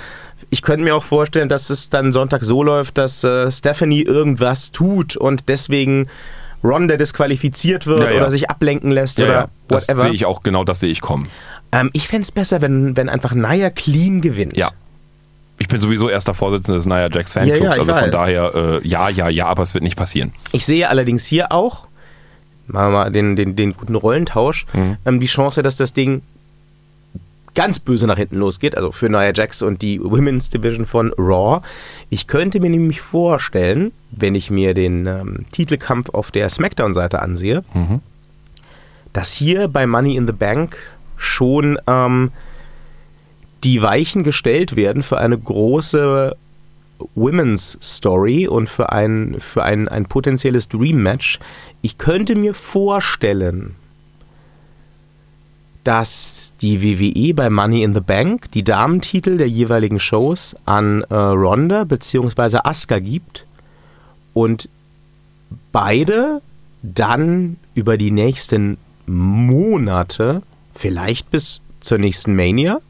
ich 0.50 0.62
könnte 0.62 0.84
mir 0.84 0.94
auch 0.94 1.04
vorstellen, 1.04 1.48
dass 1.48 1.70
es 1.70 1.88
dann 1.90 2.12
Sonntag 2.12 2.44
so 2.44 2.62
läuft, 2.62 2.98
dass 2.98 3.24
äh, 3.24 3.50
Stephanie 3.50 4.02
irgendwas 4.02 4.72
tut 4.72 5.16
und 5.16 5.48
deswegen 5.48 6.08
Ronda 6.62 6.96
disqualifiziert 6.96 7.86
wird 7.86 8.00
ja, 8.00 8.10
ja. 8.10 8.16
oder 8.16 8.30
sich 8.30 8.50
ablenken 8.50 8.90
lässt 8.90 9.18
ja, 9.18 9.24
oder 9.24 9.48
das 9.68 9.88
whatever. 9.88 10.02
sehe 10.02 10.12
ich 10.12 10.26
auch, 10.26 10.42
genau 10.42 10.64
das 10.64 10.80
sehe 10.80 10.90
ich 10.90 11.00
kommen. 11.00 11.28
Ähm, 11.72 11.90
ich 11.92 12.08
fände 12.08 12.22
es 12.22 12.32
besser, 12.32 12.60
wenn, 12.60 12.96
wenn 12.96 13.08
einfach 13.08 13.34
Naya 13.34 13.70
clean 13.70 14.20
gewinnt. 14.20 14.56
Ja. 14.56 14.70
Ich 15.58 15.68
bin 15.68 15.80
sowieso 15.80 16.08
erster 16.08 16.34
Vorsitzender 16.34 16.76
des 16.76 16.86
Naya 16.86 17.08
Jax 17.10 17.32
Fanclubs, 17.32 17.58
ja, 17.58 17.64
ja, 17.64 17.80
also 17.80 17.94
von 17.94 18.10
daher 18.10 18.54
äh, 18.54 18.86
ja, 18.86 19.08
ja, 19.08 19.28
ja, 19.28 19.46
aber 19.46 19.62
es 19.62 19.72
wird 19.72 19.84
nicht 19.84 19.96
passieren. 19.96 20.32
Ich 20.52 20.66
sehe 20.66 20.88
allerdings 20.88 21.24
hier 21.24 21.52
auch, 21.52 21.86
machen 22.66 22.92
wir 22.92 22.98
mal 22.98 23.12
den, 23.12 23.36
den, 23.36 23.56
den 23.56 23.72
guten 23.72 23.94
Rollentausch, 23.94 24.66
mhm. 24.74 24.98
ähm, 25.06 25.20
die 25.20 25.26
Chance, 25.26 25.62
dass 25.62 25.76
das 25.76 25.92
Ding 25.92 26.22
ganz 27.54 27.78
böse 27.78 28.06
nach 28.06 28.18
hinten 28.18 28.36
losgeht, 28.36 28.76
also 28.76 28.92
für 28.92 29.08
Nia 29.08 29.32
Jax 29.34 29.62
und 29.62 29.80
die 29.80 29.98
Women's 30.00 30.50
Division 30.50 30.84
von 30.84 31.12
Raw. 31.16 31.62
Ich 32.10 32.26
könnte 32.26 32.60
mir 32.60 32.68
nämlich 32.68 33.00
vorstellen, 33.00 33.92
wenn 34.10 34.34
ich 34.34 34.50
mir 34.50 34.74
den 34.74 35.06
ähm, 35.06 35.46
Titelkampf 35.52 36.10
auf 36.10 36.30
der 36.30 36.50
SmackDown-Seite 36.50 37.20
ansehe, 37.22 37.64
mhm. 37.72 38.00
dass 39.14 39.32
hier 39.32 39.68
bei 39.68 39.86
Money 39.86 40.16
in 40.16 40.26
the 40.26 40.34
Bank 40.34 40.76
schon 41.16 41.78
ähm, 41.86 42.30
die 43.64 43.82
Weichen 43.82 44.22
gestellt 44.22 44.76
werden 44.76 45.02
für 45.02 45.18
eine 45.18 45.38
große 45.38 46.36
Women's 47.14 47.78
Story 47.82 48.48
und 48.48 48.68
für 48.68 48.90
ein, 48.90 49.36
für 49.38 49.62
ein, 49.62 49.88
ein 49.88 50.06
potenzielles 50.06 50.68
Dream 50.68 51.02
Match. 51.02 51.38
Ich 51.82 51.98
könnte 51.98 52.34
mir 52.34 52.54
vorstellen, 52.54 53.76
dass 55.84 56.52
die 56.60 56.82
WWE 56.82 57.32
bei 57.34 57.48
Money 57.48 57.82
in 57.82 57.94
the 57.94 58.00
Bank 58.00 58.50
die 58.52 58.64
Damentitel 58.64 59.36
der 59.36 59.48
jeweiligen 59.48 60.00
Shows 60.00 60.56
an 60.64 61.02
äh, 61.10 61.14
Ronda 61.14 61.84
bzw. 61.84 62.58
Asuka 62.64 62.98
gibt 62.98 63.46
und 64.34 64.68
beide 65.70 66.42
dann 66.82 67.56
über 67.74 67.96
die 67.96 68.10
nächsten 68.10 68.78
Monate, 69.06 70.42
vielleicht 70.74 71.30
bis 71.30 71.60
zur 71.80 71.98
nächsten 71.98 72.34
Mania, 72.34 72.80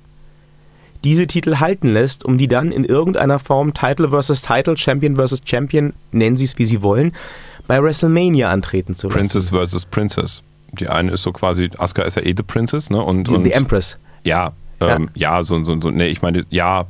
diese 1.06 1.26
Titel 1.26 1.56
halten 1.60 1.88
lässt, 1.88 2.24
um 2.24 2.36
die 2.36 2.48
dann 2.48 2.72
in 2.72 2.84
irgendeiner 2.84 3.38
Form 3.38 3.72
Title 3.72 4.10
versus 4.10 4.42
Title, 4.42 4.76
Champion 4.76 5.16
versus 5.16 5.40
Champion, 5.44 5.94
nennen 6.12 6.36
sie 6.36 6.44
es 6.44 6.58
wie 6.58 6.64
sie 6.64 6.82
wollen, 6.82 7.12
bei 7.66 7.82
WrestleMania 7.82 8.50
antreten 8.50 8.94
zu 8.94 9.08
lassen. 9.08 9.18
Princess 9.18 9.48
versus 9.50 9.84
Princess 9.86 10.42
die 10.72 10.88
eine 10.88 11.12
ist 11.12 11.22
so 11.22 11.32
quasi, 11.32 11.70
Asuka 11.78 12.02
ist 12.02 12.16
ja 12.16 12.22
eh 12.22 12.34
The 12.36 12.42
Princess, 12.42 12.90
ne? 12.90 13.02
Und, 13.02 13.28
und 13.28 13.44
The 13.44 13.52
Empress. 13.52 13.98
Ja, 14.24 14.52
ähm, 14.80 15.10
ja. 15.14 15.36
ja, 15.36 15.42
so, 15.42 15.62
so, 15.64 15.80
so, 15.80 15.90
ne, 15.90 16.08
ich 16.08 16.22
meine, 16.22 16.44
ja, 16.50 16.86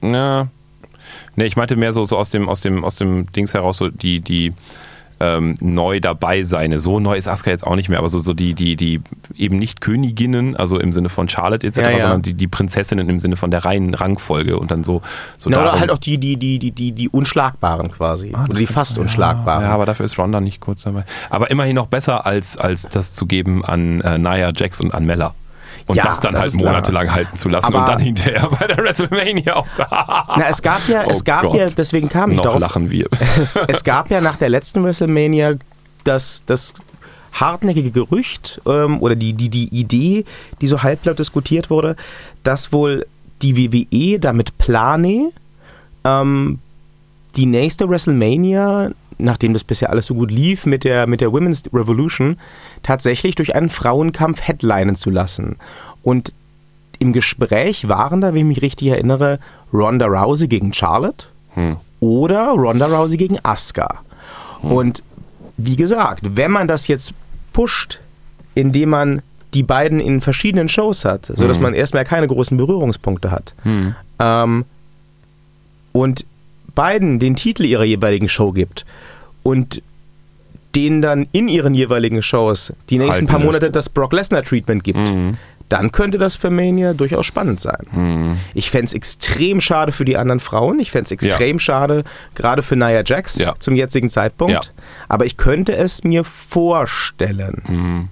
na, 0.00 0.48
ne, 1.34 1.46
ich 1.46 1.56
meinte 1.56 1.76
mehr 1.76 1.92
so, 1.92 2.04
so 2.04 2.16
aus 2.16 2.30
dem, 2.30 2.48
aus 2.48 2.60
dem, 2.60 2.84
aus 2.84 2.96
dem 2.96 3.30
Dings 3.32 3.54
heraus, 3.54 3.78
so 3.78 3.88
die, 3.88 4.20
die, 4.20 4.52
ähm, 5.20 5.54
neu 5.60 6.00
dabei 6.00 6.42
sein. 6.42 6.78
So 6.78 7.00
neu 7.00 7.16
ist 7.16 7.28
Asuka 7.28 7.50
jetzt 7.50 7.66
auch 7.66 7.76
nicht 7.76 7.88
mehr, 7.88 7.98
aber 7.98 8.08
so, 8.08 8.18
so 8.18 8.34
die, 8.34 8.54
die, 8.54 8.76
die 8.76 9.00
eben 9.34 9.58
nicht 9.58 9.80
Königinnen, 9.80 10.56
also 10.56 10.78
im 10.78 10.92
Sinne 10.92 11.08
von 11.08 11.28
Charlotte 11.28 11.66
etc., 11.66 11.78
ja, 11.78 11.90
ja. 11.90 12.00
sondern 12.00 12.22
die, 12.22 12.34
die 12.34 12.48
Prinzessinnen 12.48 13.08
im 13.08 13.18
Sinne 13.18 13.36
von 13.36 13.50
der 13.50 13.64
reinen 13.64 13.94
Rangfolge 13.94 14.58
und 14.58 14.70
dann 14.70 14.84
so. 14.84 15.02
so 15.38 15.50
ja, 15.50 15.60
oder 15.60 15.80
halt 15.80 15.90
auch 15.90 15.98
die, 15.98 16.18
die, 16.18 16.36
die, 16.36 16.58
die, 16.58 16.72
die, 16.72 16.92
die 16.92 17.08
Unschlagbaren 17.08 17.90
quasi. 17.90 18.32
Ah, 18.34 18.44
oder 18.44 18.58
die 18.58 18.66
fast 18.66 18.98
Unschlagbaren. 18.98 19.64
Ja, 19.64 19.70
aber 19.70 19.86
dafür 19.86 20.04
ist 20.04 20.18
Ronda 20.18 20.40
nicht 20.40 20.60
kurz 20.60 20.82
dabei. 20.82 21.04
Aber 21.30 21.50
immerhin 21.50 21.76
noch 21.76 21.86
besser, 21.86 22.26
als, 22.26 22.56
als 22.56 22.82
das 22.82 23.14
zu 23.14 23.26
geben 23.26 23.64
an 23.64 24.00
äh, 24.02 24.18
Nia 24.18 24.52
Jax 24.54 24.80
und 24.80 24.94
an 24.94 25.06
Mella 25.06 25.34
und 25.86 25.96
ja, 25.96 26.02
das 26.02 26.20
dann 26.20 26.32
das 26.32 26.42
halt 26.42 26.54
monatelang 26.54 27.12
halten 27.12 27.36
zu 27.36 27.48
lassen 27.48 27.66
Aber 27.66 27.80
und 27.80 27.88
dann 27.88 28.00
hinterher 28.00 28.48
bei 28.48 28.66
der 28.66 28.78
WrestleMania 28.78 29.56
auch. 29.56 29.66
Na, 29.78 30.48
es 30.48 30.60
gab 30.60 30.86
ja, 30.88 31.04
es 31.08 31.20
oh 31.20 31.24
gab 31.24 31.42
Gott. 31.42 31.56
ja, 31.56 31.66
deswegen 31.66 32.08
kam 32.08 32.32
ich 32.32 32.36
Noch 32.38 32.44
darauf. 32.44 32.60
lachen 32.60 32.90
wir. 32.90 33.08
Es, 33.40 33.54
es, 33.68 33.84
gab 33.84 34.10
ja 34.10 34.20
nach 34.20 34.36
der 34.36 34.48
letzten 34.48 34.82
WrestleMania 34.82 35.54
das, 36.04 36.42
das 36.46 36.74
hartnäckige 37.32 37.90
Gerücht 37.90 38.60
ähm, 38.66 39.00
oder 39.00 39.14
die, 39.14 39.34
die, 39.34 39.48
die 39.48 39.68
Idee, 39.68 40.24
die 40.60 40.66
so 40.66 40.82
halblaut 40.82 41.18
diskutiert 41.18 41.70
wurde, 41.70 41.96
dass 42.42 42.72
wohl 42.72 43.06
die 43.42 43.56
WWE 43.56 44.18
damit 44.18 44.56
plane, 44.58 45.30
ähm, 46.04 46.58
die 47.36 47.46
nächste 47.46 47.88
WrestleMania, 47.88 48.90
nachdem 49.18 49.52
das 49.52 49.64
bisher 49.64 49.90
alles 49.90 50.06
so 50.06 50.14
gut 50.14 50.30
lief 50.30 50.66
mit 50.66 50.84
der, 50.84 51.06
mit 51.06 51.20
der 51.20 51.32
Women's 51.32 51.62
Revolution, 51.72 52.38
tatsächlich 52.82 53.34
durch 53.34 53.54
einen 53.54 53.68
Frauenkampf 53.68 54.40
headlinen 54.42 54.96
zu 54.96 55.10
lassen. 55.10 55.56
Und 56.02 56.32
im 56.98 57.12
Gespräch 57.12 57.88
waren 57.88 58.20
da, 58.20 58.28
wenn 58.28 58.40
ich 58.40 58.56
mich 58.56 58.62
richtig 58.62 58.88
erinnere, 58.88 59.38
Ronda 59.72 60.06
Rousey 60.06 60.48
gegen 60.48 60.72
Charlotte 60.72 61.26
hm. 61.54 61.76
oder 62.00 62.48
Ronda 62.50 62.86
Rousey 62.86 63.16
gegen 63.16 63.38
Asuka. 63.42 64.00
Hm. 64.60 64.72
Und 64.72 65.02
wie 65.56 65.76
gesagt, 65.76 66.36
wenn 66.36 66.50
man 66.50 66.68
das 66.68 66.86
jetzt 66.86 67.12
pusht, 67.52 68.00
indem 68.54 68.90
man 68.90 69.22
die 69.54 69.62
beiden 69.62 70.00
in 70.00 70.20
verschiedenen 70.20 70.68
Shows 70.68 71.04
hat, 71.04 71.26
sodass 71.26 71.56
hm. 71.56 71.62
man 71.62 71.74
erstmal 71.74 72.04
keine 72.04 72.28
großen 72.28 72.56
Berührungspunkte 72.56 73.30
hat, 73.30 73.54
hm. 73.62 73.94
ähm, 74.18 74.64
und 75.92 76.26
beiden 76.76 77.18
den 77.18 77.34
Titel 77.34 77.64
ihrer 77.64 77.82
jeweiligen 77.82 78.28
Show 78.28 78.52
gibt 78.52 78.86
und 79.42 79.82
denen 80.76 81.02
dann 81.02 81.26
in 81.32 81.48
ihren 81.48 81.74
jeweiligen 81.74 82.22
Shows 82.22 82.72
die 82.90 82.98
nächsten 82.98 83.12
Halten 83.12 83.26
paar 83.26 83.40
Monate 83.40 83.70
das 83.70 83.88
Brock 83.88 84.12
Lesnar 84.12 84.44
Treatment 84.44 84.84
gibt, 84.84 84.98
mhm. 84.98 85.38
dann 85.68 85.90
könnte 85.90 86.18
das 86.18 86.36
für 86.36 86.50
Mania 86.50 86.92
durchaus 86.92 87.26
spannend 87.26 87.60
sein. 87.60 87.86
Mhm. 87.90 88.36
Ich 88.54 88.70
fände 88.70 88.84
es 88.84 88.92
extrem 88.92 89.60
schade 89.60 89.90
für 89.90 90.04
die 90.04 90.16
anderen 90.16 90.38
Frauen. 90.38 90.78
Ich 90.78 90.90
fände 90.90 91.06
es 91.06 91.10
extrem 91.12 91.56
ja. 91.56 91.60
schade, 91.60 92.04
gerade 92.34 92.62
für 92.62 92.76
Nia 92.76 93.02
Jax 93.04 93.38
ja. 93.38 93.54
zum 93.58 93.74
jetzigen 93.74 94.10
Zeitpunkt. 94.10 94.52
Ja. 94.52 94.60
Aber 95.08 95.24
ich 95.24 95.38
könnte 95.38 95.74
es 95.74 96.04
mir 96.04 96.24
vorstellen. 96.24 97.62
Mhm. 97.66 98.08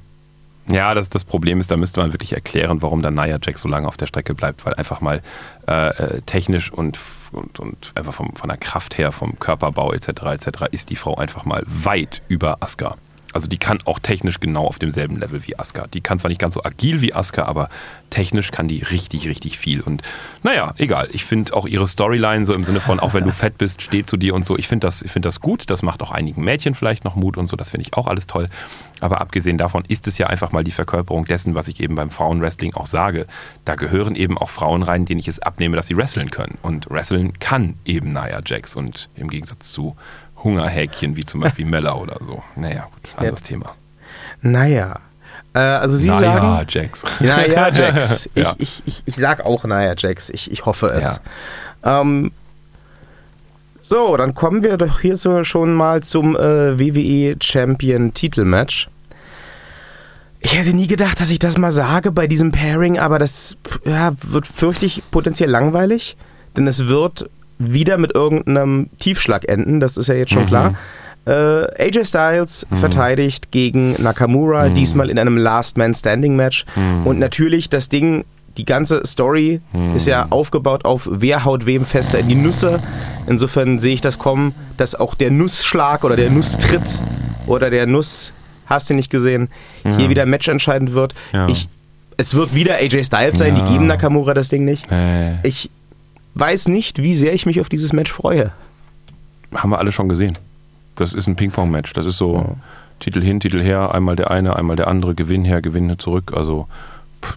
Ja, 0.67 0.95
das, 0.95 1.11
das 1.11 1.25
Problem 1.25 1.61
ist, 1.61 1.71
da 1.71 1.77
müsste 1.77 2.01
man 2.01 2.15
wirklich 2.15 2.33
erklären, 2.33 2.81
warum 2.81 3.03
dann 3.03 3.15
Nia 3.15 3.39
Jax 3.43 3.61
so 3.61 3.69
lange 3.69 3.87
auf 3.87 3.99
der 3.99 4.07
Strecke 4.07 4.35
bleibt, 4.35 4.65
weil 4.65 4.73
einfach 4.75 5.03
mal 5.03 5.21
äh, 5.69 5.89
äh 5.89 6.21
technisch 6.23 6.73
und, 6.73 6.99
und, 7.35 7.61
und 7.61 7.93
einfach 7.95 8.15
vom, 8.15 8.35
von 8.35 8.49
der 8.49 8.59
Kraft 8.59 8.99
her, 8.99 9.13
vom 9.13 9.39
Körperbau 9.39 9.93
etc. 9.93 10.09
etc. 10.09 10.49
ist 10.71 10.91
die 10.91 10.97
Frau 10.97 11.17
einfach 11.17 11.45
mal 11.45 11.63
weit 11.67 12.23
über 12.29 12.59
Asuka. 12.61 12.97
Also 13.35 13.49
die 13.49 13.59
kann 13.59 13.81
auch 13.85 13.99
technisch 13.99 14.39
genau 14.39 14.65
auf 14.65 14.79
demselben 14.79 15.19
Level 15.19 15.45
wie 15.45 15.59
Asuka. 15.59 15.89
Die 15.93 16.01
kann 16.01 16.21
zwar 16.21 16.29
nicht 16.29 16.41
ganz 16.41 16.55
so 16.55 16.63
agil 16.63 17.01
wie 17.01 17.15
Asuka, 17.15 17.45
aber 17.45 17.69
technisch 18.11 18.53
kann 18.53 18.69
die 18.69 18.83
richtig, 18.83 19.27
richtig 19.29 19.59
viel. 19.59 19.81
Und 19.81 20.03
naja, 20.45 20.73
egal. 20.79 21.09
Ich 21.13 21.25
finde 21.25 21.53
auch 21.55 21.67
ihre 21.67 21.89
Storyline 21.89 22.47
so 22.47 22.55
im 22.55 22.63
Sinne 22.63 22.81
von, 22.81 23.01
auch 23.01 23.13
wenn 23.13 23.25
du 23.25 23.33
fett 23.45 23.59
bist, 23.59 23.83
steh 23.83 24.05
zu 24.05 24.17
dir 24.17 24.35
und 24.35 24.45
so. 24.45 24.57
Ich 24.57 24.69
finde 24.69 24.87
das, 24.87 25.05
find 25.07 25.25
das 25.25 25.41
gut. 25.41 25.69
Das 25.69 25.83
macht 25.83 26.01
auch 26.01 26.13
einigen 26.13 26.45
Mädchen 26.45 26.77
vielleicht 26.77 27.05
noch 27.05 27.17
Mut 27.17 27.37
und 27.37 27.49
so. 27.49 27.57
Das 27.57 27.71
finde 27.71 27.87
ich 27.89 27.95
auch 27.95 28.07
alles 28.07 28.29
toll. 28.29 28.49
Aber 29.01 29.21
abgesehen 29.21 29.59
davon 29.59 29.83
ist 29.89 30.07
es 30.07 30.17
ja 30.17 30.29
einfach 30.29 30.53
mal 30.53 30.63
die 30.63 30.71
Verkörperung 30.71 31.25
dessen, 31.25 31.57
was 31.57 31.67
ich 31.67 31.81
eben 31.81 31.97
beim 31.97 32.11
Frauenwrestling 32.11 32.75
auch 32.75 32.87
sage. 32.87 33.27
Da 33.65 33.75
gehören 33.75 34.15
eben 34.15 34.39
auch 34.39 34.51
Frauen 34.51 34.85
rein, 34.85 35.07
denen 35.07 35.19
ich 35.19 35.27
es 35.29 35.41
abnehme, 35.41 35.75
dass 35.75 35.89
sie 35.89 35.97
wresteln 35.97 36.31
können. 36.31 36.59
Und 36.63 36.89
wresteln 36.89 37.37
kann 37.41 37.75
eben 37.85 38.13
Nia 38.13 38.41
Jax. 38.47 38.77
Und 38.77 39.09
im 39.17 39.29
Gegensatz 39.29 39.73
zu 39.73 39.97
Hungerhäkchen 40.45 41.17
wie 41.17 41.25
zum 41.25 41.41
Beispiel 41.41 41.67
Mella 41.67 41.95
oder 41.95 42.19
so. 42.25 42.43
Naja, 42.55 42.87
gut, 42.93 43.19
anderes 43.19 43.41
ja. 43.41 43.47
Thema. 43.47 43.75
Naja. 44.43 45.01
Äh, 45.55 45.59
also 45.59 45.97
Sie 45.97 46.09
naja, 46.09 46.41
sagen. 46.41 46.67
Jax. 46.69 47.03
Naja, 47.21 47.69
Jax. 47.73 48.29
Ich, 48.35 48.43
ja. 48.43 48.55
ich, 48.59 48.83
ich, 48.87 49.03
ich 49.07 49.17
sag 49.17 49.45
auch 49.45 49.65
naja, 49.65 49.95
Jax. 49.97 50.29
Ich, 50.31 50.51
ich 50.51 50.67
hoffe 50.67 50.89
es. 50.89 51.21
Ja. 51.85 52.01
Ähm, 52.01 52.33
so, 53.81 54.17
dann 54.17 54.35
kommen 54.35 54.63
wir 54.63 54.77
doch 54.77 55.01
hier 55.01 55.17
so 55.17 55.45
schon 55.45 55.75
mal 55.75 56.03
zum 56.03 56.37
äh, 56.37 56.79
WWE 56.79 57.37
Champion 57.41 58.15
Titelmatch. 58.15 58.89
Ich 60.41 60.59
hätte 60.59 60.75
nie 60.75 60.87
gedacht, 60.87 61.21
dass 61.21 61.31
ich 61.31 61.39
das 61.39 61.57
mal 61.57 61.73
sage 61.73 62.11
bei 62.11 62.27
diesem 62.27 62.51
Pairing, 62.51 62.99
aber 62.99 63.19
das 63.19 63.57
ja, 63.85 64.13
wird 64.23 64.47
fürchte 64.47 64.85
ich 64.85 65.03
potenziell 65.11 65.49
langweilig, 65.49 66.17
denn 66.57 66.67
es 66.67 66.87
wird 66.87 67.31
wieder 67.59 67.99
mit 67.99 68.15
irgendeinem 68.15 68.89
Tiefschlag 68.99 69.49
enden, 69.49 69.81
das 69.81 69.97
ist 69.97 70.09
ja 70.09 70.15
jetzt 70.15 70.33
schon 70.33 70.45
Mhm. 70.45 70.49
klar. 70.49 70.75
Äh, 71.27 71.33
AJ 71.83 72.05
Styles 72.05 72.67
Mhm. 72.69 72.77
verteidigt 72.77 73.51
gegen 73.51 74.01
Nakamura, 74.03 74.69
Mhm. 74.69 74.75
diesmal 74.75 75.09
in 75.09 75.19
einem 75.19 75.39
Last 75.39 75.79
Man 75.79 75.95
Standing 75.95 76.37
Match. 76.37 76.67
Mhm. 76.77 77.07
Und 77.07 77.19
natürlich 77.19 77.71
das 77.71 77.89
Ding, 77.89 78.25
die 78.59 78.65
ganze 78.67 79.05
Story 79.07 79.61
Mhm. 79.73 79.97
ist 79.97 80.07
ja 80.07 80.27
aufgebaut 80.31 80.85
auf 80.85 81.09
wer 81.11 81.45
haut 81.45 81.65
wem 81.67 81.87
fester 81.87 82.19
in 82.19 82.29
die 82.29 82.35
Nüsse. 82.35 82.81
Insofern 83.27 83.79
sehe 83.79 83.95
ich 83.95 84.01
das 84.03 84.19
kommen, 84.19 84.55
dass 84.77 84.95
auch 84.95 85.15
der 85.15 85.31
Nussschlag 85.31 86.05
oder 86.05 86.17
der 86.17 86.31
Nusstritt 86.31 86.83
oder 87.47 87.71
der 87.71 87.87
Nuss, 87.87 88.33
hast 88.67 88.91
du 88.91 88.95
nicht 88.95 89.11
gesehen, 89.11 89.49
hier 89.83 89.93
Ja. 90.05 90.09
wieder 90.11 90.27
matchentscheidend 90.27 90.93
wird. 90.93 91.15
Ja. 91.33 91.49
Ich, 91.49 91.69
es 92.19 92.35
wird 92.35 92.55
wieder 92.55 92.75
AJ 92.75 93.05
Styles 93.05 93.39
sein, 93.39 93.57
Ja. 93.57 93.65
die 93.65 93.73
geben 93.73 93.87
Nakamura 93.87 94.35
das 94.35 94.51
Ding 94.51 94.65
nicht. 94.67 94.91
Äh, 94.93 95.37
Ich 95.43 95.71
weiß 96.35 96.69
nicht, 96.69 97.03
wie 97.03 97.15
sehr 97.15 97.33
ich 97.33 97.47
mich 97.47 97.61
auf 97.61 97.69
dieses 97.69 97.93
Match 97.93 98.13
freue. 98.13 98.53
haben 99.55 99.71
wir 99.71 99.79
alle 99.79 99.93
schon 99.93 100.09
gesehen. 100.09 100.37
Das 100.97 101.13
ist 101.13 101.27
ein 101.27 101.37
Ping-Pong-Match. 101.37 101.93
Das 101.93 102.07
ist 102.07 102.19
so 102.19 102.57
Titel 103.01 103.21
hin, 103.21 103.41
Titel 103.41 103.61
her, 103.61 103.95
einmal 103.95 104.17
der 104.17 104.31
eine, 104.31 104.57
einmal 104.57 104.77
der 104.77 104.89
andere, 104.89 105.15
Gewinn 105.15 105.45
her, 105.45 105.61
Gewinn 105.61 105.99
zurück. 105.99 106.33
Also 106.35 106.69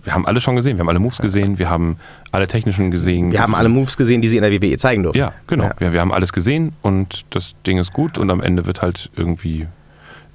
wir 0.04 0.14
haben 0.14 0.26
alle 0.26 0.42
schon 0.42 0.56
gesehen. 0.56 0.78
Wir 0.78 0.82
haben 0.82 0.90
alle 0.90 1.00
Moves 1.00 1.20
gesehen, 1.20 1.60
wir 1.60 1.70
haben 1.70 1.98
alle 2.32 2.48
technischen 2.48 2.92
gesehen. 2.92 3.32
Wir 3.32 3.42
haben 3.42 3.56
alle 3.56 3.70
Moves 3.70 3.98
gesehen, 3.98 4.22
die 4.22 4.30
sie 4.30 4.38
in 4.38 4.44
der 4.44 4.52
WWE 4.52 4.78
zeigen 4.78 5.04
durften. 5.04 5.20
Ja, 5.20 5.34
genau. 5.48 5.66
Ja. 5.66 5.74
Wir, 5.80 5.94
wir 5.94 6.02
haben 6.02 6.12
alles 6.12 6.34
gesehen 6.34 6.74
und 6.82 7.26
das 7.30 7.56
Ding 7.66 7.78
ist 7.78 7.94
gut 7.94 8.18
und 8.18 8.30
am 8.30 8.42
Ende 8.42 8.66
wird 8.66 8.82
halt 8.82 9.10
irgendwie 9.16 9.68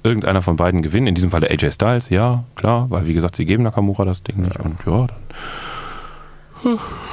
irgendeiner 0.03 0.41
von 0.41 0.55
beiden 0.55 0.81
gewinnen. 0.81 1.07
In 1.07 1.15
diesem 1.15 1.31
Fall 1.31 1.41
der 1.41 1.51
AJ 1.51 1.73
Styles, 1.73 2.09
ja, 2.09 2.43
klar, 2.55 2.87
weil 2.89 3.07
wie 3.07 3.13
gesagt, 3.13 3.35
sie 3.35 3.45
geben 3.45 3.63
Nakamura 3.63 4.05
das 4.05 4.23
Ding 4.23 4.41
nicht 4.41 4.59
und 4.59 4.77
ja, 4.85 5.07
dann 5.07 5.17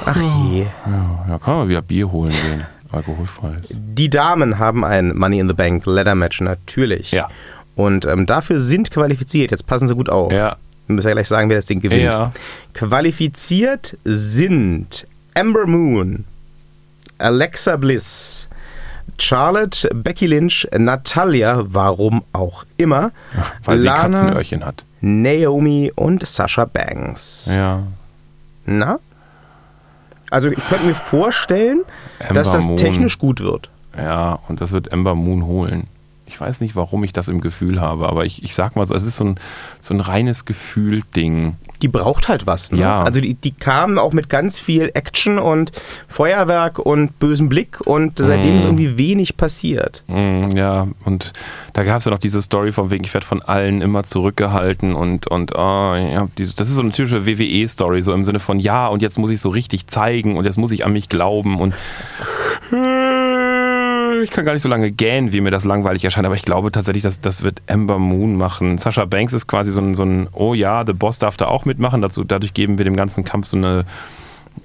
Ach 0.05 0.15
je. 0.15 0.65
ja, 0.85 1.25
ja, 1.29 1.39
kann 1.39 1.55
man 1.55 1.69
wieder 1.69 1.81
Bier 1.81 2.11
holen 2.11 2.31
gehen. 2.31 2.65
Alkoholfrei. 2.91 3.55
Die 3.69 4.09
Damen 4.09 4.59
haben 4.59 4.83
ein 4.83 5.15
Money 5.15 5.39
in 5.39 5.47
the 5.47 5.53
Bank 5.53 5.85
Ladder 5.85 6.15
Match, 6.15 6.41
natürlich. 6.41 7.11
Ja. 7.11 7.29
Und 7.75 8.05
ähm, 8.05 8.25
dafür 8.25 8.59
sind 8.59 8.91
qualifiziert, 8.91 9.51
jetzt 9.51 9.65
passen 9.65 9.87
Sie 9.87 9.95
gut 9.95 10.09
auf. 10.09 10.31
Ja. 10.31 10.57
Wir 10.87 10.95
müssen 10.95 11.07
ja 11.07 11.13
gleich 11.13 11.27
sagen, 11.29 11.49
wer 11.49 11.57
das 11.57 11.67
Ding 11.67 11.79
gewinnt. 11.79 12.03
Ja. 12.03 12.31
Qualifiziert 12.73 13.97
sind 14.03 15.07
Amber 15.35 15.65
Moon, 15.67 16.25
Alexa 17.17 17.77
Bliss, 17.77 18.47
Charlotte, 19.17 19.89
Becky 19.93 20.27
Lynch, 20.27 20.67
Natalia, 20.77 21.63
warum 21.65 22.23
auch 22.33 22.65
immer, 22.77 23.11
Weil 23.63 23.79
sie 23.79 23.85
Lana, 23.87 24.19
Katzenöhrchen 24.19 24.65
hat. 24.65 24.83
Naomi 24.99 25.91
und 25.95 26.25
Sasha 26.25 26.65
Banks. 26.65 27.49
Ja. 27.53 27.83
Na? 28.65 28.99
Also 30.31 30.49
ich 30.49 30.65
könnte 30.67 30.85
mir 30.85 30.95
vorstellen, 30.95 31.83
Ember 32.17 32.33
dass 32.33 32.51
das 32.51 32.65
Moon. 32.65 32.77
technisch 32.77 33.19
gut 33.19 33.41
wird. 33.41 33.69
Ja, 33.95 34.39
und 34.47 34.61
das 34.61 34.71
wird 34.71 34.91
Ember 34.91 35.13
Moon 35.13 35.45
holen. 35.45 35.87
Ich 36.31 36.39
weiß 36.39 36.61
nicht, 36.61 36.75
warum 36.77 37.03
ich 37.03 37.11
das 37.11 37.27
im 37.27 37.41
Gefühl 37.41 37.81
habe, 37.81 38.07
aber 38.07 38.25
ich, 38.25 38.41
ich 38.43 38.55
sag 38.55 38.75
mal 38.77 38.85
so, 38.85 38.95
es 38.95 39.03
ist 39.05 39.17
so 39.17 39.25
ein, 39.25 39.35
so 39.81 39.93
ein 39.93 39.99
reines 39.99 40.45
Gefühl-Ding. 40.45 41.57
Die 41.81 41.87
braucht 41.89 42.29
halt 42.29 42.47
was. 42.47 42.71
Ne? 42.71 42.79
Ja. 42.79 43.03
Also 43.03 43.19
die, 43.21 43.33
die 43.33 43.51
kamen 43.51 43.97
auch 43.97 44.13
mit 44.13 44.29
ganz 44.29 44.57
viel 44.59 44.91
Action 44.93 45.37
und 45.39 45.71
Feuerwerk 46.07 46.79
und 46.79 47.19
bösem 47.19 47.49
Blick 47.49 47.81
und 47.81 48.17
seitdem 48.17 48.51
Mhm. 48.53 48.57
ist 48.59 48.63
irgendwie 48.65 48.97
wenig 48.97 49.35
passiert. 49.35 50.03
Mm, 50.07 50.55
ja, 50.55 50.87
und 51.05 51.33
da 51.73 51.83
gab 51.83 51.99
es 51.99 52.05
ja 52.05 52.11
noch 52.11 52.19
diese 52.19 52.41
Story 52.41 52.71
von 52.71 52.91
wegen, 52.91 53.03
ich 53.03 53.13
werde 53.13 53.25
von 53.27 53.41
allen 53.41 53.81
immer 53.81 54.03
zurückgehalten 54.03 54.95
und, 54.95 55.27
und 55.27 55.53
oh, 55.55 55.95
ja, 55.95 56.27
das 56.35 56.67
ist 56.69 56.75
so 56.75 56.81
eine 56.81 56.91
typische 56.91 57.25
WWE-Story, 57.25 58.01
so 58.03 58.13
im 58.13 58.23
Sinne 58.23 58.39
von, 58.39 58.57
ja, 58.59 58.87
und 58.87 59.01
jetzt 59.01 59.17
muss 59.17 59.31
ich 59.31 59.41
so 59.41 59.49
richtig 59.49 59.87
zeigen 59.87 60.37
und 60.37 60.45
jetzt 60.45 60.57
muss 60.57 60.71
ich 60.71 60.85
an 60.85 60.93
mich 60.93 61.09
glauben 61.09 61.59
und 61.59 61.73
ich 64.21 64.31
kann 64.31 64.45
gar 64.45 64.53
nicht 64.53 64.61
so 64.61 64.69
lange 64.69 64.91
gähnen, 64.91 65.31
wie 65.31 65.41
mir 65.41 65.51
das 65.51 65.65
langweilig 65.65 66.03
erscheint, 66.03 66.25
aber 66.25 66.35
ich 66.35 66.43
glaube 66.43 66.71
tatsächlich, 66.71 67.03
dass 67.03 67.21
das 67.21 67.43
wird 67.43 67.61
Ember 67.67 67.99
Moon 67.99 68.35
machen. 68.35 68.77
Sascha 68.77 69.05
Banks 69.05 69.33
ist 69.33 69.47
quasi 69.47 69.71
so 69.71 69.81
ein, 69.81 69.95
so 69.95 70.03
ein 70.03 70.27
oh 70.33 70.53
ja, 70.53 70.83
The 70.85 70.93
Boss 70.93 71.19
darf 71.19 71.37
da 71.37 71.47
auch 71.47 71.65
mitmachen, 71.65 72.01
dazu, 72.01 72.23
dadurch 72.23 72.53
geben 72.53 72.77
wir 72.77 72.85
dem 72.85 72.95
ganzen 72.95 73.23
Kampf 73.23 73.47
so 73.47 73.57
eine, 73.57 73.85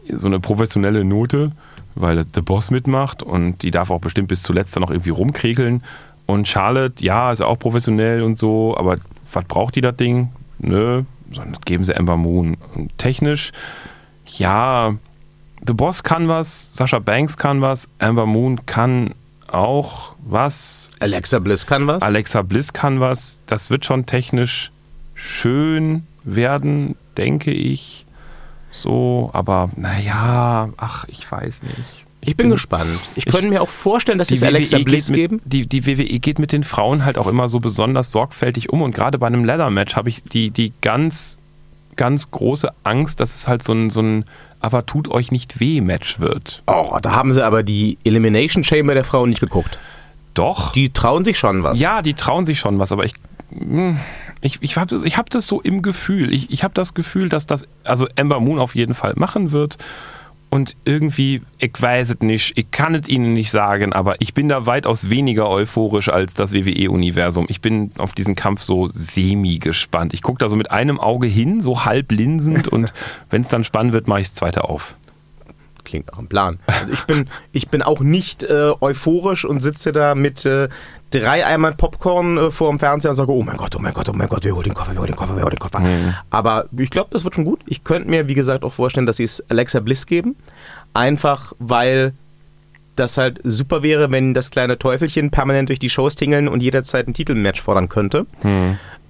so 0.08 0.26
eine 0.26 0.40
professionelle 0.40 1.04
Note, 1.04 1.52
weil 1.94 2.24
The 2.34 2.40
Boss 2.40 2.70
mitmacht 2.70 3.22
und 3.22 3.62
die 3.62 3.70
darf 3.70 3.90
auch 3.90 4.00
bestimmt 4.00 4.28
bis 4.28 4.42
zuletzt 4.42 4.76
dann 4.76 4.82
noch 4.82 4.90
irgendwie 4.90 5.10
rumkriegeln. 5.10 5.82
Und 6.26 6.48
Charlotte, 6.48 7.04
ja, 7.04 7.30
ist 7.30 7.40
auch 7.40 7.58
professionell 7.58 8.22
und 8.22 8.38
so, 8.38 8.76
aber 8.76 8.98
was 9.32 9.44
braucht 9.44 9.76
die 9.76 9.80
das 9.80 9.96
Ding? 9.96 10.30
Nö, 10.58 11.02
sondern 11.32 11.60
geben 11.64 11.84
sie 11.84 11.94
Ember 11.94 12.16
Moon. 12.16 12.56
Und 12.74 12.96
technisch, 12.98 13.52
ja, 14.26 14.94
The 15.66 15.72
Boss 15.72 16.02
kann 16.02 16.28
was, 16.28 16.74
Sascha 16.74 16.98
Banks 16.98 17.36
kann 17.36 17.60
was, 17.60 17.88
Amber 17.98 18.26
Moon 18.26 18.66
kann 18.66 19.14
auch 19.52 20.14
was. 20.24 20.90
Alexa 20.98 21.38
Bliss 21.38 21.66
kann 21.66 21.86
was. 21.86 22.02
Alexa 22.02 22.42
Bliss 22.42 22.72
kann 22.72 23.00
was. 23.00 23.42
Das 23.46 23.70
wird 23.70 23.84
schon 23.84 24.06
technisch 24.06 24.72
schön 25.14 26.06
werden, 26.24 26.96
denke 27.16 27.50
ich. 27.52 28.04
So, 28.70 29.30
aber 29.32 29.70
naja, 29.76 30.68
ach, 30.76 31.04
ich 31.08 31.30
weiß 31.30 31.62
nicht. 31.62 32.04
ich 32.20 32.36
bin 32.36 32.50
gespannt. 32.50 32.98
Ich, 33.14 33.24
könnte 33.24 33.48
mir 33.48 33.62
auch 33.62 33.70
vorstellen, 33.70 34.18
dass 34.18 34.28
sie 34.28 34.34
es 34.34 34.42
Alexa 34.42 34.78
Bliss 34.78 35.10
E 35.10 35.14
geben. 35.14 35.40
mit, 35.44 35.52
die, 35.52 35.66
die 35.66 35.86
WWE 35.86 36.18
geht 36.18 36.38
mit 36.38 36.52
den 36.52 36.62
Frauen 36.62 37.04
halt 37.04 37.16
auch 37.16 37.26
immer 37.26 37.48
so 37.48 37.58
besonders 37.58 38.12
sorgfältig 38.12 38.68
um 38.68 38.82
und 38.82 38.94
gerade 38.94 39.18
bei 39.18 39.26
einem 39.26 39.44
Leather-Match 39.44 39.96
habe 39.96 40.10
ich 40.10 40.22
die, 40.24 40.50
die 40.50 40.72
ganz, 40.82 41.38
ganz 41.96 42.30
große 42.30 42.70
Angst, 42.84 43.20
dass 43.20 43.34
es 43.34 43.48
halt 43.48 43.62
so 43.62 43.72
ein, 43.72 43.90
so 43.90 44.00
ein 44.00 44.24
aber 44.60 44.86
tut 44.86 45.08
euch 45.08 45.30
nicht 45.32 45.60
weh 45.60 45.80
Match 45.80 46.18
wird. 46.18 46.62
Oh, 46.66 46.98
da 47.00 47.12
haben 47.12 47.32
sie 47.32 47.44
aber 47.44 47.62
die 47.62 47.98
Elimination 48.04 48.64
Chamber 48.64 48.94
der 48.94 49.04
Frauen 49.04 49.28
nicht 49.28 49.40
geguckt. 49.40 49.78
Doch. 50.34 50.72
Die 50.72 50.90
trauen 50.90 51.24
sich 51.24 51.38
schon 51.38 51.62
was. 51.62 51.78
Ja, 51.78 52.02
die 52.02 52.14
trauen 52.14 52.44
sich 52.44 52.58
schon 52.58 52.78
was, 52.78 52.92
aber 52.92 53.04
ich. 53.04 53.12
hm, 53.50 53.98
Ich, 54.40 54.58
ich 54.60 54.76
habe 54.76 54.88
das, 54.90 55.02
ich 55.02 55.16
hab 55.16 55.30
das 55.30 55.46
so 55.46 55.60
im 55.60 55.82
Gefühl. 55.82 56.32
Ich, 56.32 56.50
ich 56.50 56.64
habe 56.64 56.74
das 56.74 56.94
Gefühl, 56.94 57.28
dass 57.28 57.46
das 57.46 57.66
also 57.84 58.06
Ember 58.16 58.40
Moon 58.40 58.58
auf 58.58 58.74
jeden 58.74 58.94
Fall 58.94 59.14
machen 59.16 59.52
wird. 59.52 59.78
Und 60.56 60.74
irgendwie, 60.86 61.42
ich 61.58 61.74
weiß 61.78 62.08
es 62.08 62.20
nicht, 62.20 62.56
ich 62.56 62.70
kann 62.70 62.94
es 62.94 63.08
Ihnen 63.08 63.34
nicht 63.34 63.50
sagen, 63.50 63.92
aber 63.92 64.22
ich 64.22 64.32
bin 64.32 64.48
da 64.48 64.64
weitaus 64.64 65.10
weniger 65.10 65.50
euphorisch 65.50 66.08
als 66.08 66.32
das 66.32 66.54
WWE-Universum. 66.54 67.44
Ich 67.50 67.60
bin 67.60 67.90
auf 67.98 68.14
diesen 68.14 68.36
Kampf 68.36 68.62
so 68.62 68.88
semi 68.88 69.58
gespannt. 69.58 70.14
Ich 70.14 70.22
gucke 70.22 70.38
da 70.38 70.48
so 70.48 70.56
mit 70.56 70.70
einem 70.70 70.98
Auge 70.98 71.26
hin, 71.26 71.60
so 71.60 71.84
halb 71.84 72.10
linsend 72.10 72.68
und 72.68 72.94
wenn 73.28 73.42
es 73.42 73.50
dann 73.50 73.64
spannend 73.64 73.92
wird, 73.92 74.08
mache 74.08 74.20
ich 74.20 74.28
das 74.28 74.34
zweite 74.36 74.64
auf. 74.64 74.94
Klingt 75.86 76.08
nach 76.08 76.18
einem 76.18 76.26
Plan. 76.26 76.58
Also 76.66 76.92
ich 76.92 77.04
bin, 77.04 77.28
ich 77.52 77.68
bin 77.68 77.80
auch 77.80 78.00
nicht 78.00 78.42
äh, 78.42 78.72
euphorisch 78.80 79.44
und 79.44 79.60
sitze 79.60 79.92
da 79.92 80.16
mit 80.16 80.44
äh, 80.44 80.68
drei 81.10 81.46
Eimern 81.46 81.76
Popcorn 81.76 82.36
äh, 82.36 82.50
vor 82.50 82.70
dem 82.70 82.80
Fernseher 82.80 83.12
und 83.12 83.16
sage, 83.16 83.30
oh 83.30 83.42
mein 83.44 83.56
Gott, 83.56 83.76
oh 83.76 83.78
mein 83.78 83.94
Gott, 83.94 84.08
oh 84.08 84.12
mein 84.12 84.28
Gott, 84.28 84.44
wer 84.44 84.56
holt 84.56 84.66
den 84.66 84.74
Koffer, 84.74 84.90
wer 84.92 84.98
holt 85.00 85.08
den 85.08 85.16
Koffer, 85.16 85.36
wer 85.36 85.44
holt 85.44 85.52
den 85.52 85.60
Koffer. 85.60 85.80
Aber 86.30 86.64
ich 86.76 86.90
glaube, 86.90 87.10
das 87.12 87.22
wird 87.22 87.36
schon 87.36 87.44
gut. 87.44 87.60
Ich 87.66 87.84
könnte 87.84 88.10
mir, 88.10 88.26
wie 88.26 88.34
gesagt, 88.34 88.64
auch 88.64 88.72
vorstellen, 88.72 89.06
dass 89.06 89.18
sie 89.18 89.24
es 89.24 89.42
Alexa 89.48 89.78
Bliss 89.78 90.06
geben. 90.06 90.34
Einfach, 90.92 91.52
weil 91.60 92.12
das 92.96 93.16
halt 93.16 93.38
super 93.44 93.82
wäre, 93.84 94.10
wenn 94.10 94.34
das 94.34 94.50
kleine 94.50 94.76
Teufelchen 94.76 95.30
permanent 95.30 95.68
durch 95.68 95.78
die 95.78 95.90
Shows 95.90 96.16
tingeln 96.16 96.48
und 96.48 96.62
jederzeit 96.62 97.06
ein 97.06 97.14
Titelmatch 97.14 97.62
fordern 97.62 97.88
könnte. 97.88 98.26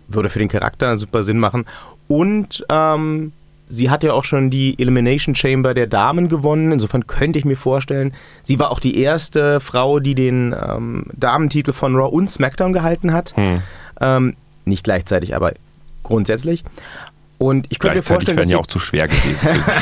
Würde 0.08 0.28
für 0.28 0.40
den 0.40 0.48
Charakter 0.48 0.98
super 0.98 1.22
Sinn 1.22 1.38
machen. 1.38 1.64
Und 2.06 2.66
ähm, 2.68 3.32
sie 3.68 3.90
hat 3.90 4.04
ja 4.04 4.12
auch 4.12 4.24
schon 4.24 4.50
die 4.50 4.78
Elimination 4.78 5.34
Chamber 5.34 5.74
der 5.74 5.86
Damen 5.86 6.28
gewonnen. 6.28 6.72
Insofern 6.72 7.06
könnte 7.06 7.38
ich 7.38 7.44
mir 7.44 7.56
vorstellen, 7.56 8.12
sie 8.42 8.58
war 8.58 8.70
auch 8.70 8.80
die 8.80 8.98
erste 9.00 9.60
Frau, 9.60 10.00
die 10.00 10.14
den 10.14 10.54
ähm, 10.54 11.06
Damentitel 11.12 11.72
von 11.72 11.94
Raw 11.94 12.08
und 12.14 12.30
SmackDown 12.30 12.72
gehalten 12.72 13.12
hat. 13.12 13.36
Hm. 13.36 13.62
Ähm, 14.00 14.36
nicht 14.64 14.84
gleichzeitig, 14.84 15.34
aber 15.34 15.52
grundsätzlich. 16.02 16.64
Und 17.38 17.66
ich 17.70 17.78
könnte 17.78 17.98
mir 17.98 18.02
vorstellen, 18.02 18.36
wären 18.36 18.44
dass 18.44 18.52
ja 18.52 18.58
sie, 18.58 18.62
auch 18.62 18.66
zu 18.66 18.78
schwer 18.78 19.08
gewesen 19.08 19.48
für 19.48 19.62
sie. 19.62 19.72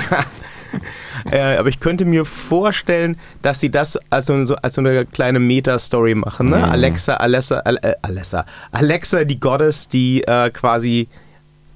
äh, 1.30 1.56
aber 1.56 1.68
ich 1.68 1.80
könnte 1.80 2.04
mir 2.04 2.24
vorstellen, 2.24 3.16
dass 3.42 3.60
sie 3.60 3.70
das 3.70 3.96
als 4.10 4.26
so, 4.26 4.34
als 4.34 4.74
so 4.74 4.80
eine 4.80 5.06
kleine 5.06 5.38
Meta-Story 5.38 6.14
machen. 6.14 6.50
Ne? 6.50 6.58
Mhm. 6.58 6.64
Alexa, 6.64 7.14
Alexa, 7.14 7.58
Al- 7.60 7.78
äh, 7.82 7.94
Alexa, 8.02 8.44
Alexa, 8.72 9.24
die 9.24 9.38
Goddess, 9.38 9.88
die 9.88 10.22
äh, 10.22 10.50
quasi 10.50 11.08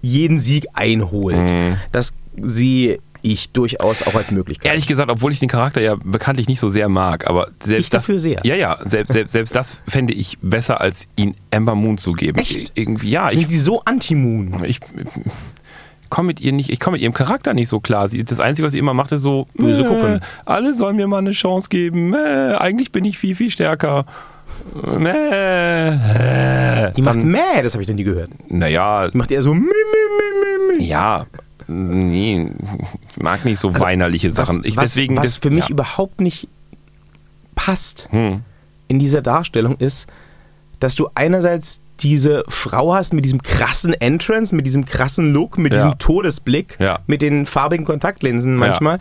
jeden 0.03 0.39
Sieg 0.39 0.67
einholt. 0.75 1.51
Mhm. 1.51 1.77
Das 1.93 2.13
sehe 2.41 2.99
ich 3.23 3.51
durchaus 3.51 4.07
auch 4.07 4.15
als 4.15 4.31
Möglichkeit. 4.31 4.71
Ehrlich 4.71 4.87
gesagt, 4.87 5.11
obwohl 5.11 5.33
ich 5.33 5.41
den 5.41 5.49
Charakter 5.49 5.81
ja 5.81 5.97
bekanntlich 5.97 6.49
nicht 6.49 6.61
so 6.61 6.69
sehr 6.69 6.89
mag, 6.89 7.27
aber 7.27 7.49
selbst 7.63 7.87
Ich 7.87 7.91
das, 7.91 8.07
dafür 8.07 8.21
sehr. 8.21 8.41
Ja, 8.45 8.55
ja, 8.55 8.79
selbst, 8.83 9.13
selbst, 9.13 9.33
selbst 9.33 9.57
das 9.57 9.79
fände 9.89 10.13
ich 10.13 10.39
besser, 10.41 10.81
als 10.81 11.09
ihn 11.17 11.35
Amber 11.53 11.75
Moon 11.75 11.99
zu 11.99 12.13
geben. 12.13 12.39
Echt? 12.39 12.73
Irgendwie, 12.75 13.11
ja, 13.11 13.31
Sind 13.31 13.41
ich, 13.41 13.49
sie 13.49 13.59
so 13.59 13.83
anti-Moon? 13.85 14.65
ich, 14.65 14.81
komme 16.11 16.29
mit 16.29 16.41
ihr 16.41 16.53
nicht, 16.53 16.71
ich 16.71 16.81
komme 16.81 16.95
mit 16.95 17.03
ihrem 17.03 17.13
Charakter 17.13 17.55
nicht 17.55 17.69
so 17.69 17.81
klar. 17.81 18.09
Sie, 18.09 18.25
das 18.25 18.41
Einzige, 18.41 18.67
was 18.67 18.73
sie 18.73 18.79
immer 18.79 18.95
macht, 18.95 19.13
ist 19.13 19.23
so, 19.23 19.47
Böse 19.55 19.83
äh, 19.83 19.85
gucken. 19.85 20.21
alle 20.45 20.75
sollen 20.75 20.97
mir 20.97 21.07
mal 21.07 21.19
eine 21.19 21.33
Chance 21.33 21.69
geben. 21.69 22.15
Äh, 22.15 22.55
eigentlich 22.59 22.93
bin 22.93 23.05
ich 23.05 23.19
viel, 23.19 23.35
viel 23.35 23.51
stärker. 23.51 24.07
Äh, 24.85 25.89
äh. 26.89 26.93
Die 26.93 27.03
macht 27.03 27.23
meh, 27.23 27.63
das 27.63 27.73
habe 27.75 27.83
ich 27.83 27.89
noch 27.89 27.95
nie 27.97 28.05
gehört. 28.05 28.31
Naja, 28.49 29.09
Die 29.09 29.17
macht 29.17 29.31
eher 29.31 29.43
so 29.43 29.53
meh, 29.55 29.61
meh, 29.61 30.69
meh, 30.73 30.79
meh. 30.79 30.85
ja, 30.85 31.27
nee, 31.67 32.51
ich 33.11 33.23
mag 33.23 33.45
nicht 33.45 33.59
so 33.59 33.79
weinerliche 33.79 34.31
Sachen. 34.31 34.59
Was, 34.61 34.65
ich, 34.67 34.77
was, 34.77 34.85
deswegen, 34.85 35.17
was 35.17 35.25
des- 35.25 35.37
für 35.39 35.51
mich 35.51 35.65
ja. 35.65 35.71
überhaupt 35.71 36.21
nicht 36.21 36.49
hasst 37.59 38.09
in 38.13 38.99
dieser 38.99 39.21
Darstellung 39.23 39.77
ist, 39.79 40.07
dass 40.81 40.95
du 40.95 41.09
einerseits 41.15 41.81
diese 42.01 42.45
Frau 42.49 42.95
hast 42.95 43.13
mit 43.13 43.25
diesem 43.25 43.43
krassen 43.43 43.93
Entrance, 43.93 44.55
mit 44.55 44.65
diesem 44.67 44.85
krassen 44.85 45.33
Look, 45.33 45.59
mit 45.59 45.73
Ja. 45.73 45.79
diesem 45.79 45.99
Todesblick, 45.99 46.77
Ja. 46.79 47.01
mit 47.09 47.21
den 47.21 47.45
farbigen 47.47 47.85
Kontaktlinsen 47.85 48.55
manchmal. 48.55 49.01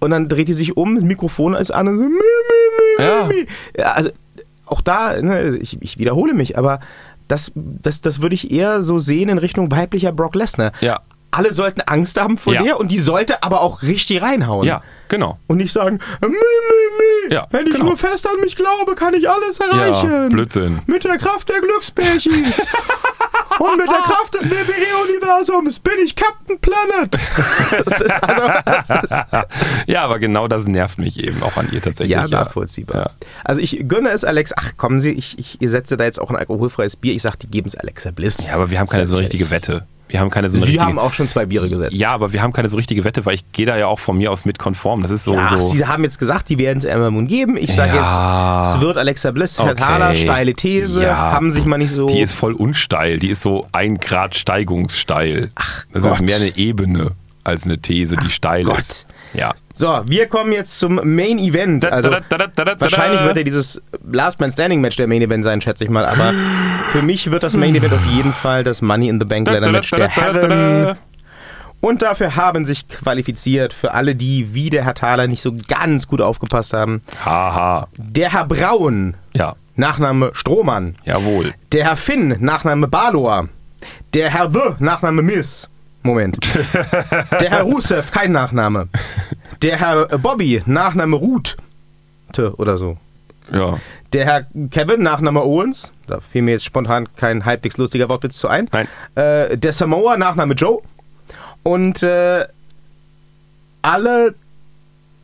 Und 0.00 0.10
dann 0.10 0.28
dreht 0.28 0.48
die 0.48 0.54
sich 0.54 0.76
um, 0.76 0.94
das 0.94 1.04
Mikrofon 1.04 1.54
ist 1.54 1.70
an 1.70 1.88
und 1.88 1.98
so. 1.98 2.04
Mi, 2.04 2.10
mi, 2.98 3.04
mi. 3.28 3.46
ja 3.76 3.92
also 3.92 4.10
auch 4.72 4.80
da, 4.80 5.20
ne, 5.20 5.56
ich, 5.58 5.80
ich 5.80 5.98
wiederhole 5.98 6.34
mich, 6.34 6.58
aber 6.58 6.80
das, 7.28 7.52
das, 7.54 8.00
das 8.00 8.20
würde 8.20 8.34
ich 8.34 8.50
eher 8.50 8.82
so 8.82 8.98
sehen 8.98 9.28
in 9.28 9.38
Richtung 9.38 9.70
weiblicher 9.70 10.12
Brock 10.12 10.34
Lesnar. 10.34 10.72
Ja. 10.80 11.00
Alle 11.30 11.52
sollten 11.54 11.80
Angst 11.82 12.20
haben 12.20 12.36
vor 12.36 12.52
Ja. 12.52 12.62
der 12.62 12.78
und 12.78 12.88
die 12.88 12.98
sollte 12.98 13.42
aber 13.42 13.62
auch 13.62 13.80
richtig 13.82 14.20
reinhauen. 14.20 14.66
Ja, 14.66 14.82
genau. 15.08 15.38
Und 15.46 15.56
nicht 15.58 15.72
sagen, 15.72 15.98
mi, 16.20 16.28
mi, 16.28 16.34
mi. 16.36 17.34
Ja, 17.34 17.46
wenn 17.50 17.66
ich 17.66 17.72
genau. 17.72 17.86
nur 17.86 17.96
fest 17.96 18.26
an 18.28 18.38
mich 18.40 18.54
glaube, 18.54 18.94
kann 18.94 19.14
ich 19.14 19.30
alles 19.30 19.58
erreichen. 19.58 20.10
Ja, 20.10 20.28
Blödsinn. 20.28 20.80
Mit 20.86 21.04
der 21.04 21.16
Kraft 21.16 21.48
der 21.48 21.60
Glücksbärchis. 21.60 22.70
Und 23.58 23.76
mit 23.78 23.86
der 23.88 23.98
Kraft 24.02 24.34
des 24.34 24.44
WWE-Universums 24.50 25.78
bin 25.80 25.94
ich 26.04 26.14
Captain 26.16 26.58
Planet. 26.58 27.18
Das 27.84 28.00
ist 28.00 28.22
also, 28.22 28.52
das 28.64 28.90
ist, 29.04 29.14
Ja, 29.86 30.02
aber 30.04 30.18
genau 30.18 30.46
das 30.48 30.66
nervt 30.66 30.98
mich 30.98 31.18
eben 31.22 31.42
auch 31.42 31.56
an 31.56 31.68
ihr 31.72 31.80
tatsächlich. 31.82 32.10
ja, 32.10 32.26
nachvollziehbar. 32.28 32.96
Ja. 32.96 33.10
Also 33.44 33.60
ich 33.60 33.84
gönne 33.88 34.10
es 34.10 34.24
Alex. 34.24 34.52
Ach, 34.56 34.76
kommen 34.76 35.00
Sie, 35.00 35.10
ich, 35.10 35.36
ich 35.38 35.58
setze 35.60 35.96
da 35.96 36.04
jetzt 36.04 36.20
auch 36.20 36.30
ein 36.30 36.36
alkoholfreies 36.36 36.96
Bier. 36.96 37.14
Ich 37.14 37.22
sag, 37.22 37.36
die 37.36 37.46
geben 37.48 37.68
es 37.68 37.76
Alexa 37.76 38.10
Bliss. 38.10 38.46
Ja, 38.46 38.54
aber 38.54 38.70
wir 38.70 38.78
haben 38.78 38.88
keine 38.88 39.06
so 39.06 39.16
richtige 39.16 39.50
Wette. 39.50 39.86
Wir 40.12 40.20
haben 40.20 40.28
keine 40.28 40.50
so 40.50 40.58
eine 40.58 40.66
Sie 40.66 40.72
richtige. 40.72 40.84
haben 40.86 40.98
auch 40.98 41.14
schon 41.14 41.26
zwei 41.26 41.46
Biere 41.46 41.70
gesetzt. 41.70 41.96
ja, 41.96 42.10
aber 42.12 42.34
wir 42.34 42.42
haben 42.42 42.52
keine 42.52 42.68
so 42.68 42.76
richtige 42.76 43.02
Wette, 43.02 43.24
weil 43.24 43.34
ich 43.34 43.50
gehe 43.52 43.64
da 43.64 43.78
ja 43.78 43.86
auch 43.86 43.98
von 43.98 44.18
mir 44.18 44.30
aus 44.30 44.44
mit 44.44 44.58
konform. 44.58 45.00
Das 45.00 45.10
ist 45.10 45.24
so. 45.24 45.34
Ach, 45.38 45.56
so 45.58 45.70
Sie 45.70 45.86
haben 45.86 46.04
jetzt 46.04 46.18
gesagt, 46.18 46.50
die 46.50 46.58
werden 46.58 46.78
es 46.78 46.84
Emma 46.84 47.10
Moon 47.10 47.26
geben. 47.26 47.56
Ich 47.56 47.74
sage 47.74 47.96
Ja. 47.96 48.64
jetzt, 48.66 48.74
es 48.76 48.80
wird 48.82 48.98
Alexa 48.98 49.30
Bliss, 49.30 49.56
Herr 49.58 49.70
Okay. 49.70 49.76
Thaler, 49.80 50.14
steile 50.14 50.52
These, 50.52 51.02
Ja. 51.02 51.16
haben 51.32 51.50
sich 51.50 51.64
mal 51.64 51.78
nicht 51.78 51.92
so... 51.92 52.06
Die 52.08 52.20
ist 52.20 52.34
voll 52.34 52.52
unsteil. 52.52 53.18
Die 53.20 53.30
ist 53.30 53.40
so 53.40 53.66
ein 53.72 53.96
Grad 53.98 54.36
steigungssteil. 54.36 55.50
Ach, 55.54 55.84
das 55.92 56.02
Gott. 56.02 56.12
ist 56.12 56.20
mehr 56.20 56.36
eine 56.36 56.56
Ebene 56.58 57.12
als 57.44 57.64
eine 57.64 57.78
These, 57.78 58.16
die 58.16 58.30
steil 58.30 58.64
Gott. 58.64 58.78
ist. 58.80 59.06
Ja. 59.34 59.54
So, 59.74 60.00
wir 60.04 60.26
kommen 60.26 60.52
jetzt 60.52 60.78
zum 60.78 60.96
Main 61.02 61.38
Event. 61.38 61.84
Also, 61.90 62.10
wahrscheinlich 62.10 63.22
wird 63.22 63.36
ja 63.38 63.42
dieses 63.42 63.80
Last 64.10 64.38
Man 64.40 64.52
Standing 64.52 64.80
Match 64.80 64.96
der 64.96 65.06
Main 65.06 65.22
Event 65.22 65.44
sein, 65.44 65.60
schätze 65.60 65.84
ich 65.84 65.90
mal. 65.90 66.04
Aber 66.04 66.32
für 66.92 67.02
mich 67.02 67.30
wird 67.30 67.42
das 67.42 67.56
Main 67.56 67.74
Event 67.74 67.92
auf 67.94 68.04
jeden 68.06 68.32
Fall 68.32 68.64
das 68.64 68.82
Money 68.82 69.08
in 69.08 69.18
the 69.18 69.24
Bank 69.26 69.48
Ladder 69.48 69.70
Match 69.72 69.90
der 69.90 70.08
Herren. 70.08 70.96
Und 71.80 72.00
dafür 72.02 72.36
haben 72.36 72.64
sich 72.64 72.86
qualifiziert, 72.86 73.72
für 73.72 73.92
alle, 73.92 74.14
die 74.14 74.54
wie 74.54 74.70
der 74.70 74.84
Herr 74.84 74.94
Thaler 74.94 75.26
nicht 75.26 75.42
so 75.42 75.52
ganz 75.66 76.06
gut 76.06 76.20
aufgepasst 76.20 76.72
haben, 76.74 77.02
Haha. 77.24 77.88
der 77.96 78.30
Herr 78.32 78.44
Braun, 78.46 79.14
Ja, 79.34 79.56
Nachname 79.74 80.30
Strohmann, 80.32 80.94
jawohl. 81.04 81.54
der 81.72 81.86
Herr 81.86 81.96
Finn, 81.96 82.36
Nachname 82.38 82.86
Balor, 82.86 83.48
der 84.14 84.30
Herr 84.30 84.48
The, 84.48 84.74
Nachname 84.78 85.22
Miss. 85.22 85.68
Moment. 86.02 86.54
Der 87.40 87.50
Herr 87.50 87.62
Rusev, 87.62 88.10
kein 88.10 88.32
Nachname. 88.32 88.88
Der 89.62 89.78
Herr 89.78 90.06
Bobby, 90.18 90.62
Nachname 90.66 91.16
Ruth. 91.16 91.56
Oder 92.56 92.78
so. 92.78 92.96
Ja. 93.52 93.78
Der 94.12 94.24
Herr 94.24 94.46
Kevin, 94.70 95.02
Nachname 95.02 95.42
Owens. 95.42 95.92
Da 96.06 96.20
fiel 96.20 96.42
mir 96.42 96.52
jetzt 96.52 96.64
spontan 96.64 97.08
kein 97.16 97.44
halbwegs 97.44 97.76
lustiger 97.76 98.08
Wortwitz 98.08 98.38
zu 98.38 98.48
ein. 98.48 98.68
Nein. 98.72 98.88
Äh, 99.14 99.56
der 99.56 99.72
Samoa, 99.72 100.16
Nachname 100.16 100.54
Joe. 100.54 100.80
Und 101.62 102.02
äh, 102.02 102.46
alle 103.82 104.34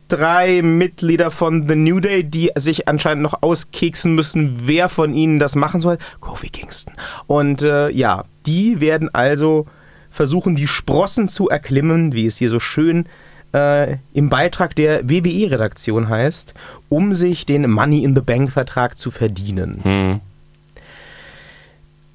drei 0.07 0.61
Mitglieder 0.61 1.31
von 1.31 1.67
The 1.67 1.75
New 1.75 1.99
Day, 1.99 2.23
die 2.23 2.51
sich 2.55 2.87
anscheinend 2.87 3.23
noch 3.23 3.41
auskeksen 3.41 4.15
müssen, 4.15 4.61
wer 4.63 4.89
von 4.89 5.13
ihnen 5.13 5.39
das 5.39 5.55
machen 5.55 5.81
soll. 5.81 5.97
Kofi 6.19 6.49
Kingston. 6.49 6.93
Und 7.27 7.61
äh, 7.61 7.89
ja, 7.89 8.25
die 8.45 8.79
werden 8.79 9.13
also 9.13 9.67
versuchen, 10.11 10.55
die 10.55 10.67
Sprossen 10.67 11.27
zu 11.29 11.49
erklimmen, 11.49 12.13
wie 12.13 12.25
es 12.27 12.37
hier 12.37 12.49
so 12.49 12.59
schön 12.59 13.05
äh, 13.53 13.95
im 14.13 14.29
Beitrag 14.29 14.75
der 14.75 15.09
WWE-Redaktion 15.09 16.09
heißt, 16.09 16.53
um 16.89 17.15
sich 17.15 17.45
den 17.45 17.69
Money 17.69 18.03
in 18.03 18.15
the 18.15 18.21
Bank-Vertrag 18.21 18.97
zu 18.97 19.11
verdienen. 19.11 19.79
Hm. 19.83 20.19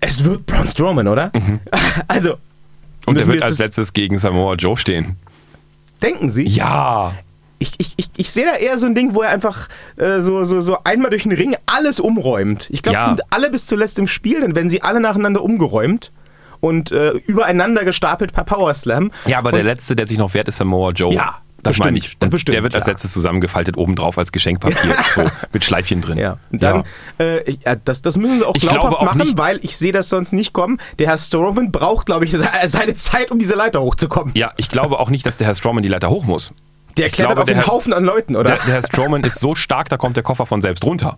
Es 0.00 0.24
wird 0.24 0.46
Braun 0.46 0.68
Strowman, 0.68 1.08
oder? 1.08 1.30
Also, 2.08 2.34
Mhm. 3.06 3.10
Und 3.10 3.18
er 3.20 3.26
wird 3.26 3.42
als 3.42 3.58
letztes 3.58 3.92
gegen 3.92 4.18
Samoa 4.18 4.54
Joe 4.54 4.78
stehen. 4.78 5.16
denken 6.02 6.30
Sie? 6.30 6.44
Ja. 6.46 7.12
Ich, 7.58 7.72
ich, 7.76 7.92
ich, 7.98 8.08
ich 8.16 8.30
sehe 8.30 8.46
da 8.46 8.56
eher 8.56 8.78
so 8.78 8.86
ein 8.86 8.94
Ding, 8.94 9.14
wo 9.14 9.20
er 9.20 9.28
einfach 9.28 9.68
äh, 9.96 10.22
so, 10.22 10.44
so, 10.44 10.62
so 10.62 10.78
einmal 10.84 11.10
durch 11.10 11.24
den 11.24 11.32
Ring 11.32 11.54
alles 11.66 12.00
umräumt. 12.00 12.66
Ich 12.70 12.82
glaube, 12.82 12.96
Ja. 12.96 13.02
die 13.04 13.08
sind 13.08 13.22
alle 13.28 13.50
bis 13.50 13.66
zuletzt 13.66 13.98
im 13.98 14.08
Spiel, 14.08 14.40
denn 14.40 14.54
wenn 14.54 14.70
sie 14.70 14.80
alle 14.80 15.00
nacheinander 15.00 15.42
umgeräumt 15.42 16.12
und 16.64 16.90
äh, 16.92 17.10
übereinander 17.26 17.84
gestapelt 17.84 18.32
per 18.32 18.44
Power 18.44 18.72
Slam. 18.74 19.10
Ja, 19.26 19.38
aber 19.38 19.52
der 19.52 19.60
und, 19.60 19.66
letzte, 19.66 19.94
der 19.96 20.06
sich 20.06 20.18
noch 20.18 20.34
wehrt, 20.34 20.48
ist 20.48 20.56
Samoa 20.56 20.90
Joe. 20.92 21.12
Ja, 21.14 21.38
das 21.62 21.70
bestimmt, 21.72 21.84
meine 21.86 21.98
ich. 21.98 22.16
Und 22.20 22.30
bestimmt, 22.30 22.54
der 22.54 22.62
wird 22.62 22.74
als 22.74 22.86
letztes 22.86 23.12
zusammengefaltet 23.12 23.76
obendrauf 23.76 24.18
als 24.18 24.32
Geschenkpapier, 24.32 24.94
so 25.14 25.24
mit 25.52 25.64
Schleifchen 25.64 26.00
drin. 26.02 26.18
Ja, 26.18 26.38
und 26.50 26.62
dann, 26.62 26.84
Äh, 27.18 27.52
ja, 27.64 27.76
das, 27.76 28.02
das 28.02 28.16
müssen 28.16 28.38
sie 28.38 28.44
auch 28.46 28.54
Ich 28.54 28.62
glaubhaft 28.62 28.80
glaube 28.82 28.98
auch 28.98 29.04
machen, 29.14 29.18
nicht- 29.18 29.38
weil 29.38 29.60
ich 29.62 29.76
sehe 29.76 29.92
das 29.92 30.08
sonst 30.08 30.32
nicht 30.32 30.52
kommen. 30.52 30.78
Der 30.98 31.08
Herr 31.08 31.18
Strowman 31.18 31.70
braucht, 31.72 32.06
glaube 32.06 32.24
ich, 32.24 32.32
se- 32.32 32.48
seine 32.66 32.94
Zeit, 32.96 33.30
um 33.30 33.38
diese 33.38 33.54
Leiter 33.54 33.80
hochzukommen. 33.80 34.32
Ja, 34.36 34.50
ich 34.56 34.68
glaube 34.68 34.98
auch 34.98 35.10
nicht, 35.10 35.24
dass 35.26 35.36
der 35.36 35.46
Herr 35.46 35.54
Strowman 35.54 35.82
die 35.82 35.88
Leiter 35.88 36.10
hoch 36.10 36.24
muss. 36.24 36.52
Der 36.96 37.08
klettert 37.10 37.26
glaube, 37.34 37.40
auf 37.42 37.46
der 37.46 37.56
einen 37.56 37.66
Haufen 37.66 37.92
an 37.92 38.04
Leuten, 38.04 38.36
oder? 38.36 38.50
Der, 38.50 38.56
der 38.66 38.74
Herr 38.74 38.82
Strowman 38.86 39.24
ist 39.24 39.40
so 39.40 39.54
stark, 39.54 39.88
da 39.88 39.96
kommt 39.96 40.16
der 40.16 40.22
Koffer 40.22 40.46
von 40.46 40.62
selbst 40.62 40.84
runter. 40.84 41.16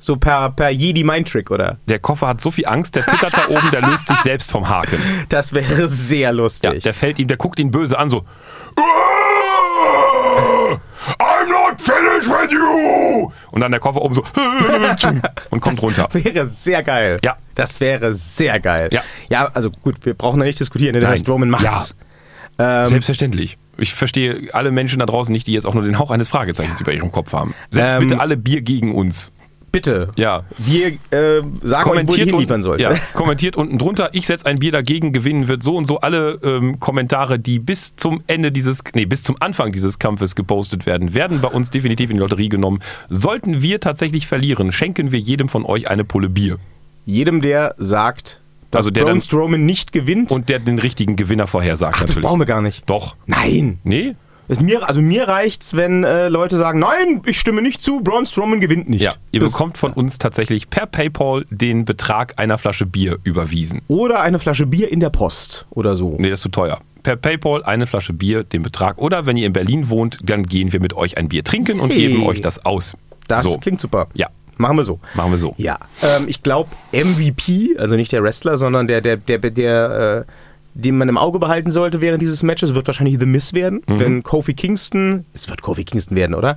So 0.00 0.16
per, 0.16 0.50
per 0.50 0.70
Jedi 0.70 1.02
Mind 1.04 1.28
Trick, 1.28 1.50
oder? 1.50 1.76
Der 1.86 1.98
Koffer 1.98 2.28
hat 2.28 2.40
so 2.40 2.50
viel 2.50 2.66
Angst, 2.66 2.94
der 2.96 3.06
zittert 3.06 3.36
da 3.36 3.48
oben, 3.48 3.70
der 3.72 3.82
löst 3.82 4.08
sich 4.08 4.18
selbst 4.20 4.50
vom 4.50 4.68
Haken. 4.68 4.98
Das 5.28 5.52
wäre 5.52 5.88
sehr 5.88 6.18
Ja, 6.20 6.30
lustig. 6.30 6.82
der 6.84 6.94
fällt 6.94 7.18
ihm, 7.18 7.28
der 7.28 7.36
guckt 7.36 7.58
ihn 7.58 7.70
böse 7.70 7.98
an, 7.98 8.08
so. 8.08 8.24
I'm 11.20 11.48
not 11.48 11.80
finished 11.80 12.28
with 12.28 12.52
you! 12.52 13.30
Und 13.50 13.60
dann 13.60 13.70
der 13.72 13.80
Koffer 13.80 14.02
oben 14.02 14.14
so. 14.14 14.22
Und 15.50 15.60
kommt 15.60 15.82
runter. 15.82 16.08
wäre 16.12 16.46
sehr 16.46 16.82
geil. 16.82 17.18
Ja. 17.24 17.36
Das 17.54 17.80
wäre 17.80 18.12
sehr 18.14 18.60
geil. 18.60 18.88
Ja. 18.92 19.02
Ja, 19.30 19.46
also 19.54 19.70
gut, 19.70 20.04
wir 20.04 20.14
brauchen 20.14 20.38
da 20.40 20.46
nicht 20.46 20.60
diskutieren, 20.60 20.92
denn 20.94 21.00
der 21.00 21.10
Nein. 21.10 21.18
Strowman 21.18 21.50
macht's. 21.50 21.94
Ähm, 22.58 22.86
Selbstverständlich. 22.86 23.56
Ich 23.78 23.94
verstehe 23.94 24.48
alle 24.52 24.70
Menschen 24.72 24.98
da 24.98 25.06
draußen 25.06 25.32
nicht, 25.32 25.46
die 25.46 25.52
jetzt 25.52 25.66
auch 25.66 25.74
nur 25.74 25.84
den 25.84 25.98
Hauch 25.98 26.10
eines 26.10 26.28
Fragezeichens 26.28 26.80
über 26.80 26.92
ihrem 26.92 27.12
Kopf 27.12 27.32
haben. 27.32 27.54
Setzt 27.70 27.94
Ähm, 27.96 28.08
bitte 28.08 28.20
alle 28.20 28.36
Bier 28.36 28.60
gegen 28.60 28.94
uns. 28.94 29.30
Bitte. 29.72 30.10
Ja. 30.16 30.44
Wir 30.58 30.88
äh, 31.10 31.42
sagen 31.62 31.90
euch, 31.90 32.06
wo 32.08 32.14
ihr 32.14 32.24
hinliefern 32.26 32.62
sollt. 32.62 32.80
ja, 32.80 32.94
kommentiert 33.14 33.56
unten 33.56 33.78
drunter, 33.78 34.10
ich 34.12 34.26
setze 34.26 34.46
ein 34.46 34.58
Bier 34.58 34.72
dagegen, 34.72 35.12
gewinnen 35.12 35.48
wird 35.48 35.62
so 35.62 35.76
und 35.76 35.86
so. 35.86 36.00
Alle 36.00 36.38
ähm, 36.42 36.80
Kommentare, 36.80 37.38
die 37.38 37.58
bis 37.58 37.96
zum 37.96 38.22
Ende 38.26 38.52
dieses, 38.52 38.82
nee, 38.94 39.06
bis 39.06 39.22
zum 39.22 39.36
Anfang 39.40 39.72
dieses 39.72 39.98
Kampfes 39.98 40.34
gepostet 40.34 40.86
werden, 40.86 41.14
werden 41.14 41.40
bei 41.40 41.48
uns 41.48 41.70
definitiv 41.70 42.10
in 42.10 42.16
die 42.16 42.20
Lotterie 42.20 42.48
genommen. 42.48 42.80
Sollten 43.08 43.62
wir 43.62 43.80
tatsächlich 43.80 44.26
verlieren, 44.26 44.72
schenken 44.72 45.12
wir 45.12 45.18
jedem 45.18 45.48
von 45.48 45.64
euch 45.64 45.88
eine 45.90 46.04
Pulle 46.04 46.28
Bier. 46.28 46.58
Jedem, 47.06 47.40
der 47.40 47.74
sagt, 47.78 48.40
dass 48.70 48.80
Also 48.80 48.90
der 48.90 49.04
Braun 49.04 49.20
Strowman 49.20 49.64
nicht 49.64 49.92
gewinnt. 49.92 50.30
Und 50.30 50.48
der 50.48 50.58
den 50.58 50.78
richtigen 50.78 51.16
Gewinner 51.16 51.46
vorhersagt 51.46 51.94
Ach, 51.96 52.00
das 52.02 52.10
natürlich. 52.10 52.26
brauchen 52.26 52.40
wir 52.40 52.46
gar 52.46 52.60
nicht. 52.60 52.88
Doch. 52.88 53.16
Nein. 53.26 53.78
Nee? 53.82 54.14
Mir, 54.60 54.88
also 54.88 55.00
mir 55.02 55.28
reicht's, 55.28 55.74
wenn 55.74 56.04
äh, 56.04 56.28
Leute 56.28 56.56
sagen, 56.56 56.78
nein, 56.78 57.20
ich 57.26 57.38
stimme 57.38 57.60
nicht 57.62 57.82
zu, 57.82 58.00
Braun 58.00 58.24
Strowman 58.26 58.60
gewinnt 58.60 58.88
nicht. 58.88 59.02
Ja, 59.02 59.14
ihr 59.32 59.40
Das- 59.40 59.52
bekommt 59.52 59.76
von 59.78 59.92
uns 59.92 60.18
tatsächlich 60.18 60.70
per 60.70 60.86
PayPal 60.86 61.44
den 61.50 61.84
Betrag 61.84 62.34
einer 62.38 62.56
Flasche 62.58 62.86
Bier 62.86 63.18
überwiesen. 63.24 63.82
Oder 63.88 64.22
eine 64.22 64.38
Flasche 64.38 64.66
Bier 64.66 64.90
in 64.90 65.00
der 65.00 65.10
Post 65.10 65.66
oder 65.70 65.96
so. 65.96 66.16
Nee, 66.18 66.30
das 66.30 66.38
ist 66.38 66.42
zu 66.44 66.48
teuer. 66.50 66.80
Per 67.02 67.16
PayPal 67.16 67.62
eine 67.64 67.86
Flasche 67.86 68.12
Bier, 68.12 68.42
den 68.44 68.62
Betrag. 68.62 68.98
Oder 68.98 69.26
wenn 69.26 69.36
ihr 69.36 69.46
in 69.46 69.52
Berlin 69.52 69.88
wohnt, 69.90 70.18
dann 70.22 70.42
gehen 70.44 70.72
wir 70.72 70.80
mit 70.80 70.94
euch 70.94 71.18
ein 71.18 71.28
Bier 71.28 71.44
trinken 71.44 71.78
und 71.80 71.90
Hey. 71.90 72.08
geben 72.08 72.26
euch 72.26 72.40
das 72.40 72.64
aus. 72.64 72.96
Das 73.28 73.44
so, 73.44 73.58
klingt 73.58 73.80
super. 73.80 74.08
Ja. 74.14 74.28
Machen 74.56 74.76
wir 74.78 74.84
so. 74.84 74.98
machen 75.14 75.30
wir 75.30 75.38
so. 75.38 75.54
Ja, 75.56 75.78
ähm, 76.02 76.24
ich 76.26 76.42
glaube 76.42 76.70
MVP, 76.92 77.76
also 77.78 77.94
nicht 77.94 78.10
der 78.10 78.24
Wrestler, 78.24 78.58
sondern 78.58 78.88
der, 78.88 79.00
der, 79.00 79.16
der, 79.16 79.38
der, 79.38 80.24
äh, 80.26 80.32
den 80.74 80.96
man 80.96 81.08
im 81.08 81.18
Auge 81.18 81.38
behalten 81.38 81.72
sollte 81.72 82.00
während 82.00 82.22
dieses 82.22 82.42
Matches, 82.42 82.74
wird 82.74 82.86
wahrscheinlich 82.86 83.18
The 83.18 83.26
Miz 83.26 83.52
werden. 83.52 83.82
Mhm. 83.86 83.98
Denn 83.98 84.22
Kofi 84.22 84.54
Kingston, 84.54 85.24
es 85.32 85.48
wird 85.48 85.62
Kofi 85.62 85.84
Kingston 85.84 86.16
werden, 86.16 86.34
oder? 86.34 86.56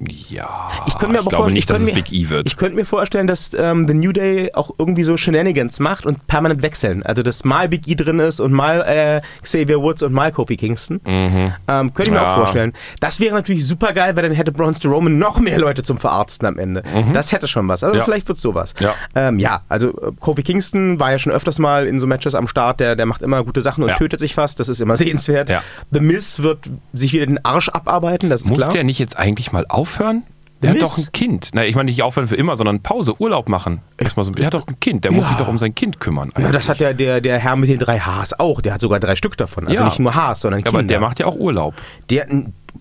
Ja, 0.00 0.70
Ich, 0.86 0.94
könnte 0.98 1.12
mir 1.12 1.18
aber 1.20 1.28
glaube 1.30 1.50
nicht, 1.52 1.60
ich 1.60 1.66
dass 1.66 1.80
es 1.80 1.86
mir, 1.86 1.94
Big 1.94 2.12
E 2.12 2.28
wird. 2.28 2.46
Ich 2.46 2.56
könnte 2.56 2.76
mir 2.76 2.84
vorstellen, 2.84 3.26
dass 3.26 3.52
ähm, 3.56 3.86
The 3.88 3.94
New 3.94 4.12
Day 4.12 4.50
auch 4.54 4.70
irgendwie 4.78 5.04
so 5.04 5.16
Shenanigans 5.16 5.78
macht 5.80 6.04
und 6.06 6.26
permanent 6.26 6.62
wechseln. 6.62 7.02
Also, 7.02 7.22
dass 7.22 7.44
mal 7.44 7.68
Big 7.68 7.86
E 7.88 7.94
drin 7.94 8.18
ist 8.18 8.40
und 8.40 8.52
mal 8.52 8.80
äh, 8.82 9.20
Xavier 9.42 9.80
Woods 9.80 10.02
und 10.02 10.12
mal 10.12 10.32
Kofi 10.32 10.56
Kingston. 10.56 11.00
Ähm, 11.06 11.52
könnte 11.68 12.02
ich 12.02 12.10
mir 12.10 12.16
Ja. 12.16 12.32
auch 12.32 12.36
vorstellen. 12.38 12.72
Das 13.00 13.20
wäre 13.20 13.34
natürlich 13.34 13.66
super 13.66 13.92
geil, 13.92 14.16
weil 14.16 14.22
dann 14.24 14.32
hätte 14.32 14.52
Braun 14.52 14.74
Strowman 14.74 15.18
noch 15.18 15.38
mehr 15.38 15.58
Leute 15.58 15.82
zum 15.82 15.98
Verarzten 15.98 16.46
am 16.46 16.58
Ende. 16.58 16.82
Das 17.12 17.32
hätte 17.32 17.48
schon 17.48 17.68
was. 17.68 17.82
Also, 17.82 17.94
Mhm. 17.94 17.98
Ja. 17.98 18.04
vielleicht 18.04 18.28
wird 18.28 18.38
sowas. 18.38 18.74
Ja. 18.80 18.94
Ähm, 19.14 19.38
ja, 19.38 19.62
also 19.68 19.88
äh, 19.90 20.12
Kofi 20.20 20.42
Kingston 20.42 20.98
war 20.98 21.12
ja 21.12 21.18
schon 21.18 21.32
öfters 21.32 21.58
mal 21.58 21.86
in 21.86 22.00
so 22.00 22.06
Matches 22.06 22.34
am 22.34 22.48
Start. 22.48 22.80
Der, 22.80 22.96
der 22.96 23.06
macht 23.06 23.22
immer 23.22 23.42
gute 23.44 23.62
Sachen 23.62 23.82
und 23.84 23.90
Ja. 23.90 23.96
tötet 23.96 24.20
sich 24.20 24.34
fast. 24.34 24.58
Das 24.60 24.68
ist 24.68 24.80
immer 24.80 24.96
sehenswert. 24.96 25.50
The 25.92 26.00
Miz 26.00 26.40
wird 26.40 26.58
sich 26.92 27.12
wieder 27.12 27.26
den 27.26 27.44
Arsch 27.44 27.68
abarbeiten, 27.68 28.30
das 28.30 28.42
ist 28.42 28.48
Muss 28.48 28.58
klar. 28.58 28.72
der 28.72 28.84
nicht 28.84 28.98
jetzt 28.98 29.16
eigentlich 29.18 29.52
mal 29.52 29.64
aufhören? 29.84 30.22
Der 30.62 30.70
hat 30.70 30.80
doch 30.80 30.96
ein 30.96 31.12
Kind. 31.12 31.50
Na, 31.52 31.66
ich 31.66 31.74
meine 31.74 31.90
nicht 31.90 32.02
aufhören 32.02 32.26
für 32.26 32.36
immer, 32.36 32.56
sondern 32.56 32.80
Pause, 32.80 33.20
Urlaub 33.20 33.50
machen. 33.50 33.82
Erstmal 33.98 34.24
so, 34.24 34.32
der 34.32 34.46
hat 34.46 34.54
doch 34.54 34.66
ein 34.66 34.80
Kind. 34.80 35.04
Der 35.04 35.12
muss 35.12 35.24
Ja. 35.26 35.28
sich 35.30 35.36
doch 35.36 35.48
um 35.48 35.58
sein 35.58 35.74
Kind 35.74 36.00
kümmern. 36.00 36.32
Ja, 36.38 36.44
das 36.52 36.54
eigentlich. 36.54 36.68
hat 36.70 36.80
der, 36.80 36.94
der, 36.94 37.20
der 37.20 37.38
Herr 37.38 37.56
mit 37.56 37.68
den 37.68 37.78
drei 37.78 37.98
Haars 37.98 38.38
auch. 38.40 38.62
Der 38.62 38.72
hat 38.72 38.80
sogar 38.80 38.98
drei 38.98 39.14
Stück 39.14 39.36
davon. 39.36 39.64
Also 39.66 39.74
Ja. 39.78 39.84
nicht 39.84 39.98
nur 39.98 40.14
Haars, 40.14 40.40
sondern 40.40 40.62
Kinder. 40.64 40.78
Aber 40.78 40.82
der 40.86 41.00
macht 41.00 41.20
ja 41.20 41.26
auch 41.26 41.36
Urlaub. 41.36 41.74
Der, 42.08 42.26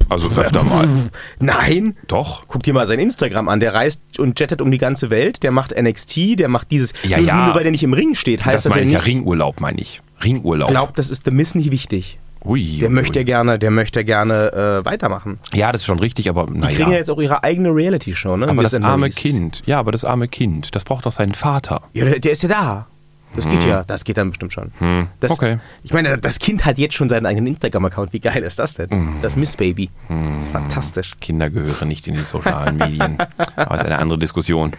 Also 0.08 0.30
öfter 0.30 0.64
mal. 0.64 0.88
nein. 1.39 1.97
Doch. 2.08 2.43
Guck 2.47 2.64
dir 2.64 2.74
mal 2.74 2.88
sein 2.88 2.99
Instagram 2.99 3.49
an. 3.49 3.60
Der 3.60 3.74
reist 3.74 3.99
und 4.18 4.39
jettet 4.39 4.62
um 4.62 4.72
die 4.72 4.78
ganze 4.78 5.10
Welt. 5.10 5.43
Der 5.43 5.51
macht 5.51 5.74
NXT, 5.78 6.39
der 6.39 6.47
macht 6.47 6.72
dieses. 6.72 6.93
Ja, 7.04 7.18
nur, 7.18 7.28
ja. 7.28 7.45
Nur 7.47 7.56
weil 7.56 7.64
der 7.64 7.72
nicht 7.74 7.84
im 7.84 7.93
Ring 7.93 8.16
steht, 8.16 8.45
heißt 8.45 8.56
Das 8.56 8.64
das, 8.64 8.70
meine 8.72 8.84
ja 8.84 8.88
ich 8.88 8.93
ja 8.93 8.99
nicht. 8.99 9.08
Ringurlaub, 9.08 9.60
meine 9.60 9.82
ich. 9.82 10.01
Ringurlaub. 10.24 10.70
glaubt, 10.70 10.97
das 10.97 11.10
ist 11.10 11.26
The 11.26 11.32
Miss 11.32 11.54
nicht 11.54 11.70
wichtig. 11.72 12.18
Ui, 12.46 12.80
Der 12.80 12.89
ui, 12.89 12.94
möchte 12.94 13.20
ui. 13.20 13.26
gerne, 13.26 13.58
der 13.60 13.72
möchte 13.72 14.04
gerne 14.04 14.82
äh, 14.82 14.86
weitermachen. 14.86 15.39
Ja, 15.54 15.72
das 15.72 15.82
ist 15.82 15.86
schon 15.86 16.00
richtig, 16.00 16.30
aber 16.30 16.46
Die 16.48 16.60
kriegen 16.60 16.80
ja 16.80 16.86
naja. 16.88 16.98
jetzt 16.98 17.10
auch 17.10 17.20
ihre 17.22 17.44
eigene 17.44 17.70
Reality-Show, 17.70 18.36
ne? 18.38 18.46
Aber 18.48 18.62
Miss 18.62 18.72
das 18.72 18.82
arme 18.84 18.98
Maurice. 18.98 19.20
Kind. 19.20 19.64
Ja, 19.66 19.80
aber 19.80 19.91
das 19.91 20.04
arme 20.06 20.28
Kind. 20.28 20.76
Das 20.76 20.84
braucht 20.84 21.06
doch 21.06 21.12
seinen 21.12 21.34
Vater. 21.34 21.82
Ja, 21.94 22.06
der, 22.06 22.20
der 22.20 22.32
ist 22.32 22.44
ja 22.44 22.50
da. 22.50 22.88
Das 23.36 23.50
geht 23.50 23.64
ja, 23.64 23.84
das 23.84 24.04
geht 24.04 24.18
dann 24.18 24.30
bestimmt 24.30 24.54
schon. 24.54 24.72
Das, 25.20 25.32
Hm. 25.32 25.34
Okay. 25.38 25.58
Ich 25.82 25.91
meine, 25.91 26.20
das 26.20 26.38
Kind 26.38 26.66
hat 26.66 26.78
jetzt 26.78 26.94
schon 26.94 27.10
seinen 27.10 27.26
eigenen 27.26 27.48
Instagram-Account. 27.48 28.14
Wie 28.14 28.20
geil 28.20 28.44
ist 28.44 28.60
das 28.60 28.76
denn? 28.76 28.91
Hm. 28.91 29.16
Das 29.24 29.36
Miss 29.36 29.56
Baby. 29.58 29.89
Das 30.08 30.46
ist 30.46 30.52
fantastisch. 30.52 31.14
Kinder 31.20 31.50
gehören 31.50 31.88
nicht 31.88 32.06
in 32.08 32.14
die 32.14 32.26
sozialen 32.26 32.78
Medien. 32.78 33.18
Aber 33.56 33.74
ist 33.76 33.86
eine 33.86 33.98
andere 33.98 34.20
Diskussion. 34.20 34.74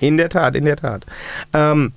In 0.00 0.16
der 0.16 0.28
Tat, 0.28 0.56
in 0.56 0.64
der 0.64 0.74
Tat. 0.76 1.06
Ähm, 1.54 1.92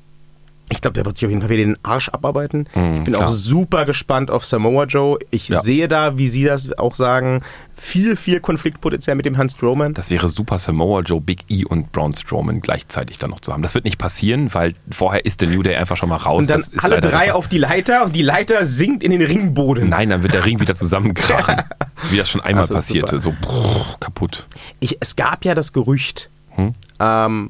ich 0.70 0.82
glaube, 0.82 0.94
der 0.96 1.06
wird 1.06 1.18
sich 1.18 1.26
auf 1.26 1.30
jeden 1.30 1.42
Fall 1.42 1.50
wieder 1.50 1.64
den 1.66 1.78
Arsch 1.84 2.10
abarbeiten. 2.10 2.68
ich 2.68 2.74
bin 3.04 3.04
klar. 3.14 3.28
auch 3.28 3.32
super 3.34 3.86
gespannt 3.86 4.32
auf 4.32 4.44
Samoa 4.46 4.86
Joe. 4.86 5.20
Ich 5.30 5.50
Ja. 5.50 5.62
sehe 5.62 5.88
da, 5.88 6.18
wie 6.18 6.30
Sie 6.30 6.46
das 6.46 6.72
auch 6.80 6.96
sagen, 6.96 7.42
viel, 7.76 8.16
viel 8.16 8.40
Konfliktpotenzial 8.40 9.16
mit 9.16 9.26
dem 9.26 9.38
Hans 9.38 9.52
Strowman. 9.54 9.94
Das 9.94 10.10
wäre 10.10 10.30
super 10.30 10.58
Samoa 10.58 11.02
Joe, 11.02 11.20
Big 11.22 11.44
E 11.50 11.66
und 11.66 11.92
Braun 11.92 12.16
Strowman 12.16 12.62
gleichzeitig 12.62 13.20
dann 13.20 13.30
noch 13.30 13.42
zu 13.42 13.52
haben. 13.54 13.62
Das 13.62 13.76
wird 13.76 13.84
nicht 13.86 13.98
passieren, 13.98 14.54
weil 14.54 14.74
vorher 14.90 15.26
ist 15.26 15.42
der 15.42 15.50
New 15.50 15.62
Day 15.64 15.76
einfach 15.76 15.98
schon 15.98 16.10
mal 16.10 16.16
raus. 16.16 16.40
Und 16.42 16.50
dann 16.50 16.60
das 16.62 16.84
alle 16.84 17.02
drei 17.02 17.34
auf 17.34 17.48
die 17.50 17.58
Leiter 17.60 18.06
und 18.06 18.16
die 18.16 18.22
Leiter 18.22 18.66
sinkt 18.66 19.04
in 19.04 19.12
den 19.12 19.22
Ringboden. 19.22 19.90
Nein, 19.90 20.10
dann 20.10 20.24
wird 20.24 20.34
der 20.34 20.46
Ring 20.46 20.60
wieder 20.60 20.76
zusammenkrachen. 20.76 21.58
Wie 22.10 22.18
das 22.18 22.30
schon 22.30 22.42
einmal 22.42 22.64
so, 22.64 22.74
passierte. 22.74 23.20
super. 23.20 23.38
So 23.42 23.48
brrr, 23.50 23.86
kaputt. 24.00 24.48
Ich, 24.80 24.98
es 25.02 25.16
gab 25.16 25.46
ja 25.46 25.54
das 25.56 25.72
Gerücht, 25.74 26.30
Hm? 26.52 26.74
ähm, 27.00 27.50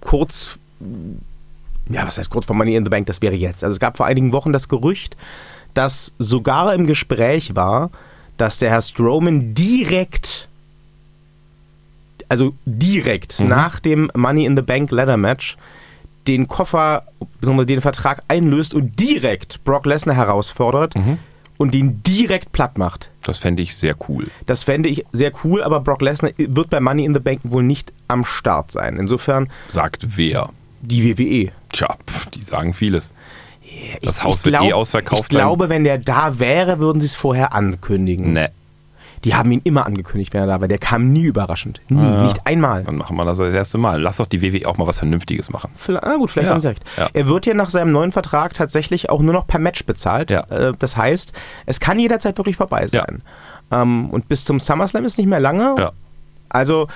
kurz, 0.00 0.58
ja, 1.90 2.06
was 2.06 2.18
heißt 2.18 2.30
kurz 2.30 2.46
vor 2.46 2.56
Money 2.56 2.76
in 2.76 2.84
the 2.84 2.90
Bank, 2.90 3.06
das 3.06 3.22
wäre 3.22 3.34
jetzt. 3.34 3.64
Also 3.64 3.74
es 3.74 3.80
gab 3.80 3.96
vor 3.96 4.06
einigen 4.06 4.32
Wochen 4.32 4.52
das 4.52 4.68
Gerücht, 4.68 5.16
dass 5.74 6.12
sogar 6.18 6.74
im 6.74 6.86
Gespräch 6.86 7.54
war, 7.54 7.90
dass 8.36 8.58
der 8.58 8.70
Herr 8.70 8.82
Strowman 8.82 9.54
direkt, 9.54 10.48
also 12.28 12.54
direkt 12.64 13.40
Mhm. 13.40 13.48
nach 13.48 13.80
dem 13.80 14.10
Money 14.14 14.44
in 14.44 14.56
the 14.56 14.62
Bank 14.62 14.90
Ladder 14.90 15.16
Match 15.16 15.56
den 16.26 16.46
Koffer, 16.46 17.04
den 17.42 17.80
Vertrag 17.80 18.22
einlöst 18.28 18.74
und 18.74 19.00
direkt 19.00 19.64
Brock 19.64 19.86
Lesnar 19.86 20.14
herausfordert 20.14 20.94
Mhm. 20.94 21.18
und 21.56 21.72
den 21.72 22.02
direkt 22.02 22.52
platt 22.52 22.76
macht. 22.76 23.08
Das 23.22 23.38
fände 23.38 23.62
ich 23.62 23.74
sehr 23.76 23.94
cool. 24.08 24.26
Das 24.46 24.62
fände 24.62 24.88
ich 24.90 25.04
sehr 25.12 25.32
cool, 25.44 25.62
aber 25.62 25.80
Brock 25.80 26.02
Lesnar 26.02 26.32
wird 26.36 26.68
bei 26.70 26.80
Money 26.80 27.04
in 27.04 27.14
the 27.14 27.20
Bank 27.20 27.40
wohl 27.44 27.62
nicht 27.62 27.92
am 28.08 28.24
Start 28.26 28.72
sein. 28.72 28.96
Insofern 28.98 29.48
Sagt 29.68 30.16
wer? 30.16 30.50
die 30.82 31.02
WWE. 31.18 31.50
Tja, 31.72 31.94
die 32.34 32.42
sagen 32.42 32.74
vieles. 32.74 33.12
Das 34.02 34.18
Ich- 34.18 34.24
Haus 34.24 34.40
ich 34.40 34.46
wird 34.46 34.56
glaub- 34.56 34.68
eh 34.68 34.72
ausverkauft 34.72 35.22
Ich 35.24 35.28
glaube, 35.28 35.68
wenn 35.68 35.84
der 35.84 35.98
da 35.98 36.38
wäre, 36.38 36.78
würden 36.78 37.00
sie 37.00 37.06
es 37.06 37.14
vorher 37.14 37.52
ankündigen. 37.52 38.24
sein. 38.26 38.32
Ne, 38.34 38.50
Die 39.24 39.34
haben 39.34 39.50
ihn 39.50 39.60
immer 39.64 39.84
angekündigt, 39.84 40.32
wenn 40.32 40.42
er 40.42 40.46
da 40.46 40.60
war. 40.60 40.68
Der 40.68 40.78
kam 40.78 41.12
nie 41.12 41.24
überraschend. 41.24 41.80
Nie, 41.88 42.00
Ja. 42.00 42.22
nicht 42.22 42.46
einmal. 42.46 42.84
dann 42.84 42.96
machen 42.96 43.16
wir 43.16 43.24
das 43.24 43.38
das 43.38 43.52
erste 43.52 43.76
Mal. 43.76 44.00
Lass 44.00 44.18
doch 44.18 44.26
die 44.26 44.40
WWE 44.40 44.64
auch 44.68 44.76
mal 44.78 44.86
was 44.86 45.00
Vernünftiges 45.00 45.50
machen. 45.50 45.70
Vielleicht, 45.76 46.04
na 46.06 46.16
gut, 46.16 46.30
vielleicht 46.30 46.46
Ja. 46.46 46.52
haben 46.54 46.60
Sie 46.60 46.68
recht. 46.68 46.84
Ja. 46.96 47.08
Er 47.12 47.26
wird 47.26 47.44
ja 47.44 47.52
nach 47.54 47.68
seinem 47.70 47.90
neuen 47.90 48.12
Vertrag 48.12 48.54
tatsächlich 48.54 49.10
auch 49.10 49.20
nur 49.20 49.32
noch 49.34 49.46
per 49.48 49.58
Match 49.58 49.84
bezahlt. 49.84 50.30
Ja. 50.30 50.42
Äh, 50.50 50.72
Das 50.78 50.96
heißt, 50.96 51.32
es 51.66 51.80
kann 51.80 51.98
jederzeit 51.98 52.38
wirklich 52.38 52.56
vorbei 52.56 52.86
Ja. 52.92 53.04
sein. 53.06 53.22
Ähm, 53.72 54.08
und 54.10 54.28
bis 54.28 54.44
zum 54.44 54.60
SummerSlam 54.60 55.04
ist 55.04 55.18
nicht 55.18 55.26
mehr 55.26 55.40
lange. 55.40 55.74
Ja. 55.78 55.90
Also 56.48 56.86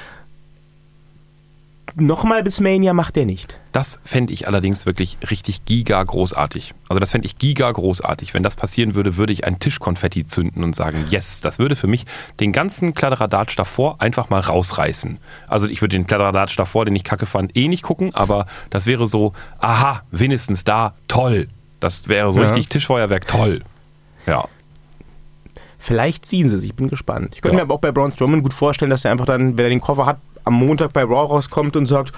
nochmal 1.95 2.43
bis 2.43 2.61
Mania 2.61 2.93
macht 2.93 3.17
er 3.17 3.25
nicht. 3.25 3.59
Das 3.73 4.01
fände 4.05 4.33
ich 4.33 4.47
allerdings 4.47 4.85
wirklich 4.87 5.17
richtig 5.31 5.65
giga 5.65 6.03
großartig. 6.03 6.75
Also 6.89 7.01
das 7.01 7.11
fände 7.11 7.27
ich 7.27 7.39
giga 7.39 7.71
großartig. 7.71 8.35
Wenn 8.35 8.43
das 8.43 8.55
passieren 8.57 8.95
würde, 8.95 9.17
würde 9.17 9.33
ich 9.33 9.45
ein 9.47 9.59
Tischkonfetti 9.59 10.27
zünden 10.27 10.63
und 10.65 10.77
sagen, 10.77 11.07
yes, 11.09 11.41
das 11.41 11.59
würde 11.59 11.75
für 11.77 11.87
mich 11.87 12.05
den 12.41 12.53
ganzen 12.53 12.95
Kladderadatsch 12.95 13.57
davor 13.59 14.01
einfach 14.01 14.29
mal 14.31 14.41
rausreißen. 14.41 15.19
Also 15.49 15.67
ich 15.69 15.81
würde 15.81 15.97
den 15.97 16.07
Kladderadatsch 16.07 16.59
davor, 16.59 16.85
den 16.85 16.97
ich 16.97 17.05
kacke 17.05 17.27
fand, 17.27 17.57
eh 17.57 17.69
nicht 17.69 17.83
gucken, 17.83 18.15
aber 18.15 18.47
das 18.71 18.87
wäre 18.87 19.07
so, 19.07 19.33
aha, 19.59 20.03
wenigstens 20.11 20.65
da, 20.65 20.95
toll. 21.09 21.49
Das 21.81 22.09
wäre 22.09 22.33
so 22.33 22.41
Ja. 22.41 22.47
richtig 22.49 22.69
Tischfeuerwerk, 22.69 23.27
toll. 23.27 23.63
Ja. 24.27 24.45
Vielleicht 25.79 26.25
ziehen 26.27 26.49
sie 26.49 26.59
sich, 26.59 26.71
ich 26.71 26.77
bin 26.77 26.89
gespannt. 26.89 27.33
Ich 27.35 27.43
könnte 27.43 27.55
Ja. 27.57 27.57
mir 27.57 27.63
aber 27.63 27.75
auch 27.75 27.81
bei 27.81 27.91
Braun 27.91 28.13
Strowman 28.13 28.43
gut 28.43 28.55
vorstellen, 28.55 28.91
dass 28.91 29.05
er 29.05 29.11
einfach 29.11 29.27
dann, 29.27 29.57
wenn 29.57 29.65
er 29.65 29.71
den 29.71 29.81
Koffer 29.81 30.07
hat, 30.07 30.19
am 30.45 30.55
Montag 30.55 30.93
bei 30.93 31.03
Raw 31.03 31.29
rauskommt 31.33 31.77
und 31.77 31.87
sagt, 31.87 32.13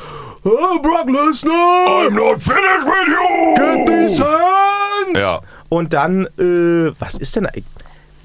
oh, 0.45 0.79
Brock 0.83 1.07
Lesnar, 1.09 2.11
not 2.11 2.43
finished 2.43 2.87
with 2.87 3.09
you! 3.09 3.55
get 3.57 3.87
these 3.87 4.23
hands! 4.25 5.21
Ja. 5.21 5.41
Und 5.69 5.93
dann, 5.93 6.27
äh, 6.39 6.93
was 6.99 7.15
ist 7.15 7.37
denn, 7.37 7.49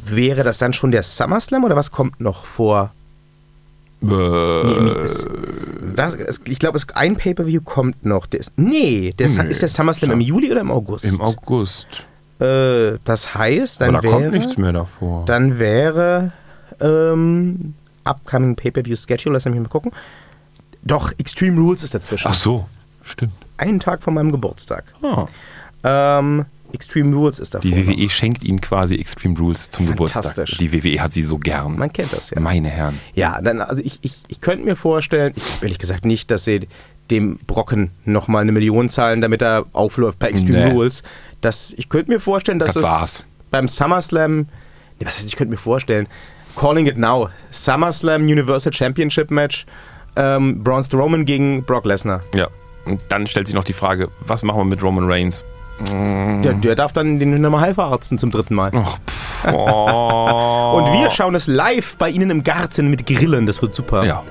wäre 0.06 0.44
das 0.44 0.58
dann 0.58 0.74
schon 0.74 0.92
der 0.92 1.04
SummerSlam 1.04 1.64
oder 1.64 1.76
was 1.76 1.92
kommt 1.92 2.20
noch 2.22 2.46
vor? 2.46 2.92
Äh, 4.02 4.08
Was, 5.96 6.14
es- 6.14 6.40
ich 6.48 6.60
glaube, 6.60 6.78
es- 6.78 6.88
ein 6.96 7.18
Pay-Per-View 7.18 7.62
kommt 7.62 8.06
noch. 8.06 8.26
Der 8.28 8.40
ist, 8.40 8.54
nee, 8.56 9.14
der 9.18 9.28
Nee. 9.30 9.50
ist 9.50 9.62
der 9.62 9.70
SummerSlam 9.70 10.12
im 10.12 10.22
Juli 10.22 10.52
oder 10.52 10.62
im 10.62 10.72
August? 10.72 11.06
Im 11.06 11.20
August. 11.20 11.88
Äh, 12.40 12.94
das 13.04 13.36
heißt, 13.36 13.82
dann 13.82 13.96
Aber 13.96 13.98
da 13.98 14.04
wäre, 14.04 14.14
kommt 14.22 14.32
nichts 14.32 14.58
mehr 14.58 14.72
davor. 14.72 15.26
dann 15.26 15.60
wäre 15.60 16.32
ähm, 16.80 17.74
upcoming 18.06 18.56
Pay-Per-View 18.56 18.96
Schedule, 18.96 19.34
lass 19.34 19.46
mich 19.46 19.60
mal 19.60 19.68
gucken. 19.68 19.92
Doch, 20.84 21.12
Extreme 21.18 21.60
Rules 21.60 21.84
ist 21.84 21.94
dazwischen. 21.94 22.28
Ach 22.30 22.34
so, 22.34 22.66
stimmt. 23.04 23.34
Einen 23.58 23.80
Tag 23.80 24.02
vor 24.02 24.14
meinem 24.14 24.32
Geburtstag. 24.32 24.86
Ah. 25.04 25.28
Ähm, 25.84 26.46
Extreme 26.72 27.16
Rules 27.16 27.40
ist 27.40 27.54
davor. 27.56 27.70
Die 27.70 27.76
noch. 27.84 27.88
WWE 27.88 28.10
schenkt 28.10 28.44
ihnen 28.44 28.62
quasi 28.62 28.96
Extreme 28.96 29.38
Rules 29.38 29.70
zum 29.72 29.88
Geburtstag. 29.88 30.24
Fantastisch. 30.24 30.58
Die 30.60 30.72
WWE 30.72 31.02
hat 31.02 31.12
sie 31.14 31.24
so 31.24 31.38
gern. 31.38 31.78
Man 31.78 31.92
kennt 31.92 32.14
das 32.14 32.30
ja. 32.30 32.40
Meine 32.40 32.70
Herren. 32.70 33.00
Ja, 33.16 33.42
dann, 33.42 33.60
also 33.62 33.82
ich, 33.84 34.00
ich, 34.04 34.16
ich 34.28 34.40
könnte 34.40 34.64
mir 34.66 34.76
vorstellen, 34.76 35.34
ich 35.36 35.44
ehrlich 35.64 35.80
gesagt 35.80 36.06
nicht, 36.06 36.30
dass 36.32 36.44
sie 36.46 36.68
dem 37.10 37.40
Brocken 37.48 37.90
nochmal 38.06 38.44
eine 38.44 38.52
Million 38.52 38.88
zahlen, 38.88 39.20
damit 39.20 39.42
er 39.42 39.66
aufläuft 39.74 40.20
bei 40.20 40.30
Extreme 40.30 40.66
Nee. 40.68 40.72
Rules. 40.72 41.02
Das, 41.42 41.74
ich 41.76 41.90
könnte 41.90 42.12
mir 42.12 42.20
vorstellen, 42.20 42.60
dass 42.60 42.76
Das 42.76 42.78
es 42.78 42.84
war's. 42.84 43.26
beim 43.50 43.68
SummerSlam, 43.68 44.48
was 45.00 45.18
heißt, 45.18 45.28
ich 45.28 45.36
könnte 45.36 45.50
mir 45.52 45.58
vorstellen, 45.58 46.08
Calling 46.60 46.88
it 46.88 46.98
now, 46.98 47.30
SummerSlam 47.54 48.24
Universal 48.24 48.74
Championship 48.74 49.32
Match, 49.32 49.66
ähm, 50.18 50.62
Braun 50.62 50.84
Strowman 50.84 51.24
gegen 51.24 51.64
Brock 51.64 51.86
Lesnar. 51.86 52.20
Ja. 52.36 52.50
Und 52.86 53.00
dann 53.08 53.28
stellt 53.28 53.48
sich 53.48 53.56
noch 53.56 53.64
die 53.64 53.72
Frage, 53.72 54.10
was 54.20 54.44
machen 54.44 54.60
wir 54.60 54.66
mit 54.66 54.84
Roman 54.84 55.10
Reigns? 55.10 55.42
Der, 55.88 56.54
der 56.56 56.76
darf 56.76 56.92
dann 56.92 57.18
den 57.18 57.40
nochmal 57.40 57.74
verarzten 57.74 58.18
zum 58.18 58.32
dritten 58.32 58.56
Mal. 58.56 58.72
Ach, 58.76 58.98
pff, 59.08 59.48
oh. 59.54 60.74
Und 60.84 61.00
wir 61.00 61.10
schauen 61.12 61.34
es 61.34 61.48
live 61.48 61.96
bei 61.96 62.10
Ihnen 62.10 62.30
im 62.30 62.44
Garten 62.44 62.90
mit 62.90 63.06
Grillen, 63.06 63.46
das 63.46 63.62
wird 63.62 63.74
super. 63.74 64.04
Ja. 64.04 64.24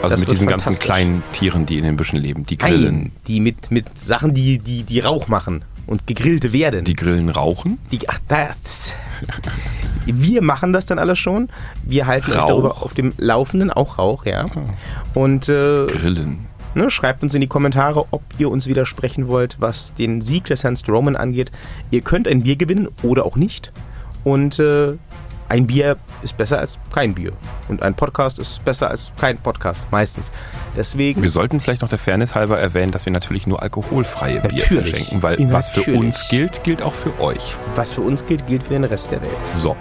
Also 0.00 0.14
Das 0.14 0.20
mit 0.20 0.30
diesen 0.30 0.46
ganzen 0.46 0.78
kleinen 0.78 1.24
Tieren, 1.32 1.66
die 1.66 1.78
in 1.78 1.82
den 1.82 1.96
Büschen 1.96 2.20
leben. 2.20 2.46
Die 2.46 2.56
grillen. 2.56 2.94
Nein, 2.94 3.12
die 3.26 3.40
mit, 3.40 3.72
mit 3.72 3.98
Sachen, 3.98 4.32
die, 4.32 4.58
die, 4.58 4.84
die 4.84 5.00
Rauch 5.00 5.26
machen 5.26 5.64
und 5.86 6.06
gegrillt 6.06 6.52
werden. 6.52 6.84
Die 6.84 6.94
grillen 6.94 7.28
rauchen. 7.28 7.78
Die, 7.92 8.08
ach, 8.08 8.18
das. 8.28 8.92
Wir 10.06 10.42
machen 10.42 10.72
das 10.72 10.86
dann 10.86 10.98
alles 10.98 11.18
schon. 11.18 11.48
Wir 11.84 12.06
halten 12.06 12.32
euch 12.32 12.38
Rauch. 12.38 12.48
darüber 12.48 12.82
auf 12.82 12.94
dem 12.94 13.12
Laufenden, 13.16 13.70
auch 13.70 13.98
Rauch, 13.98 14.26
ja. 14.26 14.44
Und 15.14 15.48
äh, 15.48 15.86
Grillen. 15.86 16.46
ne, 16.74 16.90
schreibt 16.90 17.22
uns 17.22 17.32
in 17.34 17.40
die 17.40 17.46
Kommentare, 17.46 18.06
ob 18.10 18.22
ihr 18.38 18.50
uns 18.50 18.66
widersprechen 18.66 19.28
wollt, 19.28 19.56
was 19.60 19.94
den 19.94 20.20
Sieg 20.20 20.44
des 20.44 20.62
Herrn 20.64 20.76
Strowman 20.76 21.16
angeht. 21.16 21.50
Ihr 21.90 22.02
könnt 22.02 22.28
ein 22.28 22.42
Bier 22.42 22.56
gewinnen 22.56 22.88
oder 23.02 23.24
auch 23.24 23.36
nicht. 23.36 23.72
Und 24.24 24.58
äh, 24.58 24.94
ein 25.48 25.66
Bier 25.66 25.96
ist 26.22 26.36
besser 26.36 26.58
als 26.58 26.78
kein 26.92 27.14
Bier. 27.14 27.32
Und 27.68 27.82
ein 27.82 27.94
Podcast 27.94 28.38
ist 28.38 28.64
besser 28.64 28.90
als 28.90 29.10
kein 29.20 29.38
Podcast, 29.38 29.84
meistens. 29.90 30.30
Deswegen. 30.76 31.22
Wir 31.22 31.28
sollten 31.30 31.60
vielleicht 31.60 31.82
noch 31.82 31.88
der 31.88 31.98
Fairness 31.98 32.34
halber 32.34 32.58
erwähnen, 32.58 32.92
dass 32.92 33.04
wir 33.06 33.12
natürlich 33.12 33.46
nur 33.46 33.62
alkoholfreie 33.62 34.40
Bier 34.40 34.62
Natürlich. 34.62 34.90
verschenken, 34.90 35.22
weil 35.22 35.36
was 35.52 35.68
für 35.68 35.80
Natürlich. 35.80 36.00
uns 36.00 36.28
gilt, 36.28 36.64
gilt 36.64 36.82
auch 36.82 36.94
für 36.94 37.18
euch. 37.20 37.54
Was 37.76 37.92
für 37.92 38.00
uns 38.00 38.24
gilt, 38.26 38.46
gilt 38.46 38.62
für 38.62 38.70
den 38.74 38.84
Rest 38.84 39.10
der 39.10 39.20
Welt. 39.22 39.30
So. 39.54 39.76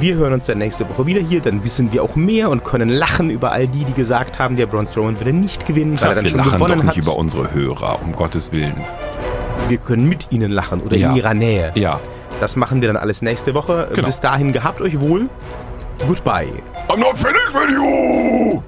Wir 0.00 0.14
hören 0.14 0.32
uns 0.32 0.46
dann 0.46 0.58
nächste 0.58 0.88
Woche 0.88 1.06
wieder 1.06 1.20
hier, 1.20 1.40
dann 1.40 1.62
wissen 1.64 1.92
wir 1.92 2.02
auch 2.04 2.14
mehr 2.14 2.50
und 2.50 2.64
können 2.64 2.88
lachen 2.88 3.30
über 3.30 3.50
all 3.52 3.66
die, 3.66 3.84
die 3.84 3.92
gesagt 3.92 4.38
haben, 4.38 4.56
der 4.56 4.66
Braun 4.66 4.86
Strowman 4.86 5.18
würde 5.18 5.32
nicht 5.32 5.66
gewinnen, 5.66 5.92
weil 5.92 5.98
Klar, 5.98 6.10
er 6.10 6.14
dann 6.16 6.24
wir 6.24 6.30
schon 6.30 6.38
lachen 6.38 6.50
doch 6.58 6.66
gewonnen 6.68 6.86
nicht 6.86 6.96
über 6.98 7.16
unsere 7.16 7.52
Hörer, 7.52 7.98
um 8.02 8.12
Gottes 8.12 8.52
Willen. 8.52 8.76
Wir 9.68 9.78
können 9.78 10.08
mit 10.08 10.28
ihnen 10.30 10.52
lachen 10.52 10.80
oder 10.82 10.96
Ja. 10.96 11.10
in 11.10 11.16
ihrer 11.16 11.34
Nähe. 11.34 11.72
Ja. 11.74 11.98
Das 12.40 12.56
machen 12.56 12.80
wir 12.80 12.88
dann 12.88 12.96
alles 12.96 13.22
nächste 13.22 13.54
Woche. 13.54 13.88
Genau. 13.94 14.06
Bis 14.06 14.20
dahin 14.20 14.52
gehabt 14.52 14.80
euch 14.80 14.98
wohl. 15.00 15.28
Goodbye. 16.06 16.48
I'm 16.88 16.98
not 16.98 17.18
finished 17.18 17.52
with 17.52 17.70
you! 17.70 18.62